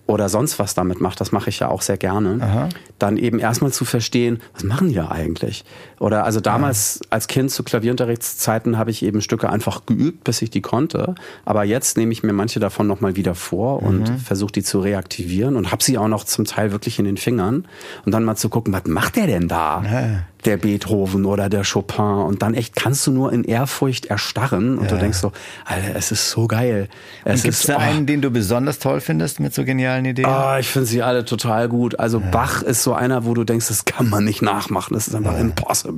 oder 0.07 0.29
sonst 0.29 0.59
was 0.59 0.75
damit 0.75 1.01
macht, 1.01 1.21
das 1.21 1.31
mache 1.31 1.51
ich 1.51 1.61
ja 1.61 1.69
auch 1.69 1.83
sehr 1.83 1.97
gerne, 1.97 2.39
Aha. 2.41 2.69
dann 2.99 3.17
eben 3.17 3.39
erstmal 3.39 3.71
zu 3.71 3.85
verstehen, 3.85 4.41
was 4.55 4.65
machen 4.65 4.89
die 4.89 4.95
da 4.95 5.09
eigentlich? 5.09 5.65
Oder 6.01 6.25
also 6.25 6.41
damals 6.41 7.01
als 7.11 7.29
Kind 7.29 7.51
zu 7.51 7.63
Klavierunterrichtszeiten 7.63 8.79
habe 8.79 8.91
ich 8.91 9.05
eben 9.05 9.21
Stücke 9.21 9.51
einfach 9.51 9.85
geübt, 9.85 10.25
bis 10.25 10.41
ich 10.41 10.49
die 10.49 10.63
konnte. 10.63 11.15
Aber 11.45 11.65
jetzt 11.65 11.99
nehme 11.99 12.11
ich 12.13 12.23
mir 12.23 12.33
manche 12.33 12.59
davon 12.59 12.87
nochmal 12.87 13.17
wieder 13.17 13.35
vor 13.35 13.83
und 13.83 14.09
mhm. 14.09 14.19
versuche 14.19 14.51
die 14.51 14.63
zu 14.63 14.81
reaktivieren 14.81 15.57
und 15.57 15.71
habe 15.71 15.85
sie 15.85 15.99
auch 15.99 16.09
noch 16.09 16.25
zum 16.25 16.47
Teil 16.47 16.73
wirklich 16.73 16.99
in 16.99 17.05
den 17.05 17.19
Fingern 17.19 17.67
und 18.07 18.13
dann 18.13 18.25
mal 18.25 18.37
zu 18.37 18.49
gucken, 18.49 18.73
was 18.73 18.85
macht 18.87 19.17
der 19.17 19.27
denn 19.27 19.47
da? 19.47 19.83
Ja. 19.85 20.23
der 20.47 20.57
Beethoven 20.57 21.27
oder 21.27 21.51
der 21.51 21.65
Chopin 21.65 22.03
und 22.03 22.43
dann 22.43 22.55
echt 22.55 22.75
kannst 22.75 23.07
du 23.07 23.11
nur 23.11 23.31
in 23.31 23.45
Ehrfurcht 23.45 24.07
erstarren 24.07 24.79
und 24.79 24.85
ja. 24.85 24.93
du 24.93 24.99
denkst 24.99 25.19
so, 25.19 25.33
Alter, 25.67 25.95
es 25.97 26.13
ist 26.13 26.31
so 26.31 26.47
geil. 26.47 26.89
Es 27.25 27.43
gibt 27.43 27.57
es 27.57 27.65
da 27.65 27.77
oh, 27.77 27.79
einen, 27.79 28.07
den 28.07 28.23
du 28.23 28.31
besonders 28.31 28.79
toll 28.79 29.01
findest 29.01 29.39
mit 29.41 29.53
so 29.53 29.65
genialen 29.65 30.07
Ideen? 30.07 30.27
Ah, 30.27 30.55
oh, 30.55 30.59
ich 30.59 30.69
finde 30.69 30.87
sie 30.87 31.03
alle 31.03 31.27
total 31.27 31.69
gut. 31.69 32.01
Also 32.01 32.21
ja. 32.21 32.27
Bach 32.31 32.63
ist 32.63 32.83
so 32.83 32.95
einer, 32.95 33.27
wo 33.27 33.35
du 33.35 33.45
denkst, 33.45 33.69
das 33.69 33.85
kann 33.85 34.09
man 34.09 34.25
nicht 34.25 34.41
nachmachen. 34.41 34.95
Das 34.95 35.09
ist 35.09 35.15
einfach 35.15 35.39
impossible. 35.39 35.90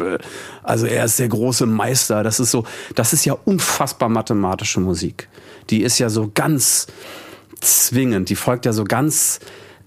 Also 0.63 0.87
er 0.87 1.05
ist 1.05 1.19
der 1.19 1.29
große 1.29 1.67
Meister. 1.67 2.23
Das 2.23 2.41
ist 2.41 2.51
so, 2.51 2.65
das 2.95 3.13
ist 3.13 3.25
ja 3.25 3.37
unfassbar 3.45 4.09
mathematische 4.09 4.81
Musik. 4.81 5.29
Die 5.71 5.83
ist 5.83 5.99
ja 5.99 6.09
so 6.09 6.31
ganz 6.35 6.87
zwingend. 7.61 8.29
Die 8.29 8.37
folgt 8.37 8.67
ja 8.67 8.73
so 8.73 8.85
ganz 8.85 9.41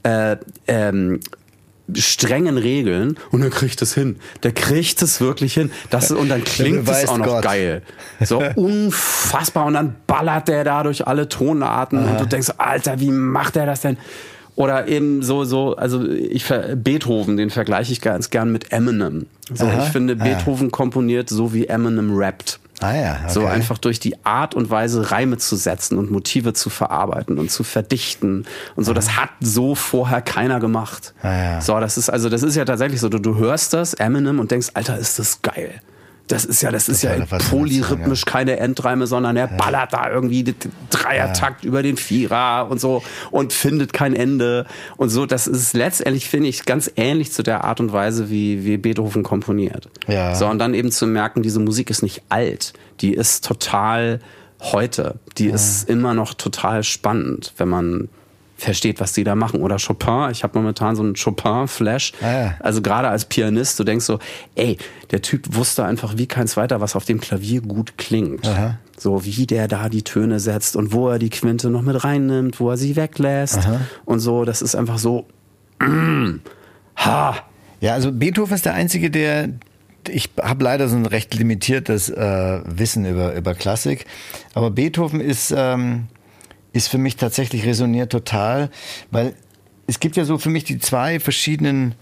äh, 0.03 0.37
ähm, 0.67 1.19
strengen 1.93 2.57
Regeln 2.57 3.17
und 3.31 3.41
dann 3.41 3.51
kriegt 3.51 3.81
es 3.81 3.93
hin. 3.93 4.17
Der 4.43 4.53
kriegt 4.53 5.01
es 5.01 5.21
wirklich 5.21 5.53
hin. 5.53 5.71
Das, 5.89 6.11
und 6.11 6.29
dann 6.29 6.43
klingt 6.43 6.89
es 6.89 7.07
auch 7.07 7.17
noch 7.17 7.25
Gott. 7.25 7.43
geil. 7.43 7.83
So 8.21 8.39
unfassbar. 8.55 9.65
Und 9.65 9.73
dann 9.75 9.95
ballert 10.07 10.47
der 10.47 10.63
da 10.63 10.83
durch 10.83 11.05
alle 11.05 11.29
Tonarten 11.29 11.99
Aha. 11.99 12.11
und 12.11 12.21
du 12.21 12.25
denkst, 12.25 12.53
Alter, 12.57 12.99
wie 12.99 13.11
macht 13.11 13.55
er 13.55 13.65
das 13.65 13.81
denn? 13.81 13.97
Oder 14.55 14.87
eben 14.87 15.21
so, 15.21 15.43
so, 15.43 15.75
also 15.75 16.05
ich 16.09 16.45
Beethoven, 16.75 17.35
den 17.35 17.49
vergleiche 17.49 17.91
ich 17.91 17.99
ganz 17.99 18.29
gern 18.29 18.51
mit 18.51 18.71
Eminem. 18.71 19.25
So, 19.53 19.65
Aha. 19.65 19.83
ich 19.83 19.89
finde, 19.89 20.15
Beethoven 20.15 20.67
ah. 20.67 20.71
komponiert 20.71 21.29
so 21.29 21.53
wie 21.53 21.67
Eminem 21.67 22.15
rappt. 22.15 22.59
Ah 22.81 22.93
ja, 22.93 23.19
okay. 23.23 23.33
So 23.33 23.45
einfach 23.45 23.77
durch 23.77 23.99
die 23.99 24.25
Art 24.25 24.53
und 24.53 24.69
Weise 24.69 25.11
Reime 25.11 25.37
zu 25.37 25.55
setzen 25.55 25.97
und 25.97 26.11
Motive 26.11 26.53
zu 26.53 26.69
verarbeiten 26.69 27.37
und 27.37 27.49
zu 27.49 27.63
verdichten 27.63 28.45
und 28.75 28.83
so. 28.83 28.93
Das 28.93 29.15
hat 29.17 29.29
so 29.39 29.75
vorher 29.75 30.21
keiner 30.21 30.59
gemacht. 30.59 31.13
Ah 31.21 31.33
ja. 31.35 31.61
So, 31.61 31.79
das 31.79 31.97
ist 31.97 32.09
also, 32.09 32.29
das 32.29 32.43
ist 32.43 32.55
ja 32.55 32.65
tatsächlich 32.65 32.99
so. 32.99 33.07
Du, 33.07 33.19
du 33.19 33.37
hörst 33.37 33.73
das 33.73 33.93
Eminem 33.93 34.39
und 34.39 34.51
denkst, 34.51 34.69
Alter, 34.73 34.97
ist 34.97 35.19
das 35.19 35.41
geil. 35.41 35.79
Das 36.27 36.43
ist 36.43 36.61
ja, 36.61 36.71
das 36.71 36.89
ist 36.89 37.03
ja 37.03 37.13
polyrhythmisch 37.51 38.23
ja. 38.25 38.31
keine 38.31 38.57
Endreime, 38.57 39.05
sondern 39.05 39.38
er 39.38 39.47
ballert 39.47 39.93
da 39.93 40.09
irgendwie 40.09 40.55
Dreiertakt 40.89 41.63
ja. 41.63 41.67
über 41.67 41.83
den 41.83 41.97
Vierer 41.97 42.67
und 42.69 42.81
so 42.81 43.03
und 43.29 43.53
findet 43.53 43.93
kein 43.93 44.15
Ende 44.15 44.65
und 44.97 45.09
so. 45.09 45.27
Das 45.27 45.45
ist 45.45 45.73
letztendlich, 45.73 46.27
finde 46.27 46.49
ich, 46.49 46.65
ganz 46.65 46.91
ähnlich 46.95 47.31
zu 47.31 47.43
der 47.43 47.63
Art 47.63 47.79
und 47.79 47.93
Weise, 47.93 48.29
wie, 48.31 48.65
wie 48.65 48.77
Beethoven 48.77 49.21
komponiert. 49.21 49.88
Ja. 50.07 50.33
So, 50.33 50.47
und 50.47 50.57
dann 50.57 50.73
eben 50.73 50.91
zu 50.91 51.05
merken, 51.05 51.43
diese 51.43 51.59
Musik 51.59 51.91
ist 51.91 52.01
nicht 52.01 52.23
alt. 52.29 52.73
Die 53.01 53.13
ist 53.13 53.45
total 53.45 54.19
heute. 54.61 55.19
Die 55.38 55.49
ja. 55.49 55.55
ist 55.55 55.88
immer 55.88 56.15
noch 56.15 56.33
total 56.33 56.83
spannend, 56.83 57.53
wenn 57.57 57.69
man 57.69 58.09
versteht, 58.55 58.99
was 58.99 59.13
die 59.13 59.23
da 59.23 59.35
machen. 59.35 59.61
Oder 59.61 59.77
Chopin, 59.77 60.29
ich 60.31 60.43
habe 60.43 60.57
momentan 60.57 60.95
so 60.95 61.03
einen 61.03 61.15
Chopin-Flash. 61.15 62.13
Ah, 62.21 62.31
ja. 62.31 62.55
Also 62.59 62.81
gerade 62.81 63.09
als 63.09 63.25
Pianist, 63.25 63.79
du 63.79 63.83
denkst 63.83 64.05
so, 64.05 64.19
ey, 64.55 64.77
der 65.11 65.21
Typ 65.21 65.55
wusste 65.55 65.85
einfach 65.85 66.17
wie 66.17 66.27
kein 66.27 66.47
zweiter, 66.47 66.81
was 66.81 66.95
auf 66.95 67.05
dem 67.05 67.19
Klavier 67.19 67.61
gut 67.61 67.97
klingt. 67.97 68.47
Aha. 68.47 68.79
So 68.97 69.25
wie 69.25 69.45
der 69.45 69.67
da 69.67 69.89
die 69.89 70.03
Töne 70.03 70.39
setzt 70.39 70.75
und 70.75 70.93
wo 70.93 71.09
er 71.09 71.19
die 71.19 71.29
Quinte 71.29 71.69
noch 71.69 71.81
mit 71.81 72.03
reinnimmt, 72.03 72.59
wo 72.59 72.69
er 72.69 72.77
sie 72.77 72.95
weglässt 72.95 73.57
Aha. 73.57 73.81
und 74.05 74.19
so. 74.19 74.45
Das 74.45 74.61
ist 74.61 74.75
einfach 74.75 74.97
so, 74.97 75.25
mm, 75.79 76.35
ha. 76.95 77.35
Ja, 77.81 77.93
also 77.93 78.11
Beethoven 78.11 78.55
ist 78.55 78.65
der 78.65 78.73
Einzige, 78.73 79.11
der, 79.11 79.49
ich 80.07 80.29
habe 80.41 80.63
leider 80.63 80.87
so 80.87 80.95
ein 80.95 81.05
recht 81.05 81.35
limitiertes 81.35 82.09
äh, 82.09 82.61
Wissen 82.65 83.05
über, 83.05 83.35
über 83.35 83.53
Klassik, 83.53 84.05
aber 84.53 84.71
Beethoven 84.71 85.19
ist... 85.19 85.53
Ähm 85.55 86.07
ist 86.75 86.89
für 86.89 86.97
mich 86.97 87.15
tatsächlich 87.15 87.65
resoniert 87.65 88.11
total, 88.11 88.69
weil 89.09 89.33
es 89.88 89.99
gibt 89.99 90.17
ja 90.17 90.25
so 90.25 90.38
für 90.38 90.49
mich 90.49 90.65
die 90.65 90.77
zwei 90.77 91.19
verschiedenen 91.19 91.95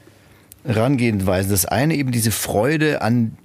Herangehensweisen. 0.65 1.51
Das 1.51 1.65
eine 1.65 1.95
eben 1.95 2.12
diese 2.12 2.31
Freude 2.31 3.01
an 3.01 3.38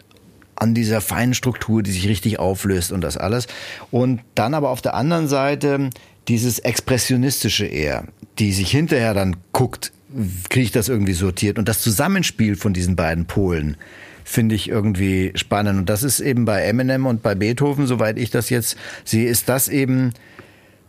an 0.57 0.75
dieser 0.75 1.01
feinen 1.01 1.35
Struktur, 1.35 1.85
die 1.85 1.93
sich 1.93 2.09
richtig 2.09 2.41
auflöst 2.41 2.91
und 2.91 3.01
das 3.03 3.17
alles. 3.17 3.47
Und 3.93 4.21
dann 4.35 4.55
aber 4.55 4.71
auf 4.71 4.83
der 4.83 4.95
anderen 4.95 5.29
Seite 5.29 5.91
dieses 6.27 6.59
Expressionistische 6.59 7.65
eher, 7.65 8.09
die 8.41 8.53
sich 8.53 8.71
hinterher 8.71 9.15
dann 9.15 9.37
guckt, 9.53 9.93
kriege 10.49 10.65
ich 10.65 10.73
das 10.73 10.89
irgendwie 10.89 11.13
sortiert. 11.13 11.61
Und 11.61 11.69
das 11.69 11.81
Zusammenspiel 11.81 12.57
von 12.57 12.73
diesen 12.73 12.97
beiden 12.97 13.27
Polen 13.27 13.77
finde 14.25 14.57
ich 14.57 14.69
irgendwie 14.69 15.31
spannend. 15.37 15.79
Und 15.79 15.89
das 15.89 16.03
ist 16.03 16.19
eben 16.19 16.45
bei 16.45 16.63
Eminem 16.63 17.07
und 17.07 17.23
bei 17.23 17.37
Beethoven, 17.37 17.87
soweit 17.87 18.19
ich 18.19 18.31
das 18.31 18.51
jetzt 18.51 18.77
sehe, 19.05 19.29
ist 19.29 19.49
das 19.49 19.69
eben 19.69 20.13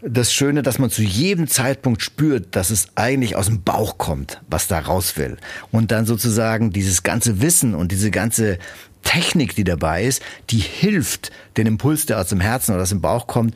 das 0.02 0.34
Schöne, 0.34 0.64
dass 0.64 0.80
man 0.80 0.90
zu 0.90 1.04
jedem 1.04 1.48
Zeitpunkt 1.48 2.02
spürt, 2.02 2.56
dass 2.56 2.70
es 2.70 2.88
eigentlich 2.96 3.36
aus 3.36 3.48
dem 3.48 3.64
Bauch 3.64 3.98
kommt, 3.98 4.42
was 4.50 4.68
da 4.68 4.80
raus 4.80 5.18
will. 5.18 5.38
Und 5.72 5.92
dann 5.92 6.06
sozusagen 6.06 6.72
dieses 6.72 7.04
ganze 7.04 7.42
Wissen 7.42 7.76
und 7.76 7.92
diese 7.92 8.12
ganze 8.12 8.60
Technik, 9.04 9.56
die 9.56 9.64
dabei 9.64 10.04
ist, 10.04 10.22
die 10.50 10.60
hilft, 10.60 11.32
den 11.58 11.68
Impuls, 11.68 12.06
der 12.06 12.20
aus 12.20 12.30
dem 12.30 12.40
Herzen 12.40 12.74
oder 12.74 12.84
aus 12.84 12.90
dem 12.90 13.02
Bauch 13.02 13.28
kommt, 13.28 13.56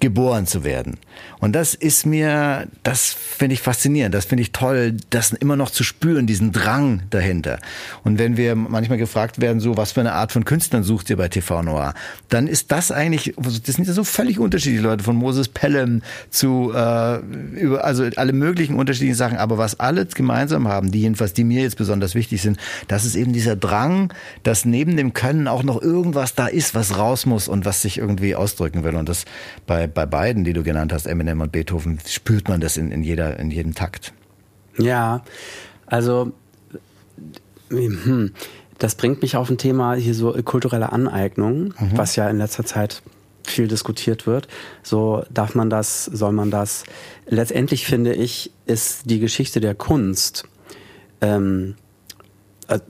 geboren 0.00 0.46
zu 0.46 0.64
werden. 0.64 0.98
Und 1.40 1.54
das 1.54 1.74
ist 1.74 2.06
mir, 2.06 2.68
das 2.82 3.12
finde 3.12 3.54
ich 3.54 3.62
faszinierend, 3.62 4.14
das 4.14 4.26
finde 4.26 4.42
ich 4.42 4.52
toll, 4.52 4.96
das 5.10 5.32
immer 5.32 5.56
noch 5.56 5.70
zu 5.70 5.84
spüren, 5.84 6.26
diesen 6.26 6.52
Drang 6.52 7.02
dahinter. 7.10 7.58
Und 8.04 8.18
wenn 8.18 8.36
wir 8.36 8.54
manchmal 8.54 8.98
gefragt 8.98 9.40
werden, 9.40 9.60
so, 9.60 9.76
was 9.76 9.92
für 9.92 10.00
eine 10.00 10.12
Art 10.12 10.32
von 10.32 10.44
Künstlern 10.44 10.82
sucht 10.82 11.08
ihr 11.10 11.16
bei 11.16 11.28
TV 11.28 11.62
Noir, 11.62 11.94
dann 12.28 12.46
ist 12.46 12.72
das 12.72 12.92
eigentlich, 12.92 13.34
das 13.36 13.76
sind 13.76 13.86
ja 13.86 13.94
so 13.94 14.04
völlig 14.04 14.38
unterschiedliche 14.38 14.82
Leute, 14.82 15.04
von 15.04 15.16
Moses 15.16 15.48
Pelham 15.48 16.02
zu, 16.28 16.72
äh, 16.74 17.18
über, 17.58 17.84
also 17.84 18.04
alle 18.16 18.32
möglichen 18.32 18.74
unterschiedlichen 18.74 19.16
Sachen, 19.16 19.38
aber 19.38 19.58
was 19.58 19.80
alle 19.80 20.06
gemeinsam 20.06 20.68
haben, 20.68 20.90
die 20.90 21.00
jedenfalls, 21.00 21.32
die 21.32 21.44
mir 21.44 21.62
jetzt 21.62 21.76
besonders 21.76 22.14
wichtig 22.14 22.42
sind, 22.42 22.58
das 22.88 23.04
ist 23.04 23.14
eben 23.14 23.32
dieser 23.32 23.56
Drang, 23.56 24.12
dass 24.42 24.64
neben 24.64 24.96
dem 24.96 25.12
Können 25.14 25.48
auch 25.48 25.62
noch 25.62 25.80
irgendwas 25.80 26.34
da 26.34 26.46
ist, 26.46 26.74
was 26.74 26.98
raus 26.98 27.26
muss 27.26 27.48
und 27.48 27.64
was 27.64 27.82
sich 27.82 27.98
irgendwie 27.98 28.34
ausdrücken 28.34 28.84
will. 28.84 28.94
Und 28.94 29.08
das 29.08 29.24
bei, 29.66 29.86
bei 29.86 30.06
beiden, 30.06 30.44
die 30.44 30.52
du 30.52 30.62
genannt 30.62 30.92
hast, 30.92 31.06
Eminem 31.10 31.40
und 31.40 31.52
Beethoven 31.52 31.98
spürt 32.06 32.48
man 32.48 32.60
das 32.60 32.76
in, 32.76 32.90
in, 32.90 33.02
jeder, 33.02 33.38
in 33.38 33.50
jedem 33.50 33.74
Takt. 33.74 34.12
Ja, 34.78 35.22
also 35.86 36.32
hm, 37.68 38.32
das 38.78 38.94
bringt 38.94 39.22
mich 39.22 39.36
auf 39.36 39.50
ein 39.50 39.58
Thema 39.58 39.94
hier 39.94 40.14
so 40.14 40.32
kulturelle 40.44 40.92
Aneignung, 40.92 41.74
mhm. 41.78 41.92
was 41.96 42.16
ja 42.16 42.28
in 42.28 42.38
letzter 42.38 42.64
Zeit 42.64 43.02
viel 43.44 43.68
diskutiert 43.68 44.26
wird. 44.26 44.48
So 44.82 45.24
darf 45.30 45.54
man 45.54 45.70
das, 45.70 46.04
soll 46.04 46.32
man 46.32 46.50
das. 46.50 46.84
Letztendlich 47.26 47.84
finde 47.86 48.14
ich, 48.14 48.52
ist 48.66 49.02
die 49.10 49.18
Geschichte 49.18 49.60
der 49.60 49.74
Kunst 49.74 50.44
ähm, 51.20 51.74
äh, 52.68 52.80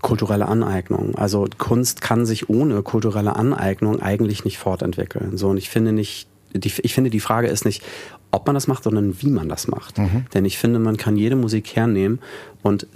kulturelle 0.00 0.46
Aneignung. 0.46 1.14
Also 1.14 1.46
Kunst 1.58 2.00
kann 2.00 2.26
sich 2.26 2.48
ohne 2.48 2.82
kulturelle 2.82 3.36
Aneignung 3.36 4.00
eigentlich 4.00 4.44
nicht 4.44 4.58
fortentwickeln. 4.58 5.36
So 5.36 5.48
und 5.48 5.56
ich 5.56 5.68
finde 5.68 5.92
nicht 5.92 6.28
die, 6.54 6.72
ich 6.82 6.94
finde, 6.94 7.10
die 7.10 7.20
Frage 7.20 7.48
ist 7.48 7.64
nicht, 7.64 7.82
ob 8.30 8.46
man 8.46 8.54
das 8.54 8.66
macht, 8.66 8.84
sondern 8.84 9.20
wie 9.20 9.30
man 9.30 9.48
das 9.48 9.68
macht. 9.68 9.98
Mhm. 9.98 10.24
Denn 10.34 10.44
ich 10.44 10.58
finde, 10.58 10.78
man 10.78 10.96
kann 10.96 11.16
jede 11.16 11.36
Musik 11.36 11.76
hernehmen 11.76 12.18
und 12.62 12.86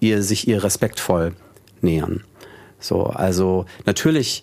ihr, 0.00 0.22
sich 0.22 0.48
ihr 0.48 0.64
respektvoll 0.64 1.32
nähern. 1.82 2.24
So, 2.80 3.04
also 3.04 3.66
natürlich 3.84 4.42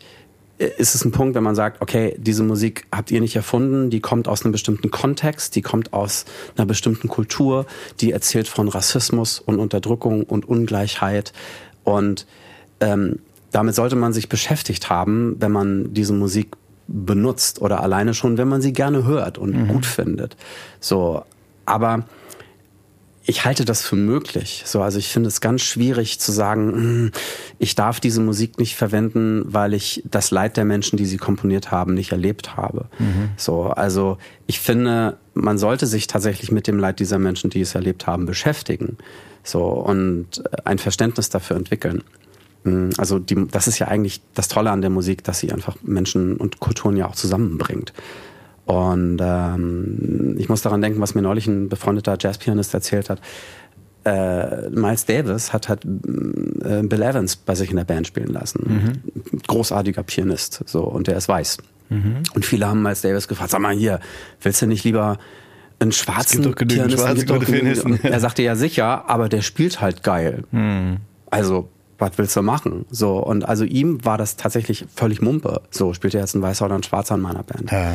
ist 0.57 0.95
es 0.95 1.03
ein 1.03 1.11
Punkt, 1.11 1.35
wenn 1.35 1.43
man 1.43 1.55
sagt, 1.55 1.81
okay, 1.81 2.15
diese 2.17 2.43
Musik 2.43 2.85
habt 2.91 3.11
ihr 3.11 3.19
nicht 3.19 3.35
erfunden, 3.35 3.89
die 3.89 3.99
kommt 3.99 4.27
aus 4.27 4.43
einem 4.43 4.53
bestimmten 4.53 4.89
Kontext, 4.89 5.55
die 5.55 5.61
kommt 5.61 5.91
aus 5.91 6.25
einer 6.55 6.65
bestimmten 6.65 7.09
Kultur, 7.09 7.65
die 7.99 8.11
erzählt 8.11 8.47
von 8.47 8.69
Rassismus 8.69 9.39
und 9.39 9.59
Unterdrückung 9.59 10.23
und 10.23 10.47
Ungleichheit 10.47 11.33
und 11.83 12.25
ähm, 12.79 13.19
damit 13.51 13.75
sollte 13.75 13.95
man 13.95 14.11
sich 14.11 14.27
beschäftigt 14.27 14.89
haben, 14.89 15.35
wenn 15.39 15.51
man 15.51 15.93
diese 15.93 16.13
Musik 16.13 16.55
benutzt 16.87 17.61
oder 17.61 17.81
alleine 17.81 18.13
schon, 18.13 18.37
wenn 18.37 18.47
man 18.47 18.61
sie 18.61 18.73
gerne 18.73 19.05
hört 19.05 19.37
und 19.37 19.55
mhm. 19.55 19.67
gut 19.67 19.85
findet. 19.85 20.35
So, 20.79 21.23
aber 21.65 22.05
ich 23.27 23.43
halte 23.43 23.65
das 23.65 23.81
für 23.81 23.95
möglich. 23.95 24.63
So, 24.65 24.81
also 24.81 24.99
ich 24.99 25.07
finde 25.07 25.29
es 25.29 25.41
ganz 25.41 25.61
schwierig 25.61 26.19
zu 26.19 26.31
sagen, 26.31 26.73
hm, 26.73 27.11
ich 27.57 27.73
darf 27.73 27.99
diese 27.99 28.21
Musik 28.21 28.59
nicht 28.59 28.75
verwenden, 28.75 29.45
weil 29.47 29.73
ich 29.73 30.03
das 30.05 30.29
Leid 30.29 30.57
der 30.57 30.65
Menschen, 30.65 30.97
die 30.97 31.05
sie 31.05 31.17
komponiert 31.17 31.71
haben, 31.71 31.95
nicht 31.95 32.11
erlebt 32.11 32.55
habe. 32.55 32.85
Mhm. 32.99 33.29
So, 33.35 33.63
also 33.63 34.17
ich 34.45 34.59
finde, 34.59 35.17
man 35.33 35.57
sollte 35.57 35.87
sich 35.87 36.05
tatsächlich 36.05 36.51
mit 36.51 36.67
dem 36.67 36.77
Leid 36.77 36.99
dieser 36.99 37.17
Menschen, 37.17 37.49
die 37.49 37.61
es 37.61 37.73
erlebt 37.73 38.05
haben, 38.05 38.27
beschäftigen. 38.27 38.97
So 39.43 39.63
und 39.63 40.43
ein 40.63 40.77
Verständnis 40.77 41.29
dafür 41.29 41.55
entwickeln. 41.55 42.03
Mm, 42.65 42.89
also 42.97 43.19
die, 43.19 43.47
das 43.47 43.67
ist 43.67 43.79
ja 43.79 43.87
eigentlich 43.87 44.21
das 44.33 44.49
Tolle 44.49 44.71
an 44.71 44.81
der 44.81 44.89
Musik, 44.89 45.23
dass 45.23 45.39
sie 45.39 45.51
einfach 45.51 45.77
Menschen 45.83 46.35
und 46.35 46.59
Kulturen 46.59 46.97
ja 46.97 47.07
auch 47.07 47.15
zusammenbringt. 47.15 47.93
Und 48.65 49.19
ähm, 49.21 50.35
ich 50.39 50.49
muss 50.49 50.63
daran 50.63 50.81
denken, 50.81 50.99
was 50.99 51.15
mir 51.15 51.21
neulich 51.21 51.47
ein 51.47 51.69
befreundeter 51.69 52.17
Jazzpianist 52.19 52.73
erzählt 52.73 53.09
hat. 53.09 53.21
Äh, 54.03 54.69
Miles 54.69 55.05
Davis 55.05 55.53
hat 55.53 55.69
halt 55.69 55.85
äh, 55.85 56.81
Bill 56.83 57.01
Evans 57.01 57.35
bei 57.35 57.55
sich 57.55 57.69
in 57.69 57.77
der 57.77 57.85
Band 57.85 58.07
spielen 58.07 58.33
lassen. 58.33 59.01
Mhm. 59.31 59.41
Großartiger 59.47 60.03
Pianist, 60.03 60.63
so 60.65 60.83
und 60.83 61.07
der 61.07 61.17
ist 61.17 61.27
weiß. 61.27 61.59
Mhm. 61.89 62.23
Und 62.33 62.45
viele 62.45 62.67
haben 62.67 62.81
Miles 62.81 63.01
Davis 63.01 63.27
gefragt: 63.27 63.51
Sag 63.51 63.61
mal 63.61 63.75
hier, 63.75 63.99
willst 64.41 64.61
du 64.61 64.67
nicht 64.67 64.83
lieber 64.83 65.17
einen 65.79 65.91
schwarzen 65.91 66.43
es 66.43 66.55
gibt 66.55 66.71
Pianisten? 66.71 67.27
Schwarze 67.27 67.51
Pianisten? 67.51 68.03
Er 68.03 68.19
sagte 68.19 68.41
ja 68.41 68.55
sicher, 68.55 69.09
aber 69.09 69.29
der 69.29 69.41
spielt 69.41 69.81
halt 69.81 70.03
geil. 70.03 70.43
Mhm. 70.51 70.97
Also 71.29 71.69
was 71.97 72.11
willst 72.17 72.35
du 72.35 72.41
machen? 72.41 72.85
So, 72.89 73.17
und 73.17 73.47
also 73.47 73.63
ihm 73.63 74.03
war 74.03 74.17
das 74.17 74.35
tatsächlich 74.35 74.85
völlig 74.95 75.21
Mumpe. 75.21 75.61
So, 75.71 75.93
spielt 75.93 76.13
er 76.13 76.21
jetzt 76.21 76.35
ein 76.35 76.41
Weißer 76.41 76.65
oder 76.65 76.75
ein 76.75 76.83
Schwarzer 76.83 77.15
in 77.15 77.21
meiner 77.21 77.43
Band. 77.43 77.71
Ja. 77.71 77.93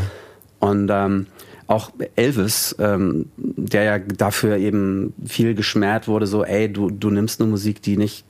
Und 0.58 0.90
ähm, 0.92 1.26
auch 1.66 1.90
Elvis, 2.16 2.74
ähm, 2.78 3.26
der 3.36 3.82
ja 3.84 3.98
dafür 3.98 4.56
eben 4.56 5.14
viel 5.24 5.54
geschmäht 5.54 6.08
wurde, 6.08 6.26
so, 6.26 6.44
ey, 6.44 6.70
du, 6.70 6.90
du 6.90 7.10
nimmst 7.10 7.40
eine 7.40 7.48
Musik, 7.48 7.80
die 7.82 7.96
nicht, 7.96 8.24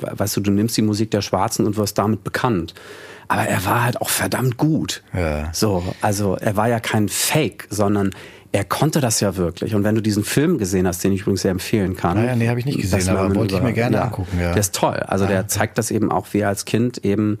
weißt 0.00 0.36
du, 0.36 0.40
du 0.40 0.50
nimmst 0.50 0.76
die 0.76 0.82
Musik 0.82 1.10
der 1.10 1.22
Schwarzen 1.22 1.66
und 1.66 1.76
wirst 1.76 1.96
damit 1.98 2.24
bekannt. 2.24 2.74
Aber 3.26 3.42
er 3.42 3.64
war 3.64 3.84
halt 3.84 4.00
auch 4.00 4.10
verdammt 4.10 4.58
gut. 4.58 5.02
Ja. 5.14 5.48
So, 5.54 5.82
also 6.02 6.36
er 6.36 6.56
war 6.56 6.68
ja 6.68 6.78
kein 6.78 7.08
Fake, 7.08 7.66
sondern 7.70 8.10
er 8.54 8.62
konnte 8.62 9.00
das 9.00 9.18
ja 9.18 9.34
wirklich. 9.36 9.74
Und 9.74 9.82
wenn 9.82 9.96
du 9.96 10.00
diesen 10.00 10.22
Film 10.22 10.58
gesehen 10.58 10.86
hast, 10.86 11.02
den 11.02 11.12
ich 11.12 11.22
übrigens 11.22 11.42
sehr 11.42 11.50
empfehlen 11.50 11.96
kann. 11.96 12.18
Naja, 12.18 12.36
nee, 12.36 12.48
habe 12.48 12.60
ich 12.60 12.66
nicht 12.66 12.80
gesehen, 12.80 13.08
aber 13.08 13.34
wollte 13.34 13.56
ich 13.56 13.62
mir 13.62 13.72
gerne 13.72 13.96
ja, 13.96 14.02
angucken. 14.04 14.38
Ja. 14.38 14.52
Der 14.52 14.60
ist 14.60 14.76
toll. 14.76 14.94
Also 15.08 15.24
ja. 15.24 15.30
der 15.30 15.48
zeigt 15.48 15.76
das 15.76 15.90
eben 15.90 16.12
auch, 16.12 16.28
wie 16.30 16.38
er 16.38 16.50
als 16.50 16.64
Kind 16.64 17.04
eben 17.04 17.40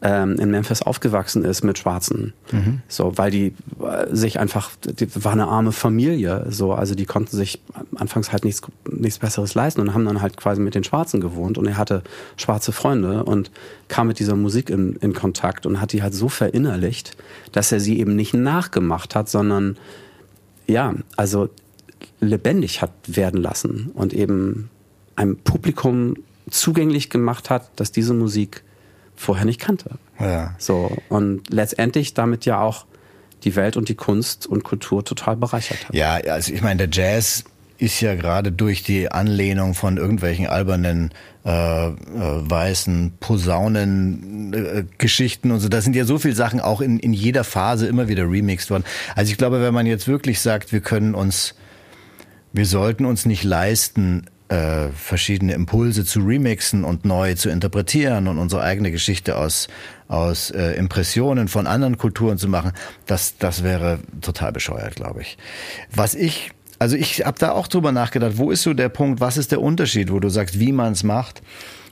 ähm, 0.00 0.38
in 0.38 0.50
Memphis 0.50 0.80
aufgewachsen 0.80 1.44
ist 1.44 1.62
mit 1.62 1.76
Schwarzen. 1.76 2.32
Mhm. 2.52 2.80
So, 2.88 3.18
weil 3.18 3.30
die 3.30 3.52
äh, 3.82 4.06
sich 4.10 4.40
einfach, 4.40 4.70
die 4.82 5.08
war 5.22 5.32
eine 5.32 5.46
arme 5.46 5.72
Familie, 5.72 6.46
so, 6.48 6.72
also 6.72 6.94
die 6.94 7.04
konnten 7.04 7.36
sich 7.36 7.60
anfangs 7.94 8.32
halt 8.32 8.46
nichts, 8.46 8.62
nichts 8.90 9.18
Besseres 9.18 9.54
leisten 9.54 9.82
und 9.82 9.92
haben 9.92 10.06
dann 10.06 10.22
halt 10.22 10.38
quasi 10.38 10.62
mit 10.62 10.74
den 10.74 10.84
Schwarzen 10.84 11.20
gewohnt 11.20 11.58
und 11.58 11.66
er 11.66 11.76
hatte 11.76 12.02
schwarze 12.38 12.72
Freunde 12.72 13.24
und 13.24 13.50
kam 13.88 14.06
mit 14.06 14.20
dieser 14.20 14.36
Musik 14.36 14.70
in, 14.70 14.96
in 15.02 15.12
Kontakt 15.12 15.66
und 15.66 15.82
hat 15.82 15.92
die 15.92 16.02
halt 16.02 16.14
so 16.14 16.30
verinnerlicht, 16.30 17.14
dass 17.52 17.72
er 17.72 17.80
sie 17.80 17.98
eben 18.00 18.16
nicht 18.16 18.32
nachgemacht 18.32 19.14
hat, 19.14 19.28
sondern 19.28 19.76
ja, 20.66 20.94
also 21.16 21.48
lebendig 22.20 22.82
hat 22.82 22.92
werden 23.06 23.40
lassen 23.40 23.90
und 23.94 24.12
eben 24.12 24.70
einem 25.16 25.36
Publikum 25.38 26.16
zugänglich 26.50 27.10
gemacht 27.10 27.50
hat, 27.50 27.70
dass 27.76 27.92
diese 27.92 28.14
Musik 28.14 28.62
vorher 29.14 29.44
nicht 29.44 29.60
kannte. 29.60 29.98
Ja. 30.20 30.54
So 30.58 30.96
und 31.08 31.48
letztendlich 31.50 32.14
damit 32.14 32.44
ja 32.44 32.60
auch 32.60 32.86
die 33.44 33.56
Welt 33.56 33.76
und 33.76 33.88
die 33.88 33.94
Kunst 33.94 34.46
und 34.46 34.64
Kultur 34.64 35.04
total 35.04 35.36
bereichert 35.36 35.88
hat. 35.88 35.94
Ja, 35.94 36.14
also 36.14 36.52
ich 36.52 36.62
meine, 36.62 36.88
der 36.88 36.88
Jazz 36.90 37.44
ist 37.78 38.00
ja 38.00 38.14
gerade 38.14 38.52
durch 38.52 38.82
die 38.82 39.10
Anlehnung 39.10 39.74
von 39.74 39.98
irgendwelchen 39.98 40.46
albernen 40.46 41.12
äh, 41.46 41.90
äh, 41.90 41.94
weißen 42.50 43.18
Posaunen-Geschichten 43.20 45.50
äh, 45.50 45.52
und 45.52 45.60
so. 45.60 45.68
Da 45.68 45.80
sind 45.80 45.94
ja 45.94 46.04
so 46.04 46.18
viele 46.18 46.34
Sachen 46.34 46.58
auch 46.58 46.80
in, 46.80 46.98
in 46.98 47.12
jeder 47.12 47.44
Phase 47.44 47.86
immer 47.86 48.08
wieder 48.08 48.28
remixed 48.28 48.68
worden. 48.68 48.82
Also 49.14 49.30
ich 49.30 49.38
glaube, 49.38 49.60
wenn 49.60 49.72
man 49.72 49.86
jetzt 49.86 50.08
wirklich 50.08 50.40
sagt, 50.40 50.72
wir 50.72 50.80
können 50.80 51.14
uns, 51.14 51.54
wir 52.52 52.66
sollten 52.66 53.04
uns 53.04 53.26
nicht 53.26 53.44
leisten, 53.44 54.26
äh, 54.48 54.88
verschiedene 54.88 55.54
Impulse 55.54 56.04
zu 56.04 56.18
remixen 56.18 56.82
und 56.82 57.04
neu 57.04 57.34
zu 57.34 57.48
interpretieren 57.48 58.26
und 58.26 58.38
unsere 58.38 58.62
eigene 58.62 58.90
Geschichte 58.90 59.36
aus, 59.36 59.68
aus 60.08 60.50
äh, 60.50 60.72
Impressionen 60.72 61.46
von 61.46 61.68
anderen 61.68 61.96
Kulturen 61.96 62.38
zu 62.38 62.48
machen, 62.48 62.72
das, 63.06 63.38
das 63.38 63.62
wäre 63.62 64.00
total 64.20 64.50
bescheuert, 64.50 64.96
glaube 64.96 65.22
ich. 65.22 65.38
Was 65.94 66.16
ich, 66.16 66.50
also 66.78 66.96
ich 66.96 67.24
habe 67.24 67.38
da 67.38 67.52
auch 67.52 67.68
drüber 67.68 67.92
nachgedacht, 67.92 68.38
wo 68.38 68.50
ist 68.50 68.62
so 68.62 68.74
der 68.74 68.88
Punkt, 68.88 69.20
was 69.20 69.36
ist 69.36 69.52
der 69.52 69.60
Unterschied, 69.60 70.10
wo 70.10 70.20
du 70.20 70.28
sagst, 70.28 70.60
wie 70.60 70.72
man 70.72 70.92
es 70.92 71.02
macht 71.02 71.42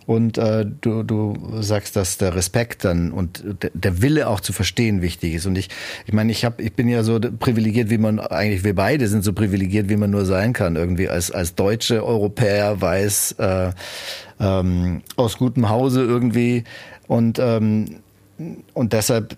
und 0.06 0.36
äh, 0.38 0.66
du, 0.80 1.02
du 1.02 1.34
sagst, 1.60 1.96
dass 1.96 2.18
der 2.18 2.34
Respekt 2.34 2.84
dann 2.84 3.10
und 3.10 3.42
der 3.72 4.02
Wille 4.02 4.28
auch 4.28 4.40
zu 4.40 4.52
verstehen 4.52 5.02
wichtig 5.02 5.34
ist. 5.34 5.46
Und 5.46 5.56
ich, 5.56 5.68
ich 6.06 6.12
meine, 6.12 6.30
ich 6.30 6.46
ich 6.58 6.72
bin 6.74 6.88
ja 6.88 7.02
so 7.02 7.18
privilegiert, 7.18 7.90
wie 7.90 7.98
man 7.98 8.20
eigentlich 8.20 8.64
wir 8.64 8.74
beide 8.74 9.08
sind 9.08 9.24
so 9.24 9.32
privilegiert, 9.32 9.88
wie 9.88 9.96
man 9.96 10.10
nur 10.10 10.26
sein 10.26 10.52
kann 10.52 10.76
irgendwie 10.76 11.08
als 11.08 11.30
als 11.30 11.54
deutsche 11.54 12.04
Europäer 12.04 12.80
weiß 12.80 13.36
äh, 13.38 13.72
ähm, 14.40 15.02
aus 15.16 15.38
gutem 15.38 15.68
Hause 15.68 16.02
irgendwie 16.02 16.64
und 17.06 17.38
ähm, 17.38 18.00
und 18.74 18.92
deshalb 18.92 19.36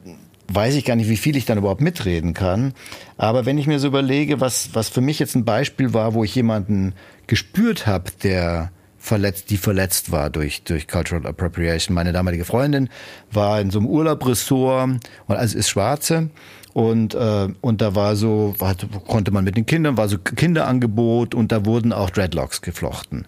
weiß 0.49 0.75
ich 0.75 0.85
gar 0.85 0.97
nicht, 0.97 1.09
wie 1.09 1.17
viel 1.17 1.37
ich 1.37 1.45
dann 1.45 1.59
überhaupt 1.59 1.81
mitreden 1.81 2.35
kann. 2.35 2.75
Aber 3.17 3.47
wenn 3.47 3.59
ich 3.59 3.67
mir 3.67 3.79
so 3.79 3.89
überlege, 3.89 4.41
was 4.41 4.71
was 4.75 4.89
für 4.89 5.01
mich 5.01 5.19
jetzt 5.19 5.35
ein 5.35 5.45
Beispiel 5.45 5.95
war, 5.95 6.15
wo 6.15 6.25
ich 6.25 6.35
jemanden 6.35 6.95
gespürt 7.27 7.87
habe, 7.87 8.11
der 8.23 8.71
verletzt, 9.07 9.51
die 9.51 9.57
verletzt 9.57 10.11
war 10.11 10.31
durch, 10.31 10.65
durch 10.65 10.89
Cultural 10.89 11.27
Appropriation. 11.27 11.95
Meine 11.95 12.13
damalige 12.13 12.45
Freundin 12.45 12.89
war 13.31 13.61
in 13.61 13.71
so 13.71 13.79
einem 13.79 13.89
Urlaubressort 13.89 14.91
und 15.27 15.37
also 15.37 15.57
ist 15.57 15.69
Schwarze. 15.69 16.31
Und, 16.73 17.15
äh, 17.15 17.49
und 17.63 17.81
da 17.81 17.95
war 17.95 18.17
so, 18.17 18.55
war, 18.59 18.75
konnte 19.07 19.31
man 19.31 19.45
mit 19.45 19.57
den 19.57 19.65
Kindern, 19.65 19.97
war 19.97 20.09
so 20.09 20.19
Kinderangebot 20.19 21.35
und 21.35 21.51
da 21.51 21.65
wurden 21.65 21.93
auch 21.93 22.11
Dreadlocks 22.11 22.61
geflochten. 22.61 23.27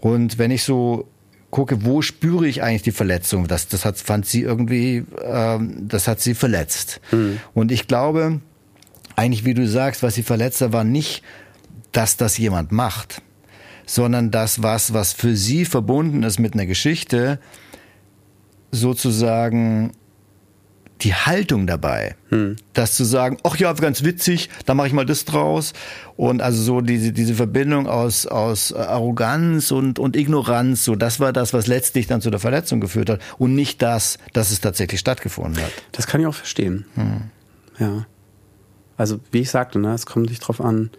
Und 0.00 0.38
wenn 0.38 0.50
ich 0.50 0.64
so 0.64 1.06
gucke, 1.52 1.84
wo 1.84 2.02
spüre 2.02 2.48
ich 2.48 2.62
eigentlich 2.62 2.82
die 2.82 2.92
Verletzung? 2.92 3.46
Das, 3.46 3.68
das 3.68 3.84
hat, 3.84 3.98
fand 3.98 4.26
sie 4.26 4.40
irgendwie, 4.40 5.04
ähm, 5.22 5.86
das 5.86 6.08
hat 6.08 6.20
sie 6.20 6.34
verletzt. 6.34 7.00
Mhm. 7.12 7.38
Und 7.54 7.70
ich 7.70 7.86
glaube, 7.86 8.40
eigentlich, 9.14 9.44
wie 9.44 9.54
du 9.54 9.68
sagst, 9.68 10.02
was 10.02 10.14
sie 10.14 10.22
verletzt 10.24 10.62
hat, 10.62 10.72
war 10.72 10.82
nicht, 10.82 11.22
dass 11.92 12.16
das 12.16 12.38
jemand 12.38 12.72
macht, 12.72 13.20
sondern 13.86 14.30
das 14.30 14.62
was, 14.62 14.94
was 14.94 15.12
für 15.12 15.36
sie 15.36 15.66
verbunden 15.66 16.22
ist 16.22 16.40
mit 16.40 16.54
einer 16.54 16.66
Geschichte, 16.66 17.38
sozusagen 18.70 19.92
die 21.02 21.14
Haltung 21.14 21.66
dabei, 21.66 22.14
hm. 22.28 22.56
das 22.72 22.94
zu 22.94 23.04
sagen, 23.04 23.38
ach 23.42 23.56
ja, 23.56 23.72
ganz 23.72 24.04
witzig, 24.04 24.50
da 24.66 24.74
mache 24.74 24.86
ich 24.86 24.92
mal 24.92 25.06
das 25.06 25.24
draus 25.24 25.72
und 26.16 26.42
also 26.42 26.62
so 26.62 26.80
diese 26.80 27.12
diese 27.12 27.34
Verbindung 27.34 27.86
aus 27.86 28.26
aus 28.26 28.72
Arroganz 28.72 29.70
und 29.70 29.98
und 29.98 30.16
Ignoranz, 30.16 30.84
so 30.84 30.94
das 30.94 31.20
war 31.20 31.32
das, 31.32 31.52
was 31.52 31.66
letztlich 31.66 32.06
dann 32.06 32.20
zu 32.20 32.30
der 32.30 32.40
Verletzung 32.40 32.80
geführt 32.80 33.10
hat 33.10 33.20
und 33.38 33.54
nicht 33.54 33.82
das, 33.82 34.18
dass 34.32 34.50
es 34.50 34.60
tatsächlich 34.60 35.00
stattgefunden 35.00 35.62
hat. 35.62 35.72
Das 35.92 36.06
kann 36.06 36.20
ich 36.20 36.26
auch 36.26 36.34
verstehen. 36.34 36.84
Hm. 36.94 37.22
Ja, 37.78 38.06
also 38.96 39.18
wie 39.30 39.40
ich 39.40 39.50
sagte, 39.50 39.78
ne, 39.78 39.94
es 39.94 40.06
kommt 40.06 40.30
nicht 40.30 40.40
drauf 40.40 40.60
an, 40.60 40.90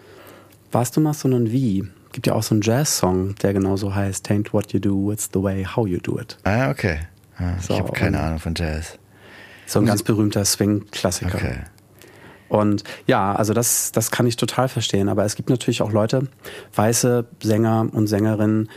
was 0.71 0.91
du 0.91 0.99
machst, 1.01 1.21
sondern 1.21 1.51
wie 1.51 1.87
gibt 2.11 2.27
ja 2.27 2.33
auch 2.33 2.43
so 2.43 2.55
einen 2.55 2.61
Jazz-Song, 2.61 3.35
der 3.41 3.53
genauso 3.53 3.93
heißt, 3.93 4.25
Tain't 4.29 4.53
what 4.53 4.71
you 4.71 4.79
do, 4.79 5.11
it's 5.11 5.29
the 5.33 5.41
way 5.41 5.65
how 5.65 5.87
you 5.87 5.99
do 5.99 6.19
it. 6.19 6.37
Ah, 6.43 6.69
okay. 6.69 6.99
Ah, 7.37 7.55
so, 7.59 7.73
ich 7.73 7.79
habe 7.79 7.91
keine 7.91 8.19
Ahnung 8.19 8.39
von 8.39 8.53
Jazz. 8.55 8.97
So 9.66 9.80
ein 9.80 9.86
ganz 9.86 10.03
berühmter 10.03 10.45
Swing-Klassiker. 10.45 11.36
Okay. 11.36 11.59
Und 12.49 12.84
ja, 13.07 13.34
also 13.34 13.53
das, 13.53 13.91
das 13.91 14.11
kann 14.11 14.28
ich 14.28 14.36
total 14.36 14.70
verstehen. 14.70 15.09
Aber 15.09 15.26
es 15.26 15.36
gibt 15.36 15.49
natürlich 15.49 15.82
auch 15.82 15.91
Leute, 15.91 16.28
weiße 16.76 17.26
Sänger 17.41 17.88
und 17.91 18.07
Sängerinnen, 18.07 18.70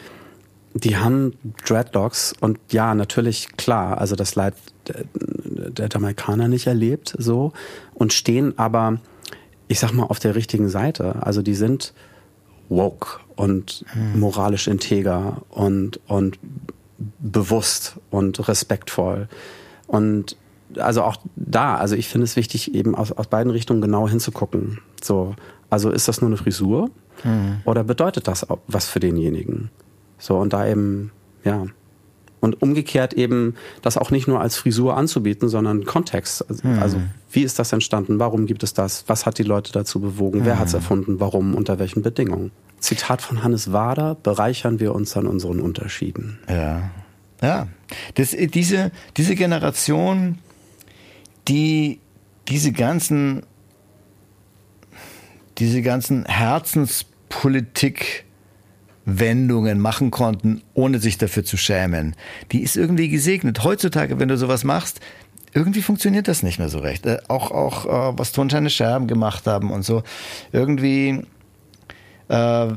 die 0.72 0.96
haben 0.96 1.32
Dreadlocks 1.66 2.34
und 2.38 2.58
ja, 2.70 2.94
natürlich 2.94 3.56
klar, 3.56 3.98
also 3.98 4.14
das 4.14 4.34
Leid 4.34 4.54
der 4.86 5.88
Jamaikaner 5.90 6.48
nicht 6.48 6.66
erlebt 6.66 7.14
so 7.18 7.52
und 7.94 8.12
stehen 8.12 8.58
aber, 8.58 8.98
ich 9.68 9.80
sag 9.80 9.92
mal, 9.92 10.04
auf 10.04 10.18
der 10.18 10.34
richtigen 10.34 10.68
Seite. 10.68 11.22
Also 11.22 11.42
die 11.42 11.54
sind 11.54 11.94
woke 12.68 13.20
und 13.36 13.84
hm. 13.92 14.20
moralisch 14.20 14.68
integer 14.68 15.42
und, 15.50 16.00
und 16.06 16.38
bewusst 17.18 17.96
und 18.10 18.46
respektvoll. 18.48 19.28
Und 19.86 20.36
also 20.78 21.02
auch 21.02 21.16
da, 21.36 21.76
also 21.76 21.96
ich 21.96 22.08
finde 22.08 22.24
es 22.24 22.36
wichtig, 22.36 22.74
eben 22.74 22.94
aus, 22.94 23.12
aus 23.12 23.26
beiden 23.26 23.50
Richtungen 23.50 23.80
genau 23.80 24.08
hinzugucken. 24.08 24.78
So, 25.02 25.34
also 25.70 25.90
ist 25.90 26.08
das 26.08 26.20
nur 26.20 26.28
eine 26.28 26.36
Frisur 26.36 26.90
hm. 27.22 27.58
oder 27.64 27.84
bedeutet 27.84 28.28
das 28.28 28.46
was 28.66 28.88
für 28.88 29.00
denjenigen? 29.00 29.70
So, 30.18 30.36
und 30.36 30.52
da 30.52 30.66
eben, 30.66 31.12
ja. 31.44 31.66
Und 32.40 32.62
umgekehrt 32.62 33.14
eben 33.14 33.54
das 33.82 33.96
auch 33.96 34.10
nicht 34.10 34.28
nur 34.28 34.40
als 34.40 34.56
Frisur 34.56 34.96
anzubieten, 34.96 35.48
sondern 35.48 35.84
Kontext. 35.84 36.48
Also, 36.48 36.62
hm. 36.62 36.78
also 36.78 37.00
wie 37.30 37.42
ist 37.42 37.58
das 37.58 37.72
entstanden? 37.72 38.18
Warum 38.18 38.46
gibt 38.46 38.62
es 38.62 38.72
das? 38.74 39.04
Was 39.08 39.26
hat 39.26 39.38
die 39.38 39.42
Leute 39.42 39.72
dazu 39.72 40.00
bewogen? 40.00 40.44
Wer 40.44 40.58
hat 40.58 40.68
es 40.68 40.74
erfunden? 40.74 41.18
Warum? 41.18 41.54
Unter 41.54 41.78
welchen 41.78 42.02
Bedingungen? 42.02 42.52
Zitat 42.78 43.22
von 43.22 43.42
Hannes 43.42 43.72
Wader, 43.72 44.14
bereichern 44.14 44.80
wir 44.80 44.94
uns 44.94 45.16
an 45.16 45.26
unseren 45.26 45.60
Unterschieden. 45.60 46.38
Ja. 46.48 46.90
Ja. 47.42 47.68
Das, 48.14 48.30
diese, 48.30 48.90
diese 49.16 49.34
Generation, 49.34 50.38
die 51.48 52.00
diese 52.48 52.72
ganzen, 52.72 53.42
diese 55.58 55.82
ganzen 55.82 56.24
Herzenspolitik 56.26 58.24
Wendungen 59.06 59.78
machen 59.78 60.10
konnten, 60.10 60.62
ohne 60.74 60.98
sich 60.98 61.16
dafür 61.16 61.44
zu 61.44 61.56
schämen. 61.56 62.16
Die 62.50 62.62
ist 62.62 62.76
irgendwie 62.76 63.08
gesegnet. 63.08 63.62
Heutzutage, 63.62 64.18
wenn 64.18 64.28
du 64.28 64.36
sowas 64.36 64.64
machst, 64.64 65.00
irgendwie 65.54 65.80
funktioniert 65.80 66.28
das 66.28 66.42
nicht 66.42 66.58
mehr 66.58 66.68
so 66.68 66.80
recht. 66.80 67.06
Äh, 67.06 67.18
auch, 67.28 67.50
auch 67.50 67.86
äh, 67.86 68.18
was 68.18 68.32
Tonscheine 68.32 68.68
Scherben 68.68 69.06
gemacht 69.06 69.46
haben 69.46 69.70
und 69.70 69.84
so. 69.84 70.02
Irgendwie 70.52 71.22
äh, 72.28 72.68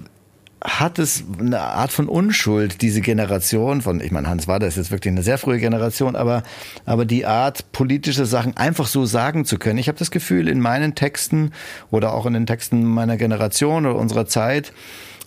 hat 0.62 1.00
es 1.00 1.24
eine 1.40 1.62
Art 1.62 1.92
von 1.92 2.10
Unschuld, 2.10 2.82
diese 2.82 3.00
Generation 3.02 3.82
von, 3.82 4.02
ich 4.02 4.12
meine, 4.12 4.28
Hans 4.28 4.48
war 4.48 4.60
das 4.60 4.76
jetzt 4.76 4.92
wirklich 4.92 5.12
eine 5.12 5.24
sehr 5.24 5.38
frühe 5.38 5.60
Generation, 5.60 6.16
aber, 6.16 6.44
aber 6.86 7.06
die 7.06 7.26
Art, 7.26 7.72
politische 7.72 8.26
Sachen 8.26 8.58
einfach 8.58 8.88
so 8.88 9.06
sagen 9.06 9.46
zu 9.46 9.58
können. 9.58 9.80
Ich 9.80 9.88
habe 9.88 9.98
das 9.98 10.12
Gefühl, 10.12 10.50
in 10.50 10.60
meinen 10.60 10.96
Texten 10.96 11.52
oder 11.92 12.14
auch 12.14 12.26
in 12.26 12.34
den 12.34 12.46
Texten 12.46 12.84
meiner 12.84 13.16
Generation 13.16 13.86
oder 13.86 13.96
unserer 13.96 14.26
Zeit 14.26 14.74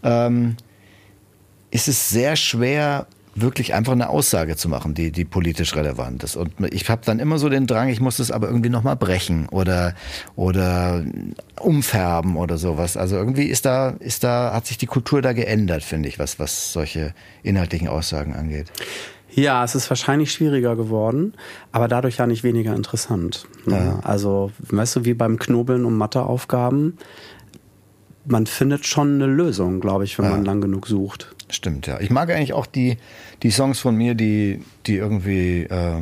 ähm, 0.02 0.56
ist 1.70 1.88
es 1.88 2.10
sehr 2.10 2.36
schwer, 2.36 3.06
wirklich 3.34 3.74
einfach 3.74 3.92
eine 3.92 4.08
Aussage 4.08 4.56
zu 4.56 4.68
machen, 4.68 4.94
die, 4.94 5.10
die 5.10 5.24
politisch 5.24 5.74
relevant 5.74 6.22
ist. 6.22 6.36
Und 6.36 6.52
ich 6.70 6.88
habe 6.88 7.02
dann 7.04 7.18
immer 7.18 7.38
so 7.38 7.48
den 7.48 7.66
Drang, 7.66 7.88
ich 7.88 8.00
muss 8.00 8.18
das 8.18 8.30
aber 8.30 8.48
irgendwie 8.48 8.68
nochmal 8.68 8.96
brechen 8.96 9.48
oder, 9.48 9.94
oder 10.36 11.04
umfärben 11.58 12.36
oder 12.36 12.58
sowas. 12.58 12.96
Also 12.96 13.16
irgendwie 13.16 13.46
ist 13.46 13.64
da, 13.64 13.90
ist 14.00 14.24
da, 14.24 14.52
hat 14.52 14.66
sich 14.66 14.78
die 14.78 14.86
Kultur 14.86 15.22
da 15.22 15.32
geändert, 15.32 15.82
finde 15.82 16.08
ich, 16.08 16.18
was, 16.18 16.38
was 16.38 16.72
solche 16.72 17.14
inhaltlichen 17.42 17.88
Aussagen 17.88 18.34
angeht. 18.34 18.70
Ja, 19.34 19.64
es 19.64 19.74
ist 19.74 19.88
wahrscheinlich 19.88 20.30
schwieriger 20.30 20.76
geworden, 20.76 21.32
aber 21.72 21.88
dadurch 21.88 22.18
ja 22.18 22.26
nicht 22.26 22.44
weniger 22.44 22.74
interessant. 22.74 23.46
Ja. 23.66 24.00
Also, 24.02 24.52
weißt 24.68 24.96
du, 24.96 25.04
wie 25.06 25.14
beim 25.14 25.38
Knobeln 25.38 25.86
um 25.86 25.96
Matheaufgaben, 25.96 26.98
man 28.26 28.46
findet 28.46 28.86
schon 28.86 29.14
eine 29.14 29.26
Lösung, 29.26 29.80
glaube 29.80 30.04
ich, 30.04 30.18
wenn 30.18 30.26
ja. 30.26 30.32
man 30.32 30.44
lang 30.44 30.60
genug 30.60 30.86
sucht. 30.86 31.34
Stimmt, 31.52 31.86
ja. 31.86 32.00
Ich 32.00 32.08
mag 32.08 32.30
eigentlich 32.30 32.54
auch 32.54 32.64
die, 32.64 32.96
die 33.42 33.50
Songs 33.50 33.78
von 33.78 33.94
mir, 33.94 34.14
die, 34.14 34.62
die 34.86 34.96
irgendwie 34.96 35.64
äh, 35.64 36.00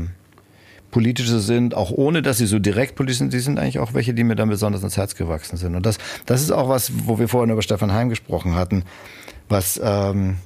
politische 0.92 1.40
sind, 1.40 1.74
auch 1.74 1.90
ohne 1.90 2.22
dass 2.22 2.38
sie 2.38 2.46
so 2.46 2.60
direkt 2.60 2.94
politisch 2.94 3.18
sind. 3.18 3.32
Die 3.32 3.40
sind 3.40 3.58
eigentlich 3.58 3.80
auch 3.80 3.92
welche, 3.92 4.14
die 4.14 4.22
mir 4.22 4.36
dann 4.36 4.48
besonders 4.48 4.82
ins 4.84 4.96
Herz 4.96 5.16
gewachsen 5.16 5.56
sind. 5.56 5.74
Und 5.74 5.84
das, 5.84 5.98
das 6.24 6.40
ist 6.40 6.52
auch 6.52 6.68
was, 6.68 6.92
wo 7.06 7.18
wir 7.18 7.28
vorhin 7.28 7.50
über 7.50 7.62
Stefan 7.62 7.92
Heim 7.92 8.10
gesprochen 8.10 8.54
hatten, 8.54 8.84
was 9.48 9.80
ähm, 9.82 10.36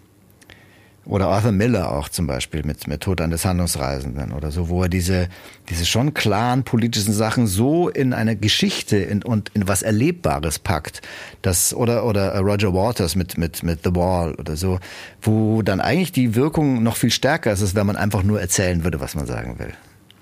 oder 1.07 1.29
Arthur 1.29 1.53
Miller 1.53 1.93
auch 1.93 2.09
zum 2.09 2.27
Beispiel 2.27 2.65
mit, 2.65 2.87
mit 2.87 3.03
Tod 3.03 3.21
eines 3.21 3.45
Handlungsreisenden 3.45 4.33
oder 4.33 4.51
so, 4.51 4.69
wo 4.69 4.83
er 4.83 4.89
diese, 4.89 5.29
diese 5.69 5.85
schon 5.85 6.15
klaren 6.15 6.65
politischen 6.65 7.13
Sachen 7.13 7.47
so 7.47 7.89
in 7.89 8.13
eine 8.15 8.37
Geschichte 8.37 8.97
in, 8.97 9.23
und 9.23 9.51
in 9.55 9.69
was 9.69 9.83
Erlebbares 9.83 10.59
packt. 10.59 11.03
Das, 11.43 11.75
oder, 11.75 12.07
oder 12.07 12.39
Roger 12.41 12.73
Waters 12.73 13.17
mit, 13.17 13.37
mit, 13.37 13.63
mit 13.63 13.81
The 13.85 13.95
Wall 13.95 14.35
oder 14.37 14.57
so, 14.57 14.81
wo 15.21 15.63
dann 15.63 15.81
eigentlich 15.81 16.13
die 16.13 16.35
Wirkung 16.35 16.83
noch 16.83 16.97
viel 16.97 17.11
stärker 17.11 17.53
ist, 17.53 17.61
als 17.61 17.75
wenn 17.75 17.87
man 17.87 17.97
einfach 17.97 18.23
nur 18.23 18.41
erzählen 18.41 18.83
würde, 18.83 19.01
was 19.01 19.15
man 19.15 19.27
sagen 19.27 19.59
will. 19.59 19.75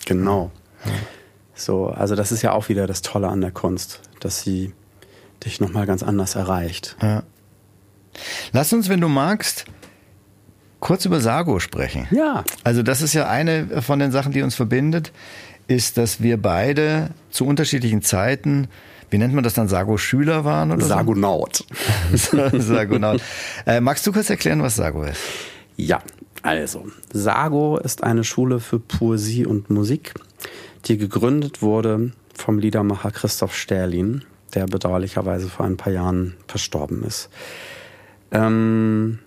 Genau. 0.07 0.51
So, 1.55 1.89
also 1.89 2.17
das 2.17 2.33
ist 2.33 2.43
ja 2.43 2.53
auch 2.53 2.69
wieder 2.69 2.89
das 2.89 3.03
Tolle 3.03 3.29
an 3.29 3.41
der 3.41 3.53
Kunst, 3.53 4.01
dass 4.19 4.41
sie 4.41 4.73
dich 5.45 5.61
nochmal 5.61 5.87
ganz 5.87 6.03
anders 6.03 6.35
erreicht. 6.35 6.97
Ja. 7.01 7.23
Lass 8.53 8.73
uns, 8.73 8.89
wenn 8.89 9.01
du 9.01 9.09
magst, 9.09 9.65
kurz 10.83 11.07
über 11.07 11.21
Sago 11.21 11.61
sprechen. 11.61 12.09
Ja. 12.11 12.45
Also 12.65 12.83
das 12.83 13.01
ist 13.01 13.15
ja 13.15 13.29
eine 13.29 13.81
von 13.81 13.99
den 13.99 14.11
Sachen, 14.11 14.33
die 14.33 14.43
uns 14.43 14.55
verbindet, 14.55 15.13
ist, 15.69 15.97
dass 15.97 16.21
wir 16.21 16.37
beide 16.37 17.11
zu 17.31 17.47
unterschiedlichen 17.47 18.03
Zeiten 18.03 18.69
wie 19.09 19.19
nennt 19.19 19.35
man 19.35 19.45
das 19.45 19.53
dann, 19.53 19.69
Sago-Schüler 19.69 20.47
waren 20.47 20.73
oder 20.73 20.87
Sagonaut. 20.87 21.67
So? 22.15 22.59
Sagonaut. 22.59 23.21
Äh, 23.67 23.81
magst 23.83 24.07
du 24.07 24.13
kurz 24.13 24.31
erklären, 24.31 24.63
was 24.63 24.77
Sago 24.77 25.03
ist? 25.05 25.21
Ja, 25.77 26.01
also 26.41 26.87
Sago 27.13 27.77
ist 27.77 28.03
eine 28.03 28.25
Schule 28.25 28.59
für 28.59 28.79
Poesie 28.79 29.45
und 29.45 29.69
Musik, 29.69 30.15
die 30.87 30.97
gegründet 30.97 31.61
wurde 31.61 32.13
vom 32.35 32.59
Liedermacher 32.59 33.11
Christoph 33.11 33.55
Sterlin, 33.55 34.25
der 34.55 34.65
bedauerlicherweise 34.65 35.51
vor 35.51 35.67
ein 35.67 35.77
paar 35.77 35.93
Jahren 35.93 36.35
verstorben 36.49 37.05
ist. 37.05 37.29
Ähm, 38.31 39.19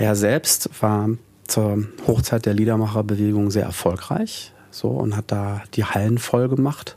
er 0.00 0.16
selbst 0.16 0.70
war 0.80 1.10
zur 1.46 1.84
Hochzeit 2.06 2.46
der 2.46 2.54
Liedermacherbewegung 2.54 3.50
sehr 3.50 3.64
erfolgreich 3.64 4.54
so 4.70 4.88
und 4.88 5.14
hat 5.14 5.26
da 5.30 5.62
die 5.74 5.84
Hallen 5.84 6.16
voll 6.16 6.48
gemacht 6.48 6.96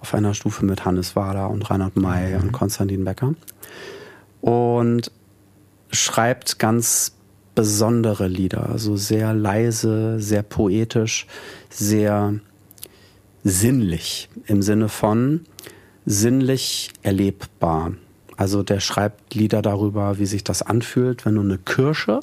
auf 0.00 0.12
einer 0.12 0.34
Stufe 0.34 0.66
mit 0.66 0.84
Hannes 0.84 1.16
Wader 1.16 1.48
und 1.48 1.70
Reinhard 1.70 1.96
May 1.96 2.34
mhm. 2.34 2.42
und 2.42 2.52
Konstantin 2.52 3.04
Becker 3.04 3.34
und 4.42 5.10
schreibt 5.90 6.58
ganz 6.58 7.16
besondere 7.54 8.28
Lieder, 8.28 8.68
also 8.68 8.96
sehr 8.96 9.32
leise, 9.32 10.20
sehr 10.20 10.42
poetisch, 10.42 11.26
sehr 11.70 12.34
sinnlich 13.44 14.28
im 14.44 14.60
Sinne 14.60 14.90
von 14.90 15.46
sinnlich 16.04 16.90
erlebbar. 17.02 17.92
Also 18.36 18.62
der 18.62 18.80
schreibt 18.80 19.34
Lieder 19.34 19.62
darüber, 19.62 20.18
wie 20.18 20.26
sich 20.26 20.44
das 20.44 20.62
anfühlt, 20.62 21.24
wenn 21.24 21.36
du 21.36 21.40
eine 21.40 21.58
Kirsche 21.58 22.20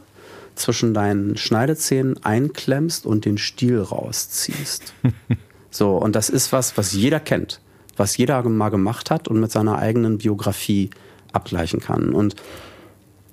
zwischen 0.56 0.94
deinen 0.94 1.38
Schneidezähnen 1.38 2.24
einklemmst 2.24 3.06
und 3.06 3.26
den 3.26 3.38
Stiel 3.38 3.80
rausziehst. 3.80 4.94
so, 5.72 5.98
und 5.98 6.16
das 6.16 6.30
ist 6.30 6.52
was, 6.52 6.78
was 6.78 6.94
jeder 6.94 7.20
kennt, 7.20 7.60
was 7.98 8.18
jeder 8.18 8.44
mal 8.44 8.70
gemacht 8.70 9.10
hat 9.10 9.28
und 9.28 9.40
mit 9.40 9.52
seiner 9.52 9.80
eigenen 9.80 10.20
Biografie 10.20 10.92
abgleichen 11.32 11.80
kann. 11.80 12.14
Und 12.14 12.36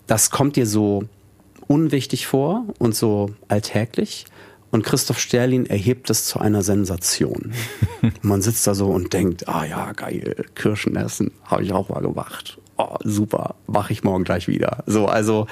das 0.07 0.31
kommt 0.31 0.57
dir 0.57 0.67
so 0.67 1.05
unwichtig 1.67 2.27
vor 2.27 2.65
und 2.79 2.97
so 2.97 3.31
alltäglich. 3.49 4.25
Und 4.71 4.85
Christoph 4.85 5.19
Sterlin 5.19 5.67
erhebt 5.67 6.09
es 6.11 6.25
zu 6.25 6.39
einer 6.39 6.63
Sensation. 6.63 7.53
Man 8.23 8.41
sitzt 8.41 8.67
da 8.67 8.75
so 8.75 8.87
und 8.87 9.13
denkt, 9.13 9.49
ah 9.49 9.65
ja, 9.67 9.93
geil, 9.93 10.47
Kirschen 10.55 10.97
essen, 10.97 11.33
habe 11.45 11.65
ich 11.65 11.73
auch 11.73 11.91
mal 11.91 12.01
gemacht 12.01 12.57
oh, 12.81 12.97
super, 13.05 13.55
mache 13.67 13.93
ich 13.93 14.05
morgen 14.05 14.25
gleich 14.25 14.49
wieder. 14.49 14.83
So, 14.87 15.07
also 15.07 15.47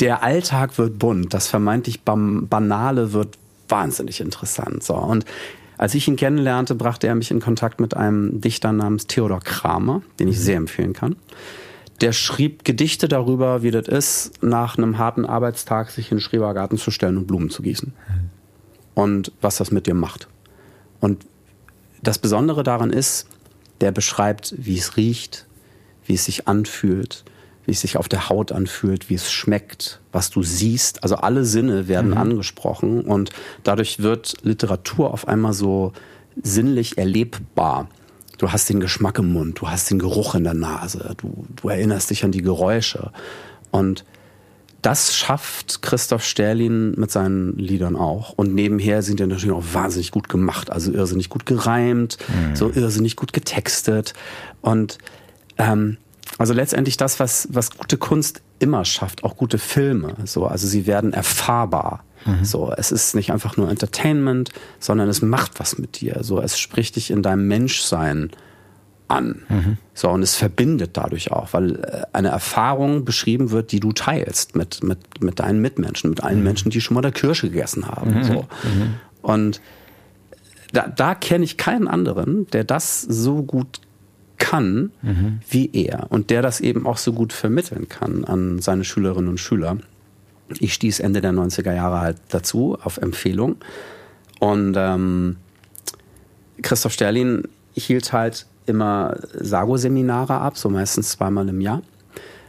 der 0.00 0.22
Alltag 0.22 0.78
wird 0.78 0.98
bunt, 0.98 1.34
das 1.34 1.48
vermeintlich 1.48 2.02
Banale 2.02 3.12
wird 3.12 3.36
wahnsinnig 3.68 4.20
interessant. 4.20 4.82
So, 4.82 4.94
und 4.94 5.24
als 5.76 5.94
ich 5.94 6.08
ihn 6.08 6.16
kennenlernte, 6.16 6.74
brachte 6.74 7.06
er 7.06 7.14
mich 7.14 7.30
in 7.30 7.40
Kontakt 7.40 7.80
mit 7.80 7.96
einem 7.96 8.40
Dichter 8.40 8.72
namens 8.72 9.06
Theodor 9.06 9.40
Kramer, 9.40 10.02
den 10.18 10.28
ich 10.28 10.36
mhm. 10.36 10.42
sehr 10.42 10.56
empfehlen 10.56 10.92
kann. 10.92 11.16
Der 12.00 12.12
schrieb 12.12 12.64
Gedichte 12.64 13.08
darüber, 13.08 13.62
wie 13.62 13.70
das 13.70 13.88
ist, 13.88 14.42
nach 14.42 14.78
einem 14.78 14.98
harten 14.98 15.24
Arbeitstag 15.24 15.90
sich 15.90 16.10
in 16.10 16.18
den 16.18 16.22
Schrebergarten 16.22 16.78
zu 16.78 16.90
stellen 16.90 17.16
und 17.16 17.26
Blumen 17.26 17.50
zu 17.50 17.62
gießen. 17.62 17.92
Mhm. 17.92 18.30
Und 18.94 19.32
was 19.40 19.56
das 19.56 19.70
mit 19.70 19.86
dir 19.86 19.94
macht. 19.94 20.28
Und 21.00 21.26
das 22.02 22.18
Besondere 22.18 22.62
daran 22.62 22.90
ist, 22.90 23.28
der 23.80 23.92
beschreibt, 23.92 24.54
wie 24.56 24.78
es 24.78 24.96
riecht, 24.96 25.46
wie 26.06 26.14
es 26.14 26.24
sich 26.24 26.48
anfühlt, 26.48 27.24
wie 27.64 27.72
es 27.72 27.80
sich 27.80 27.96
auf 27.96 28.08
der 28.08 28.28
Haut 28.28 28.50
anfühlt, 28.50 29.10
wie 29.10 29.14
es 29.14 29.30
schmeckt, 29.30 30.00
was 30.10 30.30
du 30.30 30.42
siehst. 30.42 31.02
Also 31.02 31.16
alle 31.16 31.44
Sinne 31.44 31.86
werden 31.86 32.12
mhm. 32.12 32.18
angesprochen 32.18 33.02
und 33.02 33.30
dadurch 33.62 34.00
wird 34.00 34.36
Literatur 34.42 35.12
auf 35.12 35.28
einmal 35.28 35.52
so 35.52 35.92
sinnlich 36.42 36.98
erlebbar. 36.98 37.88
Du 38.38 38.52
hast 38.52 38.68
den 38.68 38.80
Geschmack 38.80 39.18
im 39.18 39.32
Mund, 39.32 39.60
du 39.60 39.68
hast 39.68 39.90
den 39.90 39.98
Geruch 39.98 40.34
in 40.34 40.44
der 40.44 40.54
Nase, 40.54 41.14
du, 41.18 41.44
du 41.56 41.68
erinnerst 41.68 42.10
dich 42.10 42.24
an 42.24 42.32
die 42.32 42.42
Geräusche. 42.42 43.10
Und 43.70 44.04
das 44.82 45.16
schafft 45.16 45.82
Christoph 45.82 46.24
Sterlin 46.24 46.92
mit 46.96 47.10
seinen 47.10 47.56
Liedern 47.56 47.96
auch. 47.96 48.32
Und 48.34 48.54
nebenher 48.54 49.02
sind 49.02 49.18
die 49.18 49.26
natürlich 49.26 49.54
auch 49.54 49.64
wahnsinnig 49.72 50.12
gut 50.12 50.28
gemacht. 50.28 50.70
Also 50.70 50.92
irrsinnig 50.92 51.28
gut 51.28 51.46
gereimt, 51.46 52.18
mhm. 52.28 52.54
so 52.54 52.70
irrsinnig 52.70 53.16
gut 53.16 53.32
getextet. 53.32 54.14
Und 54.60 54.98
ähm, 55.56 55.96
also 56.38 56.52
letztendlich 56.52 56.96
das, 56.96 57.18
was, 57.18 57.48
was 57.50 57.72
gute 57.76 57.96
Kunst 57.96 58.42
immer 58.60 58.84
schafft, 58.84 59.24
auch 59.24 59.36
gute 59.36 59.58
Filme. 59.58 60.14
So, 60.24 60.46
also 60.46 60.68
sie 60.68 60.86
werden 60.86 61.12
erfahrbar. 61.12 62.04
Mhm. 62.24 62.44
So, 62.44 62.72
es 62.76 62.92
ist 62.92 63.14
nicht 63.14 63.32
einfach 63.32 63.56
nur 63.56 63.68
Entertainment, 63.68 64.50
sondern 64.78 65.08
es 65.08 65.22
macht 65.22 65.58
was 65.58 65.78
mit 65.78 66.00
dir. 66.00 66.18
So, 66.22 66.40
es 66.40 66.58
spricht 66.58 66.96
dich 66.96 67.10
in 67.10 67.22
deinem 67.22 67.48
Menschsein 67.48 68.30
an. 69.08 69.42
Mhm. 69.48 69.76
So, 69.94 70.10
und 70.10 70.22
es 70.22 70.36
verbindet 70.36 70.90
dadurch 70.94 71.32
auch, 71.32 71.52
weil 71.52 71.76
äh, 71.76 72.02
eine 72.12 72.28
Erfahrung 72.28 73.04
beschrieben 73.04 73.50
wird, 73.50 73.72
die 73.72 73.80
du 73.80 73.92
teilst 73.92 74.54
mit, 74.54 74.82
mit, 74.82 75.22
mit 75.22 75.40
deinen 75.40 75.60
Mitmenschen, 75.60 76.10
mit 76.10 76.22
allen 76.22 76.38
mhm. 76.38 76.44
Menschen, 76.44 76.70
die 76.70 76.80
schon 76.80 76.94
mal 76.94 77.00
der 77.00 77.12
Kirsche 77.12 77.48
gegessen 77.50 77.88
haben. 77.88 78.18
Mhm. 78.18 78.24
So. 78.24 78.34
Mhm. 78.34 78.94
Und 79.22 79.60
da, 80.72 80.86
da 80.86 81.14
kenne 81.14 81.44
ich 81.44 81.56
keinen 81.56 81.88
anderen, 81.88 82.46
der 82.48 82.64
das 82.64 83.00
so 83.02 83.42
gut 83.42 83.80
kann 84.38 84.92
mhm. 85.02 85.40
wie 85.50 85.70
er 85.72 86.06
und 86.10 86.30
der 86.30 86.42
das 86.42 86.60
eben 86.60 86.86
auch 86.86 86.98
so 86.98 87.12
gut 87.12 87.32
vermitteln 87.32 87.88
kann 87.88 88.24
an 88.24 88.60
seine 88.60 88.84
Schülerinnen 88.84 89.28
und 89.28 89.38
Schüler. 89.38 89.78
Ich 90.60 90.74
stieß 90.74 91.00
Ende 91.00 91.20
der 91.20 91.32
90er 91.32 91.74
Jahre 91.74 92.00
halt 92.00 92.18
dazu 92.28 92.78
auf 92.80 92.98
Empfehlung 92.98 93.56
und 94.38 94.74
ähm, 94.76 95.36
Christoph 96.62 96.92
Sterlin 96.92 97.48
hielt 97.74 98.12
halt 98.12 98.46
immer 98.68 99.16
Sago-Seminare 99.34 100.34
ab, 100.34 100.56
so 100.56 100.68
meistens 100.68 101.10
zweimal 101.10 101.48
im 101.48 101.60
Jahr, 101.60 101.82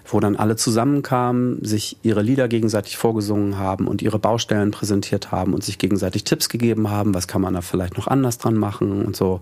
wo 0.05 0.19
dann 0.19 0.35
alle 0.35 0.55
zusammenkamen, 0.55 1.63
sich 1.63 1.97
ihre 2.03 2.21
Lieder 2.21 2.47
gegenseitig 2.47 2.97
vorgesungen 2.97 3.57
haben 3.57 3.87
und 3.87 4.01
ihre 4.01 4.19
Baustellen 4.19 4.71
präsentiert 4.71 5.31
haben 5.31 5.53
und 5.53 5.63
sich 5.63 5.77
gegenseitig 5.77 6.23
Tipps 6.23 6.49
gegeben 6.49 6.89
haben, 6.89 7.13
was 7.13 7.27
kann 7.27 7.41
man 7.41 7.53
da 7.53 7.61
vielleicht 7.61 7.97
noch 7.97 8.07
anders 8.07 8.37
dran 8.37 8.55
machen 8.55 9.05
und 9.05 9.15
so. 9.15 9.39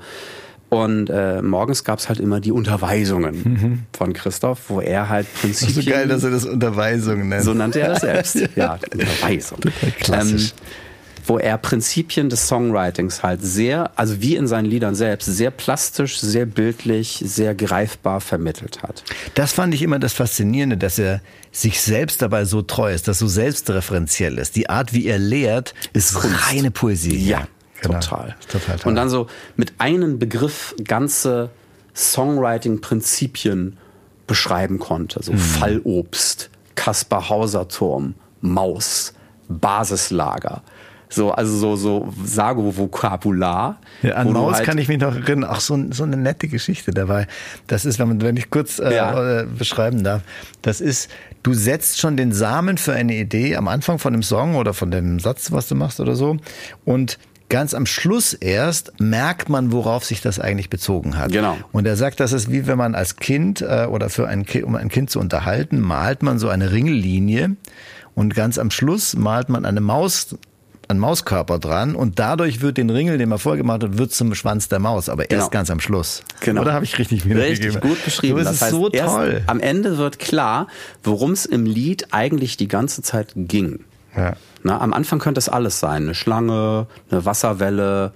Und 0.69 1.09
äh, 1.09 1.41
morgens 1.41 1.85
gab's 1.85 2.09
halt 2.09 2.19
immer 2.19 2.41
die 2.41 2.51
Unterweisungen 2.51 3.35
mhm. 3.35 3.83
von 3.95 4.11
Christoph, 4.11 4.63
wo 4.67 4.81
er 4.81 5.07
halt 5.07 5.33
Prinzipien... 5.33 5.81
So 5.81 5.89
geil, 5.89 6.07
dass 6.09 6.25
er 6.25 6.31
das 6.31 6.43
Unterweisungen 6.43 7.29
nennt. 7.29 7.43
So 7.43 7.53
nannte 7.53 7.79
er 7.79 7.89
das 7.89 8.01
selbst. 8.01 8.35
ja, 8.55 8.77
Unterweisung. 8.91 9.59
Klassisch. 9.99 10.51
Ähm, 10.51 10.86
wo 11.27 11.37
er 11.37 11.57
Prinzipien 11.57 12.29
des 12.29 12.47
Songwritings 12.47 13.21
halt 13.21 13.43
sehr, 13.43 13.91
also 13.95 14.21
wie 14.21 14.35
in 14.35 14.47
seinen 14.47 14.65
Liedern 14.65 14.95
selbst, 14.95 15.25
sehr 15.25 15.51
plastisch, 15.51 16.19
sehr 16.19 16.45
bildlich, 16.45 17.21
sehr 17.23 17.53
greifbar 17.53 18.21
vermittelt 18.21 18.81
hat. 18.81 19.03
Das 19.35 19.53
fand 19.53 19.73
ich 19.73 19.81
immer 19.81 19.99
das 19.99 20.13
Faszinierende, 20.13 20.77
dass 20.77 20.97
er 20.97 21.21
sich 21.51 21.81
selbst 21.81 22.21
dabei 22.21 22.45
so 22.45 22.61
treu 22.61 22.93
ist, 22.93 23.07
dass 23.07 23.19
so 23.19 23.27
selbstreferenziell 23.27 24.37
ist. 24.37 24.55
Die 24.55 24.69
Art, 24.69 24.93
wie 24.93 25.05
er 25.05 25.19
lehrt, 25.19 25.73
ist 25.93 26.13
Kunst. 26.13 26.49
reine 26.49 26.71
Poesie. 26.71 27.17
Ja, 27.17 27.47
genau. 27.81 27.99
total. 27.99 28.35
total. 28.47 28.79
Und 28.85 28.95
dann 28.95 29.09
so 29.09 29.27
mit 29.55 29.73
einem 29.79 30.19
Begriff 30.19 30.75
ganze 30.83 31.49
Songwriting-Prinzipien 31.93 33.77
beschreiben 34.27 34.79
konnte. 34.79 35.21
So 35.23 35.33
mhm. 35.33 35.37
Fallobst, 35.37 36.49
Kaspar 36.75 37.29
Hauser 37.29 37.67
Turm, 37.67 38.13
Maus, 38.41 39.13
Basislager. 39.49 40.61
So, 41.09 41.31
also 41.31 41.57
so, 41.57 41.75
so 41.75 42.13
Sago-Vokabular. 42.23 43.79
Ja, 44.01 44.15
an 44.15 44.33
Maus 44.33 44.55
halt 44.55 44.65
kann 44.65 44.77
ich 44.77 44.87
mich 44.87 44.99
noch 44.99 45.15
erinnern. 45.15 45.49
Ach, 45.51 45.61
so, 45.61 45.77
so 45.91 46.03
eine 46.03 46.17
nette 46.17 46.47
Geschichte 46.47 46.91
dabei. 46.91 47.27
Das 47.67 47.85
ist, 47.85 47.99
wenn, 47.99 48.09
man, 48.09 48.21
wenn 48.21 48.37
ich 48.37 48.49
kurz 48.49 48.79
äh, 48.79 48.95
ja. 48.95 49.41
Äh, 49.41 49.45
beschreiben 49.45 50.03
darf, 50.03 50.21
das 50.61 50.81
ist, 50.81 51.09
du 51.43 51.53
setzt 51.53 51.99
schon 51.99 52.17
den 52.17 52.33
Samen 52.33 52.77
für 52.77 52.93
eine 52.93 53.15
Idee 53.15 53.55
am 53.55 53.67
Anfang 53.67 53.99
von 53.99 54.13
dem 54.13 54.23
Song 54.23 54.55
oder 54.55 54.73
von 54.73 54.91
dem 54.91 55.19
Satz, 55.19 55.51
was 55.51 55.67
du 55.67 55.75
machst 55.75 55.99
oder 55.99 56.15
so. 56.15 56.37
Und 56.83 57.17
ganz 57.49 57.73
am 57.73 57.85
Schluss 57.85 58.33
erst 58.33 58.99
merkt 58.99 59.49
man, 59.49 59.71
worauf 59.71 60.03
sich 60.03 60.21
das 60.21 60.39
eigentlich 60.39 60.69
bezogen 60.69 61.17
hat. 61.17 61.31
Genau. 61.31 61.57
Und 61.71 61.87
er 61.87 61.95
sagt, 61.95 62.19
das 62.19 62.33
ist 62.33 62.51
wie 62.51 62.67
wenn 62.67 62.77
man 62.77 62.95
als 62.95 63.15
Kind 63.15 63.61
äh, 63.61 63.87
oder 63.89 64.09
für 64.09 64.27
ein 64.27 64.45
kind, 64.45 64.65
um 64.65 64.75
ein 64.75 64.89
Kind 64.89 65.09
zu 65.09 65.19
unterhalten, 65.19 65.79
malt 65.79 66.23
man 66.23 66.39
so 66.39 66.49
eine 66.49 66.71
Ringellinie 66.71 67.55
und 68.15 68.35
ganz 68.35 68.57
am 68.57 68.71
Schluss 68.71 69.15
malt 69.15 69.49
man 69.49 69.65
eine 69.65 69.81
Maus 69.81 70.35
ein 70.89 70.99
Mauskörper 70.99 71.59
dran 71.59 71.95
und 71.95 72.19
dadurch 72.19 72.61
wird 72.61 72.77
den 72.77 72.89
Ringel, 72.89 73.17
den 73.17 73.29
man 73.29 73.39
vorher 73.39 73.57
gemacht 73.57 73.83
hat, 73.83 73.97
wird 73.97 74.11
zum 74.11 74.33
Schwanz 74.35 74.69
der 74.69 74.79
Maus, 74.79 75.09
aber 75.09 75.25
genau. 75.25 75.41
erst 75.41 75.51
ganz 75.51 75.69
am 75.69 75.79
Schluss. 75.79 76.23
Genau. 76.39 76.61
Oder 76.61 76.73
habe 76.73 76.85
ich 76.85 76.97
richtig 76.97 77.25
wiedergegeben? 77.25 77.75
Richtig 77.75 77.81
gut 77.81 78.03
beschrieben. 78.05 78.37
Das, 78.37 78.59
das 78.59 78.61
ist 78.61 78.69
so 78.71 78.89
toll. 78.89 79.41
Am 79.47 79.59
Ende 79.59 79.97
wird 79.97 80.19
klar, 80.19 80.67
worum 81.03 81.31
es 81.31 81.45
im 81.45 81.65
Lied 81.65 82.07
eigentlich 82.11 82.57
die 82.57 82.67
ganze 82.67 83.01
Zeit 83.01 83.33
ging. 83.35 83.81
Ja. 84.15 84.33
Na, 84.63 84.79
am 84.79 84.93
Anfang 84.93 85.19
könnte 85.19 85.39
es 85.39 85.49
alles 85.49 85.79
sein. 85.79 86.03
Eine 86.03 86.15
Schlange, 86.15 86.87
eine 87.11 87.25
Wasserwelle, 87.25 88.13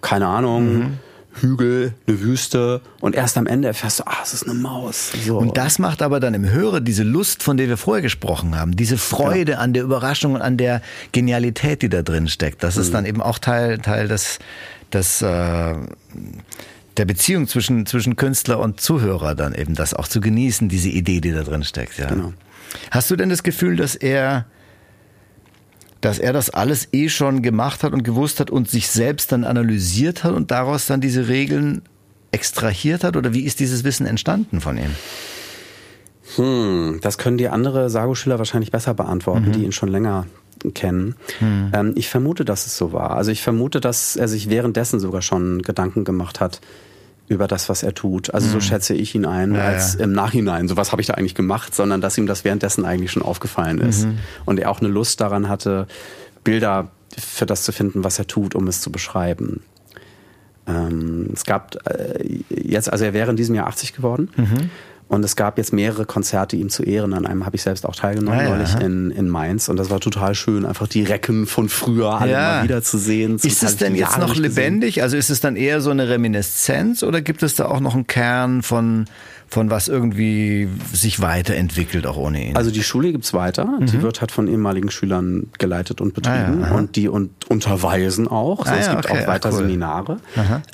keine 0.00 0.26
Ahnung. 0.26 0.78
Mhm. 0.78 0.98
Hügel, 1.40 1.94
eine 2.06 2.20
Wüste 2.20 2.80
und 3.00 3.14
erst 3.14 3.36
am 3.36 3.46
Ende 3.46 3.68
erfährst 3.68 4.00
du, 4.00 4.06
ah, 4.06 4.18
es 4.22 4.34
ist 4.34 4.44
eine 4.44 4.54
Maus. 4.54 5.12
So. 5.24 5.38
Und 5.38 5.56
das 5.56 5.78
macht 5.78 6.02
aber 6.02 6.20
dann 6.20 6.34
im 6.34 6.48
Hörer 6.48 6.80
diese 6.80 7.02
Lust, 7.02 7.42
von 7.42 7.56
der 7.56 7.68
wir 7.68 7.76
vorher 7.76 8.02
gesprochen 8.02 8.56
haben, 8.58 8.76
diese 8.76 8.98
Freude 8.98 9.52
ja. 9.52 9.58
an 9.58 9.72
der 9.72 9.82
Überraschung 9.82 10.34
und 10.34 10.42
an 10.42 10.56
der 10.56 10.82
Genialität, 11.12 11.82
die 11.82 11.88
da 11.88 12.02
drin 12.02 12.28
steckt. 12.28 12.62
Das 12.62 12.76
mhm. 12.76 12.82
ist 12.82 12.94
dann 12.94 13.06
eben 13.06 13.22
auch 13.22 13.38
Teil, 13.38 13.78
Teil 13.78 14.08
des, 14.08 14.38
des 14.92 15.22
äh, 15.22 15.74
der 16.96 17.04
Beziehung 17.04 17.46
zwischen, 17.46 17.86
zwischen 17.86 18.16
Künstler 18.16 18.58
und 18.58 18.80
Zuhörer 18.80 19.34
dann 19.34 19.54
eben, 19.54 19.74
das 19.74 19.94
auch 19.94 20.08
zu 20.08 20.20
genießen, 20.20 20.68
diese 20.68 20.88
Idee, 20.88 21.20
die 21.20 21.32
da 21.32 21.42
drin 21.42 21.64
steckt. 21.64 21.98
Ja. 21.98 22.08
Genau. 22.08 22.32
Hast 22.90 23.10
du 23.10 23.16
denn 23.16 23.28
das 23.28 23.42
Gefühl, 23.42 23.76
dass 23.76 23.94
er 23.94 24.46
dass 26.00 26.18
er 26.18 26.32
das 26.32 26.50
alles 26.50 26.88
eh 26.92 27.08
schon 27.08 27.42
gemacht 27.42 27.82
hat 27.82 27.92
und 27.92 28.04
gewusst 28.04 28.40
hat 28.40 28.50
und 28.50 28.68
sich 28.68 28.88
selbst 28.88 29.32
dann 29.32 29.44
analysiert 29.44 30.24
hat 30.24 30.32
und 30.32 30.50
daraus 30.50 30.86
dann 30.86 31.00
diese 31.00 31.28
Regeln 31.28 31.82
extrahiert 32.30 33.04
hat? 33.04 33.16
Oder 33.16 33.34
wie 33.34 33.42
ist 33.42 33.60
dieses 33.60 33.84
Wissen 33.84 34.06
entstanden 34.06 34.60
von 34.60 34.78
ihm? 34.78 34.94
Hm, 36.36 37.00
das 37.02 37.18
können 37.18 37.38
die 37.38 37.48
andere 37.48 37.90
Sago-Schüler 37.90 38.38
wahrscheinlich 38.38 38.70
besser 38.70 38.94
beantworten, 38.94 39.48
mhm. 39.48 39.52
die 39.52 39.64
ihn 39.64 39.72
schon 39.72 39.88
länger 39.88 40.26
kennen. 40.74 41.14
Mhm. 41.40 41.70
Ähm, 41.72 41.92
ich 41.96 42.08
vermute, 42.08 42.44
dass 42.44 42.66
es 42.66 42.76
so 42.76 42.92
war. 42.92 43.12
Also 43.12 43.30
ich 43.30 43.42
vermute, 43.42 43.80
dass 43.80 44.16
er 44.16 44.28
sich 44.28 44.50
währenddessen 44.50 45.00
sogar 45.00 45.22
schon 45.22 45.62
Gedanken 45.62 46.04
gemacht 46.04 46.40
hat, 46.40 46.60
über 47.28 47.46
das, 47.46 47.68
was 47.68 47.82
er 47.82 47.94
tut. 47.94 48.32
Also 48.32 48.48
mhm. 48.48 48.52
so 48.52 48.60
schätze 48.60 48.94
ich 48.94 49.14
ihn 49.14 49.26
ein, 49.26 49.54
ja, 49.54 49.64
als 49.64 49.94
ja. 49.94 50.04
im 50.04 50.12
Nachhinein, 50.12 50.68
so 50.68 50.76
was 50.76 50.92
habe 50.92 51.02
ich 51.02 51.08
da 51.08 51.14
eigentlich 51.14 51.34
gemacht, 51.34 51.74
sondern 51.74 52.00
dass 52.00 52.16
ihm 52.18 52.26
das 52.26 52.44
währenddessen 52.44 52.84
eigentlich 52.84 53.12
schon 53.12 53.22
aufgefallen 53.22 53.78
ist. 53.78 54.06
Mhm. 54.06 54.18
Und 54.44 54.58
er 54.58 54.70
auch 54.70 54.80
eine 54.80 54.88
Lust 54.88 55.20
daran 55.20 55.48
hatte, 55.48 55.86
Bilder 56.44 56.90
für 57.16 57.46
das 57.46 57.64
zu 57.64 57.72
finden, 57.72 58.04
was 58.04 58.18
er 58.18 58.26
tut, 58.26 58.54
um 58.54 58.66
es 58.68 58.80
zu 58.80 58.92
beschreiben. 58.92 59.62
Ähm, 60.66 61.30
es 61.32 61.44
gab 61.44 61.76
äh, 61.86 62.42
jetzt, 62.48 62.92
also 62.92 63.04
er 63.04 63.12
wäre 63.14 63.30
in 63.30 63.36
diesem 63.36 63.54
Jahr 63.54 63.66
80 63.66 63.94
geworden. 63.94 64.30
Mhm. 64.36 64.70
Und 65.08 65.24
es 65.24 65.36
gab 65.36 65.56
jetzt 65.56 65.72
mehrere 65.72 66.04
Konzerte 66.04 66.56
ihm 66.56 66.68
zu 66.68 66.82
Ehren. 66.82 67.14
An 67.14 67.24
einem 67.24 67.46
habe 67.46 67.56
ich 67.56 67.62
selbst 67.62 67.86
auch 67.86 67.96
teilgenommen, 67.96 68.40
ah, 68.40 68.50
neulich 68.50 68.74
in, 68.74 69.10
in 69.10 69.28
Mainz. 69.28 69.70
Und 69.70 69.78
das 69.78 69.88
war 69.88 70.00
total 70.00 70.34
schön, 70.34 70.66
einfach 70.66 70.86
die 70.86 71.02
Recken 71.02 71.46
von 71.46 71.70
früher 71.70 72.20
alle 72.20 72.32
ja. 72.32 72.38
mal 72.38 72.64
wieder 72.64 72.82
zu 72.82 72.98
sehen. 72.98 73.36
Ist 73.36 73.62
es 73.62 73.78
denn 73.78 73.94
jetzt 73.94 74.18
noch 74.18 74.36
lebendig? 74.36 75.02
Also 75.02 75.16
ist 75.16 75.30
es 75.30 75.40
dann 75.40 75.56
eher 75.56 75.80
so 75.80 75.90
eine 75.90 76.10
Reminiszenz 76.10 77.02
oder 77.02 77.22
gibt 77.22 77.42
es 77.42 77.54
da 77.54 77.66
auch 77.66 77.80
noch 77.80 77.94
einen 77.94 78.06
Kern 78.06 78.62
von 78.62 79.06
von 79.48 79.70
was 79.70 79.88
irgendwie 79.88 80.68
sich 80.92 81.20
weiterentwickelt, 81.20 82.06
auch 82.06 82.16
ohne 82.16 82.50
ihn. 82.50 82.56
Also 82.56 82.70
die 82.70 82.82
Schule 82.82 83.12
gibt's 83.12 83.32
weiter. 83.32 83.64
Mhm. 83.64 83.86
Die 83.86 84.02
wird 84.02 84.20
halt 84.20 84.30
von 84.30 84.46
ehemaligen 84.46 84.90
Schülern 84.90 85.48
geleitet 85.58 86.00
und 86.00 86.14
betrieben. 86.14 86.64
Ah, 86.64 86.68
ja, 86.68 86.74
und 86.74 86.96
die 86.96 87.08
und 87.08 87.30
unterweisen 87.48 88.28
auch. 88.28 88.66
Also 88.66 88.72
ah, 88.72 88.76
es 88.78 88.90
gibt 88.90 89.06
okay, 89.06 89.22
auch 89.22 89.26
weiter 89.26 89.50
cool. 89.50 89.58
Seminare. 89.58 90.18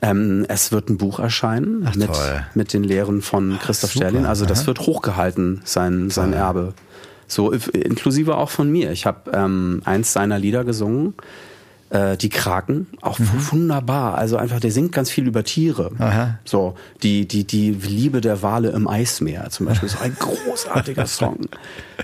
Ähm, 0.03 0.45
es 0.49 0.72
wird 0.72 0.91
ein 0.91 0.99
Buch 0.99 1.20
erscheinen 1.20 1.87
Ach, 1.89 1.95
mit, 1.95 2.11
mit 2.55 2.72
den 2.72 2.83
Lehren 2.83 3.22
von 3.22 3.59
Christoph 3.62 3.91
Ach, 3.93 3.97
Sterlin. 3.97 4.27
Also 4.27 4.45
das 4.45 4.61
aha. 4.61 4.66
wird 4.68 4.81
hochgehalten, 4.81 5.62
sein, 5.64 6.11
sein 6.11 6.33
Erbe. 6.33 6.75
So 7.29 7.53
inklusive 7.53 8.37
auch 8.37 8.51
von 8.51 8.70
mir. 8.70 8.91
Ich 8.91 9.07
habe 9.07 9.31
ähm, 9.33 9.83
eins 9.85 10.12
seiner 10.12 10.39
Lieder 10.39 10.64
gesungen 10.64 11.14
äh, 11.95 12.16
die 12.16 12.28
Kraken, 12.28 12.88
auch 13.01 13.20
mhm. 13.20 13.28
wunderbar. 13.53 14.18
Also 14.18 14.36
einfach, 14.36 14.59
der 14.59 14.72
singt 14.72 14.90
ganz 14.90 15.11
viel 15.11 15.28
über 15.28 15.45
Tiere. 15.45 15.92
Aha. 15.99 16.38
So, 16.45 16.74
die, 17.05 17.28
die, 17.28 17.45
die 17.45 17.70
Liebe 17.70 18.20
der 18.20 18.42
Wale 18.42 18.70
im 18.70 18.88
Eismeer 18.88 19.49
zum 19.51 19.66
Beispiel, 19.66 19.88
so 19.88 19.99
ein 20.01 20.14
großartiger 20.18 21.07
Song. 21.07 21.47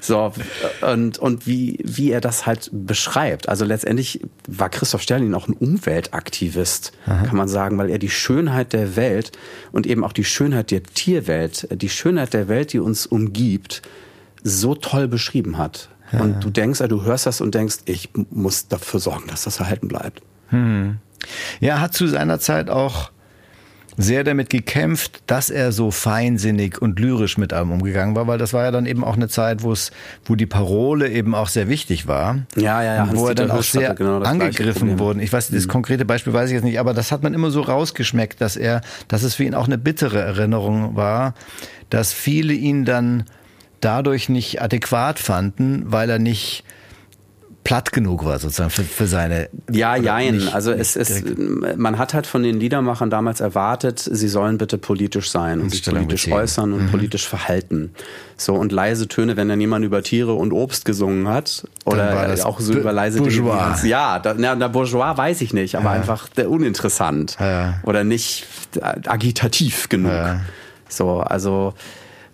So, 0.00 0.32
und, 0.88 1.18
und 1.18 1.46
wie, 1.46 1.80
wie 1.82 2.12
er 2.12 2.20
das 2.20 2.46
halt 2.46 2.70
beschreibt. 2.72 3.48
Also 3.48 3.64
letztendlich 3.64 4.20
war 4.46 4.68
Christoph 4.68 5.02
Sterlin 5.02 5.34
auch 5.34 5.48
ein 5.48 5.54
Umweltaktivist, 5.54 6.92
Aha. 7.06 7.24
kann 7.24 7.36
man 7.36 7.48
sagen, 7.48 7.76
weil 7.76 7.90
er 7.90 7.98
die 7.98 8.10
Schönheit 8.10 8.72
der 8.72 8.94
Welt 8.94 9.32
und 9.72 9.88
eben 9.88 10.04
auch 10.04 10.12
die 10.12 10.24
Schönheit 10.24 10.70
der 10.70 10.84
Tierwelt, 10.84 11.66
die 11.72 11.88
Schönheit 11.88 12.32
der 12.32 12.46
Welt, 12.46 12.72
die 12.72 12.78
uns 12.78 13.06
umgibt, 13.06 13.82
so 14.44 14.76
toll 14.76 15.08
beschrieben 15.08 15.58
hat. 15.58 15.88
Und 16.18 16.44
du 16.44 16.50
denkst, 16.50 16.80
du 16.88 17.04
hörst 17.04 17.26
das 17.26 17.40
und 17.40 17.54
denkst, 17.54 17.78
ich 17.84 18.10
muss 18.30 18.68
dafür 18.68 19.00
sorgen, 19.00 19.28
dass 19.28 19.44
das 19.44 19.60
erhalten 19.60 19.88
bleibt. 19.88 20.22
Hm. 20.48 20.98
Ja, 21.60 21.74
er 21.74 21.80
hat 21.80 21.94
zu 21.94 22.06
seiner 22.06 22.40
Zeit 22.40 22.70
auch 22.70 23.10
sehr 23.96 24.24
damit 24.24 24.50
gekämpft, 24.50 25.22
dass 25.26 25.50
er 25.50 25.72
so 25.72 25.90
feinsinnig 25.90 26.80
und 26.80 26.98
lyrisch 26.98 27.38
mit 27.38 27.52
allem 27.52 27.72
umgegangen 27.72 28.14
war, 28.14 28.26
weil 28.26 28.38
das 28.38 28.52
war 28.52 28.64
ja 28.64 28.70
dann 28.70 28.86
eben 28.86 29.04
auch 29.04 29.16
eine 29.16 29.28
Zeit, 29.28 29.62
wo 29.62 29.72
es, 29.72 29.90
wo 30.24 30.36
die 30.36 30.46
Parole 30.46 31.08
eben 31.10 31.34
auch 31.34 31.48
sehr 31.48 31.68
wichtig 31.68 32.06
war. 32.06 32.38
Ja, 32.56 32.82
ja, 32.82 32.94
ja. 32.96 33.08
Wo 33.12 33.28
er 33.28 33.34
dann 33.34 33.50
auch 33.50 33.62
sehr 33.62 33.94
genau 33.94 34.20
angegriffen 34.20 34.98
wurde. 34.98 35.22
Ich 35.22 35.32
weiß, 35.32 35.50
das 35.50 35.64
mhm. 35.64 35.68
konkrete 35.68 36.04
Beispiel 36.04 36.32
weiß 36.32 36.50
ich 36.50 36.54
jetzt 36.54 36.64
nicht, 36.64 36.78
aber 36.78 36.94
das 36.94 37.12
hat 37.12 37.22
man 37.22 37.34
immer 37.34 37.50
so 37.50 37.60
rausgeschmeckt, 37.60 38.40
dass 38.40 38.56
er, 38.56 38.80
dass 39.08 39.22
es 39.22 39.34
für 39.34 39.44
ihn 39.44 39.54
auch 39.54 39.66
eine 39.66 39.78
bittere 39.78 40.20
Erinnerung 40.20 40.96
war, 40.96 41.34
dass 41.90 42.12
viele 42.12 42.54
ihn 42.54 42.84
dann 42.84 43.24
dadurch 43.80 44.28
nicht 44.28 44.62
adäquat 44.62 45.18
fanden, 45.18 45.84
weil 45.86 46.10
er 46.10 46.18
nicht 46.18 46.64
platt 47.64 47.92
genug 47.92 48.24
war 48.24 48.38
sozusagen 48.38 48.70
für, 48.70 48.84
für 48.84 49.06
seine 49.06 49.50
ja 49.70 49.94
jein 49.94 50.36
nicht, 50.36 50.54
also 50.54 50.72
es 50.72 50.96
ist 50.96 51.24
man 51.76 51.98
hat 51.98 52.14
halt 52.14 52.26
von 52.26 52.42
den 52.42 52.58
Liedermachern 52.58 53.10
damals 53.10 53.40
erwartet 53.40 53.98
sie 53.98 54.28
sollen 54.28 54.56
bitte 54.56 54.78
politisch 54.78 55.30
sein 55.30 55.60
und 55.60 55.70
sich 55.70 55.84
politisch 55.84 56.28
äußern 56.28 56.72
und 56.72 56.84
mhm. 56.84 56.90
politisch 56.90 57.28
verhalten 57.28 57.92
so 58.38 58.54
und 58.54 58.72
leise 58.72 59.08
Töne 59.08 59.36
wenn 59.36 59.48
dann 59.48 59.60
jemand 59.60 59.84
über 59.84 60.02
Tiere 60.02 60.32
und 60.32 60.52
Obst 60.52 60.86
gesungen 60.86 61.28
hat 61.28 61.68
oder 61.84 62.34
auch 62.44 62.60
so 62.60 62.72
über 62.72 62.92
leise 62.92 63.18
Bourgeois. 63.18 63.76
Dinge 63.82 63.90
ja 63.90 64.18
da, 64.18 64.34
na, 64.36 64.54
der 64.54 64.70
Bourgeois 64.70 65.16
weiß 65.16 65.42
ich 65.42 65.52
nicht 65.52 65.74
aber 65.74 65.90
ja. 65.90 65.92
einfach 65.92 66.28
der 66.28 66.50
uninteressant 66.50 67.36
ja. 67.38 67.78
oder 67.82 68.04
nicht 68.04 68.46
agitativ 68.80 69.90
genug 69.90 70.12
ja. 70.12 70.40
so 70.88 71.20
also 71.20 71.74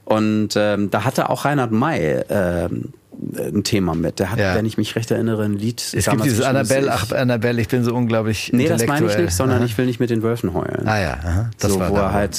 und 0.06 0.50
ähm, 0.54 0.88
da 0.90 1.04
hatte 1.04 1.28
auch 1.30 1.44
Reinhard 1.44 1.72
May 1.72 2.22
ähm, 2.28 2.92
ein 3.38 3.64
Thema 3.64 3.96
mit. 3.96 4.20
Der 4.20 4.30
hat, 4.30 4.38
ja. 4.38 4.54
wenn 4.54 4.64
ich 4.66 4.78
mich 4.78 4.94
recht 4.94 5.10
erinnere, 5.10 5.44
ein 5.44 5.54
Lied. 5.54 5.80
Es 5.80 6.06
gibt 6.06 6.24
dieses 6.24 6.42
Annabelle, 6.42 6.92
ach 6.92 7.10
Annabelle, 7.10 7.60
ich 7.60 7.66
bin 7.66 7.82
so 7.82 7.92
unglaublich. 7.92 8.52
Nee, 8.52 8.68
das 8.68 8.86
meine 8.86 9.04
ich 9.04 9.18
nicht, 9.18 9.32
sondern 9.32 9.58
aha. 9.58 9.64
ich 9.64 9.76
will 9.76 9.86
nicht 9.86 9.98
mit 9.98 10.10
den 10.10 10.22
Wölfen 10.22 10.54
heulen. 10.54 10.86
Ah 10.86 11.00
ja, 11.00 11.14
aha. 11.14 11.50
das 11.58 11.72
so, 11.72 11.80
war 11.80 11.90
wo 11.90 11.96
er 11.96 12.12
halt 12.12 12.38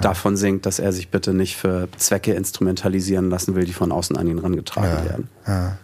davon 0.00 0.36
singt, 0.36 0.66
dass 0.66 0.80
er 0.80 0.92
sich 0.92 1.08
bitte 1.08 1.32
nicht 1.32 1.56
für 1.56 1.88
Zwecke 1.96 2.32
instrumentalisieren 2.32 3.30
lassen 3.30 3.54
will, 3.54 3.64
die 3.64 3.72
von 3.72 3.92
außen 3.92 4.16
an 4.16 4.26
ihn 4.26 4.40
rangetragen 4.40 4.90
ja. 4.90 5.04
werden. 5.04 5.28
Ja. 5.46 5.78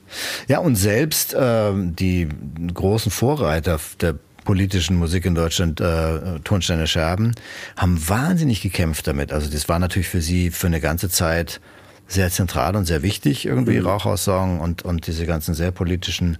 ja, 0.48 0.58
und 0.58 0.74
selbst 0.74 1.36
ähm, 1.38 1.94
die 1.94 2.28
großen 2.74 3.12
Vorreiter 3.12 3.78
der 4.00 4.16
politischen 4.48 4.96
Musik 4.96 5.26
in 5.26 5.34
Deutschland, 5.34 5.78
äh, 5.78 6.40
Tonsteine 6.42 6.86
Scherben, 6.86 7.32
haben 7.76 8.08
wahnsinnig 8.08 8.62
gekämpft 8.62 9.06
damit. 9.06 9.30
Also 9.30 9.50
das 9.50 9.68
war 9.68 9.78
natürlich 9.78 10.08
für 10.08 10.22
sie 10.22 10.50
für 10.50 10.68
eine 10.68 10.80
ganze 10.80 11.10
Zeit 11.10 11.60
sehr 12.06 12.30
zentral 12.30 12.74
und 12.74 12.86
sehr 12.86 13.02
wichtig, 13.02 13.44
irgendwie 13.44 13.78
mhm. 13.78 13.86
Rauchaussong 13.86 14.60
und, 14.60 14.86
und 14.86 15.06
diese 15.06 15.26
ganzen 15.26 15.52
sehr 15.52 15.70
politischen 15.70 16.38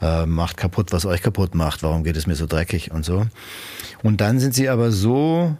äh, 0.00 0.24
macht 0.24 0.56
kaputt, 0.56 0.92
was 0.92 1.04
euch 1.04 1.20
kaputt 1.20 1.56
macht, 1.56 1.82
warum 1.82 2.04
geht 2.04 2.16
es 2.16 2.28
mir 2.28 2.36
so 2.36 2.46
dreckig 2.46 2.92
und 2.92 3.04
so. 3.04 3.26
Und 4.04 4.20
dann 4.20 4.38
sind 4.38 4.54
sie 4.54 4.68
aber 4.68 4.92
so 4.92 5.56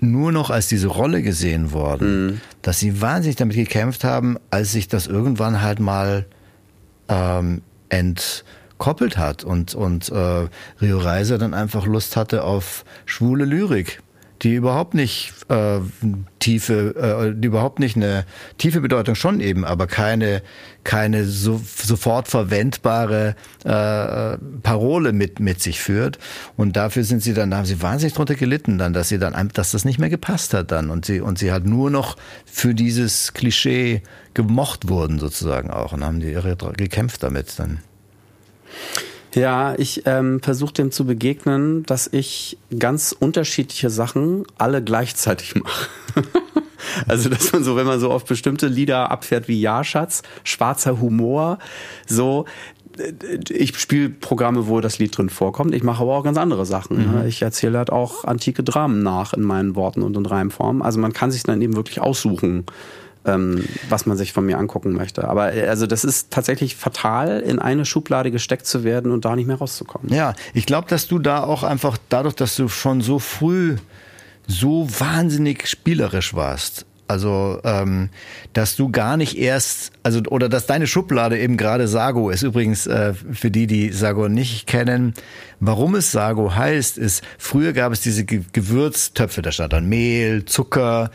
nur 0.00 0.32
noch 0.32 0.50
als 0.50 0.66
diese 0.66 0.88
Rolle 0.88 1.22
gesehen 1.22 1.70
worden, 1.70 2.26
mhm. 2.26 2.40
dass 2.62 2.80
sie 2.80 3.00
wahnsinnig 3.00 3.36
damit 3.36 3.54
gekämpft 3.54 4.02
haben, 4.02 4.38
als 4.50 4.72
sich 4.72 4.88
das 4.88 5.06
irgendwann 5.06 5.62
halt 5.62 5.78
mal 5.78 6.26
ähm, 7.08 7.62
entkoppelt 8.80 9.18
hat 9.18 9.44
und, 9.44 9.74
und 9.74 10.08
äh, 10.08 10.48
Rio 10.80 10.98
Reiser 10.98 11.36
dann 11.36 11.52
einfach 11.52 11.86
Lust 11.86 12.16
hatte 12.16 12.44
auf 12.44 12.84
schwule 13.04 13.44
Lyrik 13.44 14.00
die 14.42 14.54
überhaupt 14.54 14.94
nicht 14.94 15.34
äh, 15.50 15.80
tiefe, 16.38 16.94
äh, 16.96 17.38
die 17.38 17.48
überhaupt 17.48 17.78
nicht 17.78 17.94
eine 17.96 18.24
tiefe 18.56 18.80
Bedeutung 18.80 19.14
schon 19.14 19.38
eben, 19.40 19.66
aber 19.66 19.86
keine 19.86 20.40
keine 20.82 21.26
so, 21.26 21.60
sofort 21.62 22.26
verwendbare 22.26 23.36
äh, 23.64 24.38
Parole 24.62 25.12
mit 25.12 25.40
mit 25.40 25.60
sich 25.60 25.78
führt. 25.78 26.18
Und 26.56 26.76
dafür 26.76 27.04
sind 27.04 27.22
sie 27.22 27.34
dann, 27.34 27.50
da 27.50 27.58
haben 27.58 27.66
sie 27.66 27.82
wahnsinnig 27.82 28.14
drunter 28.14 28.34
gelitten, 28.34 28.78
dann, 28.78 28.94
dass 28.94 29.10
sie 29.10 29.18
dann, 29.18 29.50
dass 29.52 29.72
das 29.72 29.84
nicht 29.84 29.98
mehr 29.98 30.08
gepasst 30.08 30.54
hat 30.54 30.70
dann 30.72 30.88
und 30.88 31.04
sie 31.04 31.20
und 31.20 31.38
sie 31.38 31.52
halt 31.52 31.66
nur 31.66 31.90
noch 31.90 32.16
für 32.46 32.74
dieses 32.74 33.34
Klischee 33.34 34.00
gemocht 34.32 34.88
wurden 34.88 35.18
sozusagen 35.18 35.70
auch 35.70 35.92
und 35.92 36.02
haben 36.02 36.20
die 36.20 36.32
irre 36.32 36.56
gekämpft 36.78 37.22
damit 37.22 37.58
dann. 37.58 37.80
Ja, 39.34 39.74
ich 39.78 40.02
ähm, 40.06 40.40
versuche 40.42 40.72
dem 40.72 40.90
zu 40.90 41.04
begegnen, 41.04 41.84
dass 41.84 42.08
ich 42.12 42.58
ganz 42.76 43.14
unterschiedliche 43.16 43.90
Sachen 43.90 44.44
alle 44.58 44.82
gleichzeitig 44.82 45.54
mache. 45.54 45.88
also, 47.08 47.28
dass 47.28 47.52
man 47.52 47.62
so, 47.62 47.76
wenn 47.76 47.86
man 47.86 48.00
so 48.00 48.10
auf 48.10 48.24
bestimmte 48.24 48.66
Lieder 48.66 49.10
abfährt 49.10 49.46
wie 49.46 49.60
Ja, 49.60 49.84
Schatz, 49.84 50.22
schwarzer 50.42 51.00
Humor, 51.00 51.58
so, 52.06 52.46
ich 53.48 53.78
spiele 53.78 54.10
Programme, 54.10 54.66
wo 54.66 54.80
das 54.80 54.98
Lied 54.98 55.16
drin 55.16 55.30
vorkommt. 55.30 55.74
Ich 55.74 55.82
mache 55.82 56.02
aber 56.02 56.16
auch 56.16 56.24
ganz 56.24 56.36
andere 56.36 56.66
Sachen. 56.66 57.20
Mhm. 57.20 57.26
Ich 57.26 57.40
erzähle 57.40 57.78
halt 57.78 57.90
auch 57.90 58.24
antike 58.24 58.62
Dramen 58.62 59.02
nach 59.02 59.32
in 59.32 59.42
meinen 59.42 59.76
Worten 59.76 60.02
und 60.02 60.16
in 60.16 60.26
Reimform. 60.26 60.82
Also 60.82 60.98
man 60.98 61.12
kann 61.12 61.30
sich 61.30 61.44
dann 61.44 61.62
eben 61.62 61.76
wirklich 61.76 62.00
aussuchen, 62.00 62.66
ähm, 63.24 63.64
was 63.88 64.06
man 64.06 64.16
sich 64.16 64.32
von 64.32 64.46
mir 64.46 64.58
angucken 64.58 64.92
möchte. 64.92 65.28
Aber 65.28 65.54
äh, 65.54 65.68
also 65.68 65.86
das 65.86 66.04
ist 66.04 66.30
tatsächlich 66.30 66.76
fatal, 66.76 67.40
in 67.40 67.58
eine 67.58 67.84
Schublade 67.84 68.30
gesteckt 68.30 68.66
zu 68.66 68.84
werden 68.84 69.12
und 69.12 69.24
da 69.24 69.36
nicht 69.36 69.46
mehr 69.46 69.56
rauszukommen. 69.56 70.12
Ja, 70.12 70.34
ich 70.54 70.66
glaube, 70.66 70.88
dass 70.88 71.06
du 71.06 71.18
da 71.18 71.42
auch 71.42 71.62
einfach 71.62 71.98
dadurch, 72.08 72.34
dass 72.34 72.56
du 72.56 72.68
schon 72.68 73.00
so 73.00 73.18
früh 73.18 73.76
so 74.46 74.88
wahnsinnig 74.98 75.68
spielerisch 75.68 76.34
warst, 76.34 76.86
also, 77.10 77.58
ähm, 77.64 78.08
dass 78.52 78.76
du 78.76 78.88
gar 78.92 79.16
nicht 79.16 79.36
erst, 79.36 79.90
also 80.04 80.20
oder 80.28 80.48
dass 80.48 80.66
deine 80.66 80.86
Schublade 80.86 81.40
eben 81.40 81.56
gerade 81.56 81.88
Sago 81.88 82.30
ist. 82.30 82.44
Übrigens 82.44 82.86
äh, 82.86 83.14
für 83.14 83.50
die, 83.50 83.66
die 83.66 83.90
Sago 83.90 84.28
nicht 84.28 84.68
kennen, 84.68 85.14
warum 85.58 85.96
es 85.96 86.12
Sago 86.12 86.54
heißt, 86.54 86.98
ist 86.98 87.24
früher 87.36 87.72
gab 87.72 87.92
es 87.92 88.00
diese 88.00 88.24
Gewürztöpfe, 88.24 89.42
da 89.42 89.50
stand 89.50 89.72
dann 89.72 89.88
Mehl, 89.88 90.44
Zucker 90.44 91.10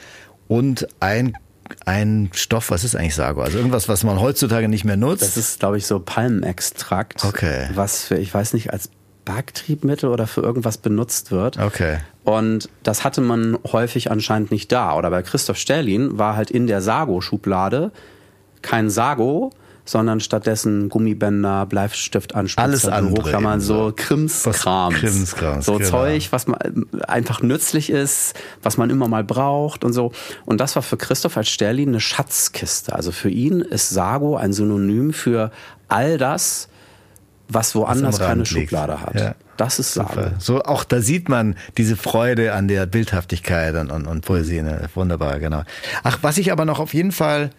und 0.49 0.85
ein 0.99 1.37
ein 1.86 2.30
Stoff, 2.34 2.70
was 2.72 2.84
ist 2.84 2.95
eigentlich 2.95 3.16
Sago? 3.16 3.41
Also 3.41 3.57
irgendwas, 3.57 3.89
was 3.89 4.03
man 4.03 4.20
heutzutage 4.20 4.68
nicht 4.68 4.86
mehr 4.86 4.97
nutzt? 4.97 5.24
Das 5.24 5.38
ist, 5.38 5.59
glaube 5.59 5.78
ich, 5.78 5.86
so 5.88 5.99
Palmenextrakt. 5.99 7.26
Okay. 7.26 7.70
Was 7.74 8.05
für, 8.05 8.18
ich 8.18 8.34
weiß 8.34 8.53
nicht, 8.53 8.72
als 8.72 8.89
Backtriebmittel 9.26 10.09
oder 10.09 10.28
für 10.28 10.41
irgendwas 10.41 10.78
benutzt 10.78 11.32
wird. 11.32 11.59
Okay. 11.59 11.97
Und 12.24 12.70
das 12.84 13.03
hatte 13.03 13.22
man 13.22 13.57
häufig 13.72 14.11
anscheinend 14.11 14.51
nicht 14.51 14.72
da. 14.72 14.95
Oder 14.95 15.09
bei 15.09 15.24
Christoph 15.24 15.57
Sterlin 15.57 16.18
war 16.18 16.36
halt 16.36 16.51
in 16.51 16.68
der 16.68 16.82
Sago-Schublade 16.82 17.91
kein 18.61 18.89
Sago, 18.89 19.51
sondern 19.86 20.19
stattdessen 20.19 20.89
Gummibänder, 20.89 21.65
Bleistift 21.67 22.36
alles 22.36 22.57
andere, 22.86 23.11
Hochklammern, 23.11 23.61
so 23.61 23.93
Krimskram, 23.95 24.93
Krimskrams, 24.93 25.65
so 25.65 25.77
genau. 25.77 25.89
Zeug, 25.89 26.27
was 26.31 26.47
man 26.47 26.57
einfach 27.07 27.41
nützlich 27.41 27.91
ist, 27.91 28.33
was 28.63 28.77
man 28.77 28.89
immer 28.89 29.07
mal 29.07 29.23
braucht 29.23 29.83
und 29.83 29.93
so. 29.93 30.11
Und 30.45 30.59
das 30.59 30.75
war 30.75 30.81
für 30.81 30.97
Christoph 30.97 31.38
als 31.38 31.49
Sterlin 31.49 31.89
eine 31.89 32.01
Schatzkiste. 32.01 32.93
Also 32.95 33.11
für 33.11 33.29
ihn 33.29 33.61
ist 33.61 33.91
Sago 33.91 34.36
ein 34.36 34.53
Synonym 34.53 35.13
für 35.13 35.51
all 35.88 36.17
das, 36.17 36.67
was 37.47 37.75
woanders 37.75 38.17
keine 38.19 38.45
Schublade 38.45 39.01
hat. 39.01 39.15
Ja. 39.15 39.36
Das 39.57 39.77
ist 39.79 39.93
Sago. 39.93 40.31
So 40.39 40.63
auch 40.63 40.83
da 40.83 40.99
sieht 40.99 41.29
man 41.29 41.55
diese 41.77 41.95
Freude 41.95 42.53
an 42.53 42.67
der 42.67 42.88
Bildhaftigkeit 42.88 43.75
und, 43.75 43.91
und, 43.91 44.07
und 44.07 44.25
Poesie. 44.25 44.63
Ne? 44.63 44.89
Wunderbar, 44.95 45.39
genau. 45.39 45.63
Ach, 46.03 46.19
was 46.23 46.39
ich 46.39 46.51
aber 46.51 46.65
noch 46.65 46.79
auf 46.79 46.93
jeden 46.93 47.11
Fall 47.11 47.51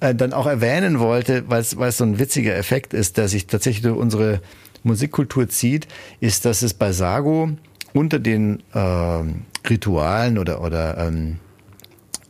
äh, 0.00 0.14
dann 0.14 0.32
auch 0.32 0.46
erwähnen 0.46 0.98
wollte, 0.98 1.44
weil 1.48 1.60
es 1.60 1.96
so 1.96 2.04
ein 2.04 2.18
witziger 2.18 2.56
Effekt 2.56 2.94
ist, 2.94 3.16
der 3.16 3.28
sich 3.28 3.46
tatsächlich 3.46 3.82
durch 3.82 3.96
unsere 3.96 4.40
Musikkultur 4.82 5.48
zieht, 5.48 5.88
ist, 6.20 6.44
dass 6.44 6.62
es 6.62 6.74
bei 6.74 6.92
Sago 6.92 7.50
unter 7.92 8.18
den 8.18 8.62
äh, 8.74 9.68
Ritualen 9.68 10.38
oder, 10.38 10.62
oder 10.62 10.98
ähm, 10.98 11.38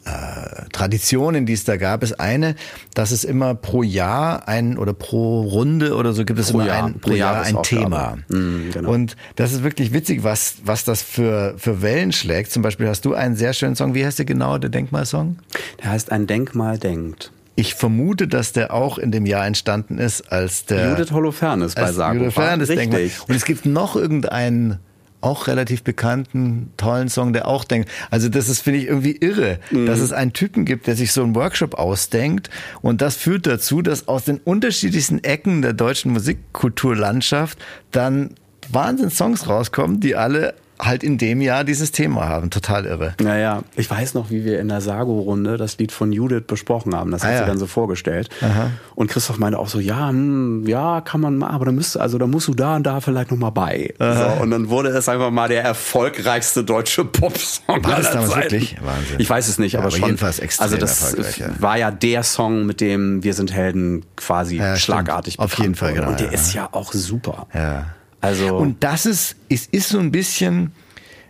äh, 0.04 0.68
Traditionen, 0.72 1.44
die 1.44 1.52
es 1.52 1.64
da 1.64 1.76
gab, 1.76 2.02
ist 2.02 2.18
eine, 2.18 2.54
dass 2.94 3.10
es 3.10 3.24
immer 3.24 3.54
pro 3.54 3.82
Jahr 3.82 4.48
ein 4.48 4.78
oder 4.78 4.94
pro 4.94 5.42
Runde 5.42 5.94
oder 5.94 6.12
so 6.12 6.24
gibt 6.24 6.38
es 6.38 6.50
pro 6.50 6.60
immer 6.60 6.68
Jahr, 6.68 6.86
ein, 6.86 7.00
pro 7.00 7.12
Jahr 7.12 7.42
ein 7.42 7.62
Thema. 7.62 8.18
Mhm, 8.28 8.70
genau. 8.72 8.90
Und 8.90 9.16
das 9.36 9.52
ist 9.52 9.62
wirklich 9.62 9.92
witzig, 9.92 10.24
was, 10.24 10.56
was 10.64 10.84
das 10.84 11.02
für, 11.02 11.54
für 11.58 11.82
Wellen 11.82 12.12
schlägt. 12.12 12.52
Zum 12.52 12.62
Beispiel 12.62 12.88
hast 12.88 13.04
du 13.04 13.14
einen 13.14 13.36
sehr 13.36 13.52
schönen 13.52 13.76
Song. 13.76 13.94
Wie 13.94 14.04
heißt 14.04 14.18
der 14.18 14.26
genau, 14.26 14.56
der 14.58 14.70
Denkmalsong? 14.70 15.36
Der 15.82 15.90
heißt 15.90 16.10
Ein 16.12 16.26
Denkmal 16.26 16.78
denkt. 16.78 17.32
Ich 17.58 17.74
vermute, 17.74 18.28
dass 18.28 18.52
der 18.52 18.72
auch 18.72 18.98
in 18.98 19.10
dem 19.10 19.26
Jahr 19.26 19.44
entstanden 19.44 19.98
ist, 19.98 20.30
als 20.30 20.66
der 20.66 20.90
Judith 20.90 21.10
Holofernes 21.10 21.74
bei 21.74 21.90
Sarkophag. 21.90 22.20
Holofernes 22.20 22.68
Richtig. 22.68 23.28
Und 23.28 23.34
es 23.34 23.44
gibt 23.44 23.66
noch 23.66 23.96
irgendeinen 23.96 24.78
auch 25.20 25.48
relativ 25.48 25.82
bekannten, 25.82 26.72
tollen 26.76 27.08
Song, 27.08 27.32
der 27.32 27.48
auch 27.48 27.64
denkt. 27.64 27.90
Also 28.10 28.28
das 28.28 28.48
ist, 28.48 28.60
finde 28.60 28.78
ich, 28.78 28.86
irgendwie 28.86 29.16
irre, 29.16 29.58
mhm. 29.72 29.86
dass 29.86 29.98
es 29.98 30.12
einen 30.12 30.32
Typen 30.32 30.66
gibt, 30.66 30.86
der 30.86 30.94
sich 30.94 31.10
so 31.10 31.24
einen 31.24 31.34
Workshop 31.34 31.74
ausdenkt. 31.74 32.48
Und 32.80 33.02
das 33.02 33.16
führt 33.16 33.44
dazu, 33.48 33.82
dass 33.82 34.06
aus 34.06 34.26
den 34.26 34.38
unterschiedlichsten 34.38 35.24
Ecken 35.24 35.60
der 35.60 35.72
deutschen 35.72 36.12
Musikkulturlandschaft 36.12 37.58
dann 37.90 38.36
Wahnsinn 38.70 39.10
Songs 39.10 39.48
rauskommen, 39.48 39.98
die 39.98 40.14
alle 40.14 40.54
halt 40.80 41.02
in 41.02 41.18
dem 41.18 41.40
Jahr 41.40 41.64
dieses 41.64 41.92
Thema 41.92 42.28
haben. 42.28 42.50
Total 42.50 42.84
irre. 42.84 43.14
Naja, 43.20 43.62
ich 43.76 43.90
weiß 43.90 44.14
noch, 44.14 44.30
wie 44.30 44.44
wir 44.44 44.60
in 44.60 44.68
der 44.68 44.80
Sago-Runde 44.80 45.56
das 45.56 45.78
Lied 45.78 45.92
von 45.92 46.12
Judith 46.12 46.44
besprochen 46.46 46.94
haben. 46.94 47.10
Das 47.10 47.22
ah, 47.22 47.26
hat 47.26 47.32
ja. 47.34 47.38
sie 47.40 47.46
dann 47.46 47.58
so 47.58 47.66
vorgestellt. 47.66 48.28
Aha. 48.40 48.70
Und 48.94 49.10
Christoph 49.10 49.38
meinte 49.38 49.58
auch 49.58 49.68
so, 49.68 49.80
ja, 49.80 50.08
hm, 50.08 50.66
ja, 50.66 51.00
kann 51.00 51.20
man 51.20 51.36
mal, 51.38 51.50
aber 51.50 51.66
da 51.66 51.72
müsste, 51.72 52.00
also 52.00 52.18
da 52.18 52.26
musst 52.26 52.48
du 52.48 52.54
da 52.54 52.76
und 52.76 52.84
da 52.84 53.00
vielleicht 53.00 53.30
noch 53.30 53.38
mal 53.38 53.50
bei. 53.50 53.94
So, 53.98 54.42
und 54.42 54.50
dann 54.50 54.68
wurde 54.68 54.90
es 54.90 55.08
einfach 55.08 55.30
mal 55.30 55.48
der 55.48 55.62
erfolgreichste 55.62 56.64
deutsche 56.64 57.04
Popsong 57.04 57.84
War 57.84 57.96
das 57.96 58.12
damals 58.12 58.36
wirklich? 58.36 58.76
Wahnsinn. 58.82 59.16
Ich 59.18 59.28
weiß 59.28 59.48
es 59.48 59.58
nicht, 59.58 59.72
ja, 59.72 59.80
aber, 59.80 59.88
aber 59.88 59.96
schon. 59.96 60.06
Jedenfalls 60.06 60.38
extrem 60.38 60.64
also 60.64 60.76
das 60.76 61.38
ja. 61.38 61.48
war 61.58 61.76
ja 61.76 61.90
der 61.90 62.22
Song, 62.22 62.66
mit 62.66 62.80
dem 62.80 63.22
Wir 63.22 63.34
sind 63.34 63.52
Helden 63.52 64.04
quasi 64.16 64.60
schlagartig 64.76 65.38
Auf 65.38 65.58
jeden 65.58 65.74
Fall, 65.74 65.94
genau. 65.94 66.08
Und 66.08 66.20
der 66.20 66.32
ist 66.32 66.54
ja 66.54 66.68
auch 66.72 66.92
super. 66.92 67.46
Ja. 67.54 67.86
Also 68.20 68.56
und 68.56 68.82
das 68.82 69.06
ist, 69.06 69.36
es 69.48 69.66
ist 69.66 69.90
so 69.90 69.98
ein 69.98 70.10
bisschen, 70.10 70.72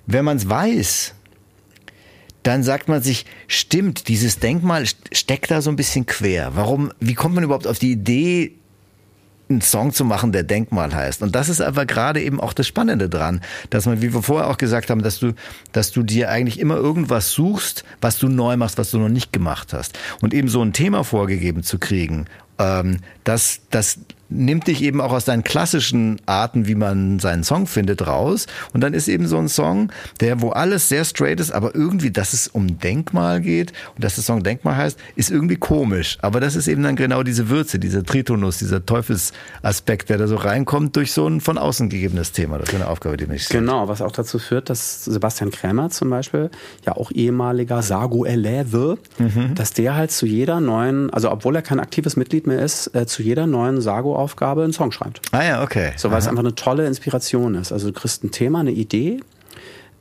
wenn 0.07 0.25
man 0.25 0.39
es 0.39 0.49
weiß, 0.49 1.15
dann 2.43 2.63
sagt 2.63 2.89
man 2.89 3.03
sich, 3.03 3.27
stimmt, 3.47 4.09
dieses 4.09 4.39
Denkmal 4.39 4.87
steckt 5.13 5.51
da 5.51 5.61
so 5.61 5.71
ein 5.71 5.77
bisschen 5.77 6.07
quer. 6.07 6.53
Warum, 6.55 6.93
wie 6.99 7.15
kommt 7.15 7.35
man 7.35 7.45
überhaupt 7.45 7.67
auf 7.67 7.79
die 7.79 7.93
Idee, 7.93 8.59
einen 9.51 9.61
Song 9.61 9.93
zu 9.93 10.05
machen, 10.05 10.33
der 10.33 10.43
Denkmal 10.43 10.95
heißt. 10.95 11.23
Und 11.23 11.35
das 11.35 11.49
ist 11.49 11.61
aber 11.61 11.87
gerade 11.87 12.21
eben 12.23 12.41
auch 12.41 12.53
das 12.53 12.67
Spannende 12.67 13.09
dran, 13.09 13.41
dass 13.71 13.87
man, 13.87 14.03
wie 14.03 14.13
wir 14.13 14.23
vorher 14.23 14.49
auch 14.49 14.59
gesagt 14.59 14.91
haben, 14.91 15.03
dass 15.03 15.19
du, 15.19 15.33
dass 15.73 15.91
du 15.91 16.03
dir 16.03 16.31
eigentlich 16.31 16.61
immer 16.61 16.77
irgendwas 16.77 17.31
suchst, 17.31 17.85
was 18.01 18.19
du 18.19 18.29
neu 18.29 18.57
machst, 18.57 18.79
was 18.79 18.91
du 18.91 18.99
noch 18.99 19.09
nicht 19.09 19.33
gemacht 19.33 19.73
hast. 19.73 19.99
Und 20.21 20.35
eben 20.35 20.49
so 20.49 20.63
ein 20.63 20.73
Thema 20.73 21.05
vorgegeben 21.05 21.63
zu 21.63 21.79
kriegen, 21.79 22.27
ähm, 22.59 22.99
das, 23.25 23.61
das 23.71 24.01
nimmt 24.31 24.67
dich 24.67 24.83
eben 24.83 25.01
auch 25.01 25.13
aus 25.13 25.25
deinen 25.25 25.45
klassischen 25.45 26.21
Arten, 26.27 26.67
wie 26.67 26.75
man 26.75 27.19
seinen 27.19 27.45
Song 27.45 27.67
findet, 27.67 28.07
raus. 28.07 28.47
Und 28.73 28.83
dann 28.83 28.95
ist 28.95 29.09
eben 29.09 29.27
so 29.27 29.39
ein 29.39 29.49
Song, 29.49 29.91
der, 30.21 30.41
wo 30.41 30.51
alles 30.51 30.89
sehr 30.89 31.05
straight 31.05 31.41
ist, 31.41 31.51
aber 31.51 31.75
irgendwie, 31.75 32.11
dass 32.11 32.33
es 32.33 32.49
um 32.49 32.79
Denkmal 32.79 33.41
geht 33.41 33.73
und 33.95 34.05
dass 34.05 34.17
der 34.17 34.25
Song 34.25 34.43
Denkmal 34.43 34.77
heißt, 34.77 34.99
ist 35.17 35.31
irgendwie 35.31 35.57
komisch. 35.57 36.19
Aber 36.21 36.41
das 36.41 36.57
ist 36.57 36.69
eben 36.69 36.83
dann 36.83 36.97
genau 36.97 37.23
diese 37.23 37.49
Würze, 37.49 37.79
dieser 37.79 38.05
Tritonus, 38.05 38.59
dieser 38.59 38.85
Teufelsaspekt, 38.85 40.11
der 40.11 40.19
da 40.19 40.27
so 40.27 40.37
reinkommt 40.37 40.97
durch 40.97 41.13
so 41.13 41.27
ein 41.27 41.41
von 41.41 41.59
außen 41.59 41.89
gegebenes 41.89 42.33
Thema. 42.33 42.59
Das 42.59 42.69
ist 42.69 42.75
eine 42.75 42.89
Aufgabe, 42.89 43.17
die 43.17 43.27
mich 43.27 43.49
Genau, 43.49 43.89
was 43.89 44.03
auch 44.03 44.13
dazu 44.13 44.39
führt, 44.39 44.69
dass 44.69 45.05
Sebastian 45.05 45.51
Krämer 45.51 45.91
zum 45.91 46.11
Beispiel, 46.11 46.51
ja 46.85 46.97
auch 46.97 47.11
ehemaliger 47.11 47.83
Sago-Eleve, 47.83 48.99
mhm. 49.19 49.55
dass 49.55 49.73
der 49.73 49.95
halt 49.95 50.11
zu 50.11 50.27
jeder 50.27 50.61
neuen, 50.61 51.11
also 51.11 51.31
obwohl 51.31 51.57
er 51.57 51.63
kein 51.63 51.81
aktives 51.81 52.17
Mitglied 52.17 52.47
mehr 52.47 52.61
ist, 52.61 52.95
äh, 52.95 53.07
zu 53.07 53.23
jeder 53.23 53.47
neuen 53.47 53.81
Sago 53.81 54.18
Aufgabe 54.19 54.63
einen 54.65 54.73
Song 54.73 54.93
schreibt. 54.93 55.23
Ah 55.33 55.43
ja, 55.43 55.63
okay. 55.63 55.93
So, 55.97 56.09
weil 56.09 56.17
Aha. 56.17 56.19
es 56.19 56.29
einfach 56.29 56.43
eine 56.43 56.55
tolle 56.55 56.87
Inspiration 56.87 57.55
ist. 57.55 57.73
Also 57.73 57.89
du 57.89 57.99
kriegst 57.99 58.25
ein 58.25 58.31
Thema, 58.31 58.61
eine 58.61 58.73
Idee 58.73 59.21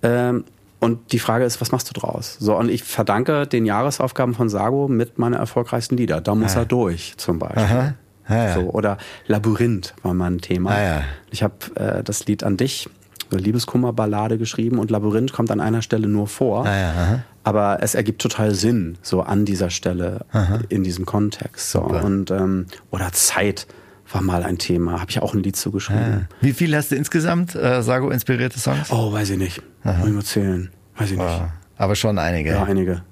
ähm, 0.03 0.43
und 0.79 1.11
die 1.11 1.19
Frage 1.19 1.45
ist, 1.45 1.59
was 1.59 1.71
machst 1.71 1.89
du 1.89 1.99
draus? 1.99 2.37
So, 2.39 2.55
und 2.55 2.69
ich 2.69 2.83
verdanke 2.83 3.47
den 3.47 3.65
Jahresaufgaben 3.65 4.35
von 4.35 4.49
Sago 4.49 4.87
mit 4.87 5.17
meiner 5.17 5.37
erfolgreichsten 5.37 5.97
Lieder. 5.97 6.21
Da 6.21 6.35
muss 6.35 6.55
ah. 6.55 6.61
er 6.61 6.65
durch, 6.65 7.15
zum 7.17 7.39
Beispiel. 7.39 7.63
Aha. 7.63 7.93
Ah, 8.27 8.35
ja. 8.35 8.53
so, 8.55 8.61
oder 8.71 8.97
Labyrinth 9.27 9.93
war 10.03 10.13
mein 10.13 10.39
Thema. 10.39 10.71
Ah, 10.71 10.83
ja. 10.83 11.01
Ich 11.31 11.43
habe 11.43 11.55
äh, 11.75 12.03
das 12.03 12.25
Lied 12.27 12.43
an 12.43 12.57
dich, 12.57 12.89
eine 13.31 13.41
Liebeskummerballade 13.41 14.37
geschrieben 14.37 14.79
und 14.79 14.91
Labyrinth 14.91 15.33
kommt 15.33 15.49
an 15.49 15.59
einer 15.59 15.81
Stelle 15.81 16.07
nur 16.07 16.27
vor. 16.27 16.65
Ah, 16.65 16.77
ja, 16.77 17.23
aber 17.43 17.79
es 17.81 17.95
ergibt 17.95 18.21
total 18.21 18.53
Sinn, 18.53 18.97
so 19.01 19.21
an 19.21 19.45
dieser 19.45 19.69
Stelle 19.69 20.25
aha. 20.33 20.59
in 20.67 20.83
diesem 20.83 21.05
Kontext. 21.05 21.71
So. 21.71 21.79
Und, 21.81 22.29
ähm, 22.29 22.65
oder 22.91 23.13
Zeit 23.13 23.67
war 24.11 24.21
mal 24.21 24.43
ein 24.43 24.57
Thema. 24.57 24.99
Habe 25.01 25.11
ich 25.11 25.21
auch 25.21 25.33
ein 25.33 25.43
Lied 25.43 25.55
zugeschrieben. 25.55 26.27
Wie 26.41 26.53
viel 26.53 26.75
hast 26.75 26.91
du 26.91 26.95
insgesamt 26.95 27.55
äh, 27.55 27.81
Sago-inspirierte 27.81 28.59
Songs? 28.59 28.89
Oh, 28.91 29.11
weiß 29.11 29.31
ich 29.31 29.37
nicht. 29.37 29.61
Aha. 29.83 29.97
Muss 29.99 30.07
ich 30.07 30.13
nur 30.13 30.23
zählen. 30.23 30.69
Weiß 30.97 31.11
ich 31.11 31.17
nicht. 31.17 31.41
Aber 31.77 31.95
schon 31.95 32.17
einige. 32.17 32.51
Ja, 32.51 32.63
einige. 32.63 33.03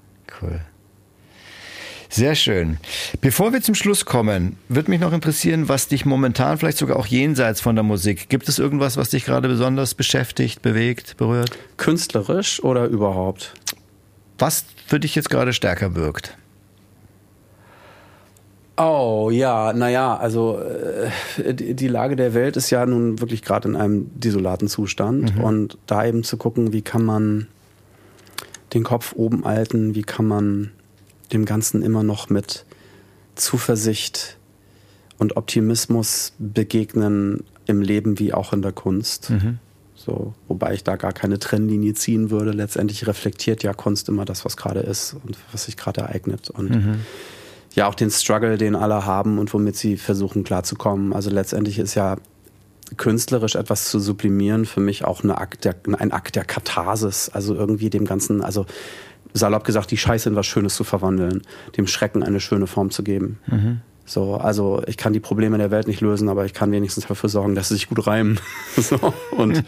Cool. 0.41 0.59
Sehr 2.09 2.35
schön. 2.35 2.77
Bevor 3.19 3.51
wir 3.51 3.61
zum 3.61 3.75
Schluss 3.75 4.05
kommen, 4.05 4.57
würde 4.69 4.89
mich 4.89 5.01
noch 5.01 5.11
interessieren, 5.11 5.67
was 5.67 5.87
dich 5.87 6.05
momentan 6.05 6.57
vielleicht 6.57 6.77
sogar 6.77 6.97
auch 6.97 7.07
jenseits 7.07 7.59
von 7.59 7.75
der 7.75 7.83
Musik, 7.83 8.29
gibt 8.29 8.47
es 8.47 8.57
irgendwas, 8.57 8.95
was 8.95 9.09
dich 9.09 9.25
gerade 9.25 9.49
besonders 9.49 9.95
beschäftigt, 9.95 10.61
bewegt, 10.61 11.17
berührt? 11.17 11.57
Künstlerisch 11.77 12.63
oder 12.63 12.85
überhaupt? 12.85 13.53
Was 14.37 14.65
für 14.87 14.99
dich 14.99 15.15
jetzt 15.15 15.29
gerade 15.29 15.51
stärker 15.51 15.95
wirkt? 15.95 16.37
Oh 18.77 19.29
ja, 19.31 19.71
naja, 19.71 20.17
also 20.17 20.59
äh, 20.59 21.53
die 21.53 21.87
Lage 21.87 22.15
der 22.15 22.33
Welt 22.33 22.57
ist 22.57 22.69
ja 22.71 22.85
nun 22.85 23.21
wirklich 23.21 23.41
gerade 23.41 23.69
in 23.69 23.75
einem 23.75 24.09
desolaten 24.19 24.67
Zustand 24.67 25.35
mhm. 25.35 25.43
und 25.43 25.77
da 25.87 26.05
eben 26.05 26.23
zu 26.23 26.35
gucken, 26.35 26.73
wie 26.73 26.81
kann 26.81 27.05
man 27.05 27.47
den 28.73 28.83
Kopf 28.83 29.13
oben 29.15 29.45
halten, 29.45 29.95
wie 29.95 30.01
kann 30.01 30.25
man 30.25 30.71
dem 31.31 31.45
Ganzen 31.45 31.81
immer 31.81 32.03
noch 32.03 32.29
mit 32.29 32.65
Zuversicht 33.35 34.37
und 35.17 35.37
Optimismus 35.37 36.33
begegnen 36.37 37.43
im 37.67 37.81
Leben 37.81 38.19
wie 38.19 38.33
auch 38.33 38.51
in 38.51 38.61
der 38.61 38.73
Kunst. 38.73 39.29
Mhm. 39.29 39.59
So, 39.95 40.33
wobei 40.47 40.73
ich 40.73 40.83
da 40.83 40.97
gar 40.97 41.13
keine 41.13 41.39
Trennlinie 41.39 41.93
ziehen 41.93 42.29
würde. 42.29 42.51
Letztendlich 42.51 43.07
reflektiert 43.07 43.63
ja 43.63 43.73
Kunst 43.73 44.09
immer 44.09 44.25
das, 44.25 44.43
was 44.43 44.57
gerade 44.57 44.81
ist 44.81 45.15
und 45.25 45.37
was 45.51 45.65
sich 45.65 45.77
gerade 45.77 46.01
ereignet. 46.01 46.49
Und 46.49 46.69
mhm. 46.69 46.99
Ja, 47.75 47.87
auch 47.87 47.95
den 47.95 48.09
Struggle, 48.09 48.57
den 48.57 48.75
alle 48.75 49.05
haben 49.05 49.37
und 49.37 49.53
womit 49.53 49.75
sie 49.75 49.97
versuchen 49.97 50.43
klarzukommen. 50.43 51.13
Also 51.13 51.29
letztendlich 51.29 51.77
ist 51.77 51.93
ja 51.95 52.15
künstlerisch 52.97 53.55
etwas 53.55 53.89
zu 53.89 53.99
sublimieren 53.99 54.65
für 54.65 54.79
mich 54.79 55.03
auch 55.03 55.23
eine 55.23 55.37
Akt 55.37 55.65
der, 55.65 55.75
ein 55.97 56.11
Akt 56.11 56.35
der 56.35 56.45
Katharsis. 56.45 57.29
Also 57.29 57.53
irgendwie 57.53 57.89
dem 57.89 58.05
Ganzen, 58.05 58.41
also 58.41 58.65
salopp 59.33 59.65
gesagt, 59.65 59.91
die 59.91 59.97
Scheiße 59.97 60.29
in 60.29 60.35
was 60.35 60.45
Schönes 60.45 60.75
zu 60.75 60.85
verwandeln, 60.85 61.41
dem 61.75 61.87
Schrecken 61.87 62.23
eine 62.23 62.39
schöne 62.39 62.67
Form 62.67 62.91
zu 62.91 63.03
geben. 63.03 63.39
Mhm. 63.47 63.81
So, 64.05 64.35
also 64.35 64.81
ich 64.87 64.97
kann 64.97 65.11
die 65.11 65.19
Probleme 65.19 65.57
der 65.57 65.71
Welt 65.71 65.87
nicht 65.87 65.99
lösen, 65.99 66.29
aber 66.29 66.45
ich 66.45 66.53
kann 66.53 66.71
wenigstens 66.71 67.07
dafür 67.07 67.27
sorgen, 67.27 67.55
dass 67.55 67.69
sie 67.69 67.73
sich 67.73 67.89
gut 67.89 68.07
reimen. 68.07 68.39
so, 68.77 69.13
und 69.31 69.63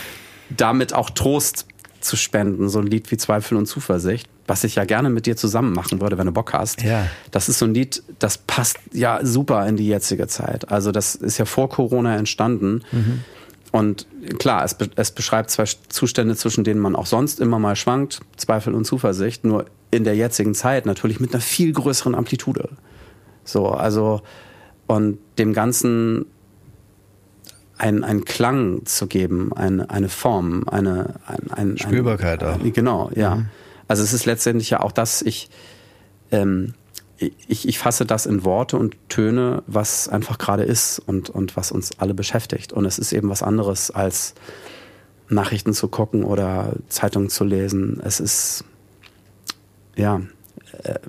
damit 0.50 0.94
auch 0.94 1.10
Trost 1.10 1.66
zu 2.04 2.16
spenden, 2.16 2.68
so 2.68 2.80
ein 2.80 2.86
Lied 2.86 3.10
wie 3.10 3.16
Zweifel 3.16 3.56
und 3.56 3.66
Zuversicht, 3.66 4.28
was 4.46 4.64
ich 4.64 4.74
ja 4.74 4.84
gerne 4.84 5.10
mit 5.10 5.26
dir 5.26 5.36
zusammen 5.36 5.72
machen 5.72 6.00
würde, 6.00 6.18
wenn 6.18 6.26
du 6.26 6.32
Bock 6.32 6.52
hast. 6.52 6.82
Ja. 6.82 7.06
Das 7.30 7.48
ist 7.48 7.58
so 7.58 7.66
ein 7.66 7.74
Lied, 7.74 8.02
das 8.18 8.38
passt 8.38 8.78
ja 8.92 9.20
super 9.22 9.66
in 9.66 9.76
die 9.76 9.86
jetzige 9.86 10.26
Zeit. 10.26 10.70
Also 10.70 10.92
das 10.92 11.14
ist 11.14 11.38
ja 11.38 11.44
vor 11.44 11.68
Corona 11.68 12.16
entstanden. 12.16 12.82
Mhm. 12.92 13.24
Und 13.72 14.06
klar, 14.38 14.64
es, 14.64 14.76
es 14.96 15.10
beschreibt 15.12 15.50
zwei 15.50 15.64
Zustände, 15.88 16.36
zwischen 16.36 16.62
denen 16.62 16.80
man 16.80 16.94
auch 16.94 17.06
sonst 17.06 17.40
immer 17.40 17.58
mal 17.58 17.74
schwankt, 17.74 18.20
Zweifel 18.36 18.74
und 18.74 18.84
Zuversicht, 18.84 19.44
nur 19.44 19.64
in 19.90 20.04
der 20.04 20.14
jetzigen 20.14 20.54
Zeit 20.54 20.84
natürlich 20.84 21.20
mit 21.20 21.32
einer 21.32 21.40
viel 21.40 21.72
größeren 21.72 22.14
Amplitude. 22.14 22.68
So, 23.44 23.68
also, 23.68 24.20
und 24.86 25.18
dem 25.38 25.54
Ganzen 25.54 26.26
ein, 27.82 28.04
einen 28.04 28.24
Klang 28.24 28.86
zu 28.86 29.08
geben, 29.08 29.52
eine, 29.52 29.90
eine 29.90 30.08
Form, 30.08 30.68
eine, 30.68 31.14
ein, 31.26 31.50
ein, 31.50 31.78
Spürbarkeit 31.78 32.40
ein, 32.44 32.60
auch. 32.60 32.72
Genau, 32.72 33.10
ja. 33.16 33.34
Mhm. 33.34 33.48
Also 33.88 34.04
es 34.04 34.12
ist 34.12 34.24
letztendlich 34.24 34.70
ja 34.70 34.80
auch 34.80 34.92
das, 34.92 35.20
ich, 35.20 35.50
ähm, 36.30 36.74
ich, 37.16 37.66
ich 37.66 37.78
fasse 37.80 38.06
das 38.06 38.24
in 38.24 38.44
Worte 38.44 38.76
und 38.76 38.96
Töne, 39.08 39.64
was 39.66 40.08
einfach 40.08 40.38
gerade 40.38 40.62
ist 40.62 41.00
und, 41.00 41.28
und 41.28 41.56
was 41.56 41.72
uns 41.72 41.98
alle 41.98 42.14
beschäftigt. 42.14 42.72
Und 42.72 42.84
es 42.84 43.00
ist 43.00 43.12
eben 43.12 43.28
was 43.28 43.42
anderes 43.42 43.90
als 43.90 44.34
Nachrichten 45.28 45.74
zu 45.74 45.88
gucken 45.88 46.22
oder 46.22 46.74
Zeitungen 46.88 47.30
zu 47.30 47.42
lesen. 47.42 48.00
Es 48.04 48.20
ist, 48.20 48.64
ja, 49.96 50.20
äh, 50.84 51.00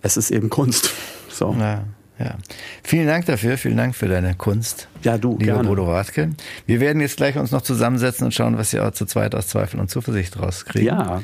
es 0.00 0.16
ist 0.16 0.30
eben 0.30 0.48
Kunst. 0.48 0.90
So. 1.28 1.54
Ja, 1.58 1.84
ja. 2.18 2.36
Vielen 2.82 3.06
Dank 3.06 3.26
dafür, 3.26 3.58
vielen 3.58 3.76
Dank 3.76 3.94
für 3.94 4.08
deine 4.08 4.34
Kunst. 4.34 4.88
Ja, 5.02 5.18
du, 5.18 5.32
lieber 5.38 5.54
gerne. 5.54 5.68
Bodo 5.68 5.90
Radke. 5.90 6.30
Wir 6.66 6.80
werden 6.80 7.00
jetzt 7.00 7.16
gleich 7.18 7.36
uns 7.36 7.50
noch 7.50 7.62
zusammensetzen 7.62 8.24
und 8.24 8.32
schauen, 8.32 8.56
was 8.56 8.72
wir 8.72 8.86
auch 8.86 8.92
zu 8.92 9.04
zweit 9.06 9.34
aus 9.34 9.48
Zweifel 9.48 9.80
und 9.80 9.90
Zuversicht 9.90 10.38
rauskriegen. 10.38 10.88
Ja. 10.88 11.22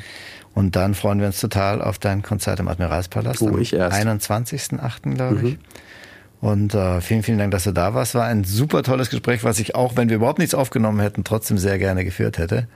Und 0.55 0.77
dann 0.77 0.95
freuen 0.95 1.21
wir 1.21 1.27
uns 1.27 1.41
total 1.41 1.81
auf 1.81 1.99
dein 1.99 2.23
Konzert 2.23 2.61
im 2.61 2.69
Admiralspalast 2.69 3.41
oh, 3.41 3.57
ich 3.57 3.73
erst. 3.73 3.99
am 3.99 4.19
21.8., 4.19 5.15
glaube 5.15 5.37
ich. 5.37 5.55
Mhm. 5.55 5.59
Und 6.43 6.75
äh, 6.75 7.01
vielen, 7.01 7.23
vielen 7.23 7.39
Dank, 7.39 7.53
dass 7.53 7.65
du 7.65 7.73
da 7.73 7.95
warst. 7.95 8.15
War 8.15 8.27
ein 8.27 8.45
super 8.45 8.83
tolles 8.83 9.09
Gespräch, 9.09 9.45
was 9.45 9.61
ich 9.61 9.75
auch, 9.75 9.97
wenn 9.97 10.09
wir 10.09 10.17
überhaupt 10.17 10.41
nichts 10.41 10.55
aufgenommen 10.55 11.01
hätten, 11.01 11.25
trotzdem 11.25 11.57
sehr 11.57 11.79
gerne 11.79 12.05
geführt 12.05 12.37
hätte. 12.37 12.67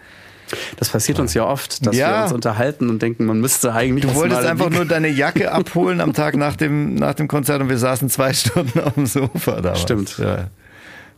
Das 0.76 0.90
passiert 0.90 1.18
uns 1.18 1.34
ja 1.34 1.44
oft, 1.44 1.86
dass 1.86 1.96
ja. 1.96 2.18
wir 2.18 2.22
uns 2.24 2.32
unterhalten 2.32 2.88
und 2.88 3.02
denken, 3.02 3.24
man 3.26 3.40
müsste 3.40 3.72
eigentlich. 3.72 4.06
Du 4.06 4.14
wolltest 4.14 4.44
einfach 4.44 4.70
nur 4.70 4.84
deine 4.84 5.08
Jacke 5.08 5.52
abholen 5.52 6.00
am 6.00 6.12
Tag 6.12 6.36
nach 6.36 6.56
dem, 6.56 6.94
nach 6.94 7.14
dem 7.14 7.28
Konzert 7.28 7.60
und 7.60 7.68
wir 7.68 7.78
saßen 7.78 8.08
zwei 8.08 8.32
Stunden 8.34 8.80
auf 8.80 8.94
dem 8.94 9.06
Sofa 9.06 9.60
da. 9.60 9.74
Stimmt. 9.74 10.18
Ja. 10.18 10.48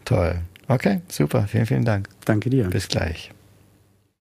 Toll. 0.04 0.40
Okay, 0.68 1.00
super. 1.08 1.46
Vielen, 1.48 1.66
vielen 1.66 1.84
Dank. 1.84 2.08
Danke 2.24 2.50
dir. 2.50 2.64
Bis 2.64 2.88
gleich. 2.88 3.30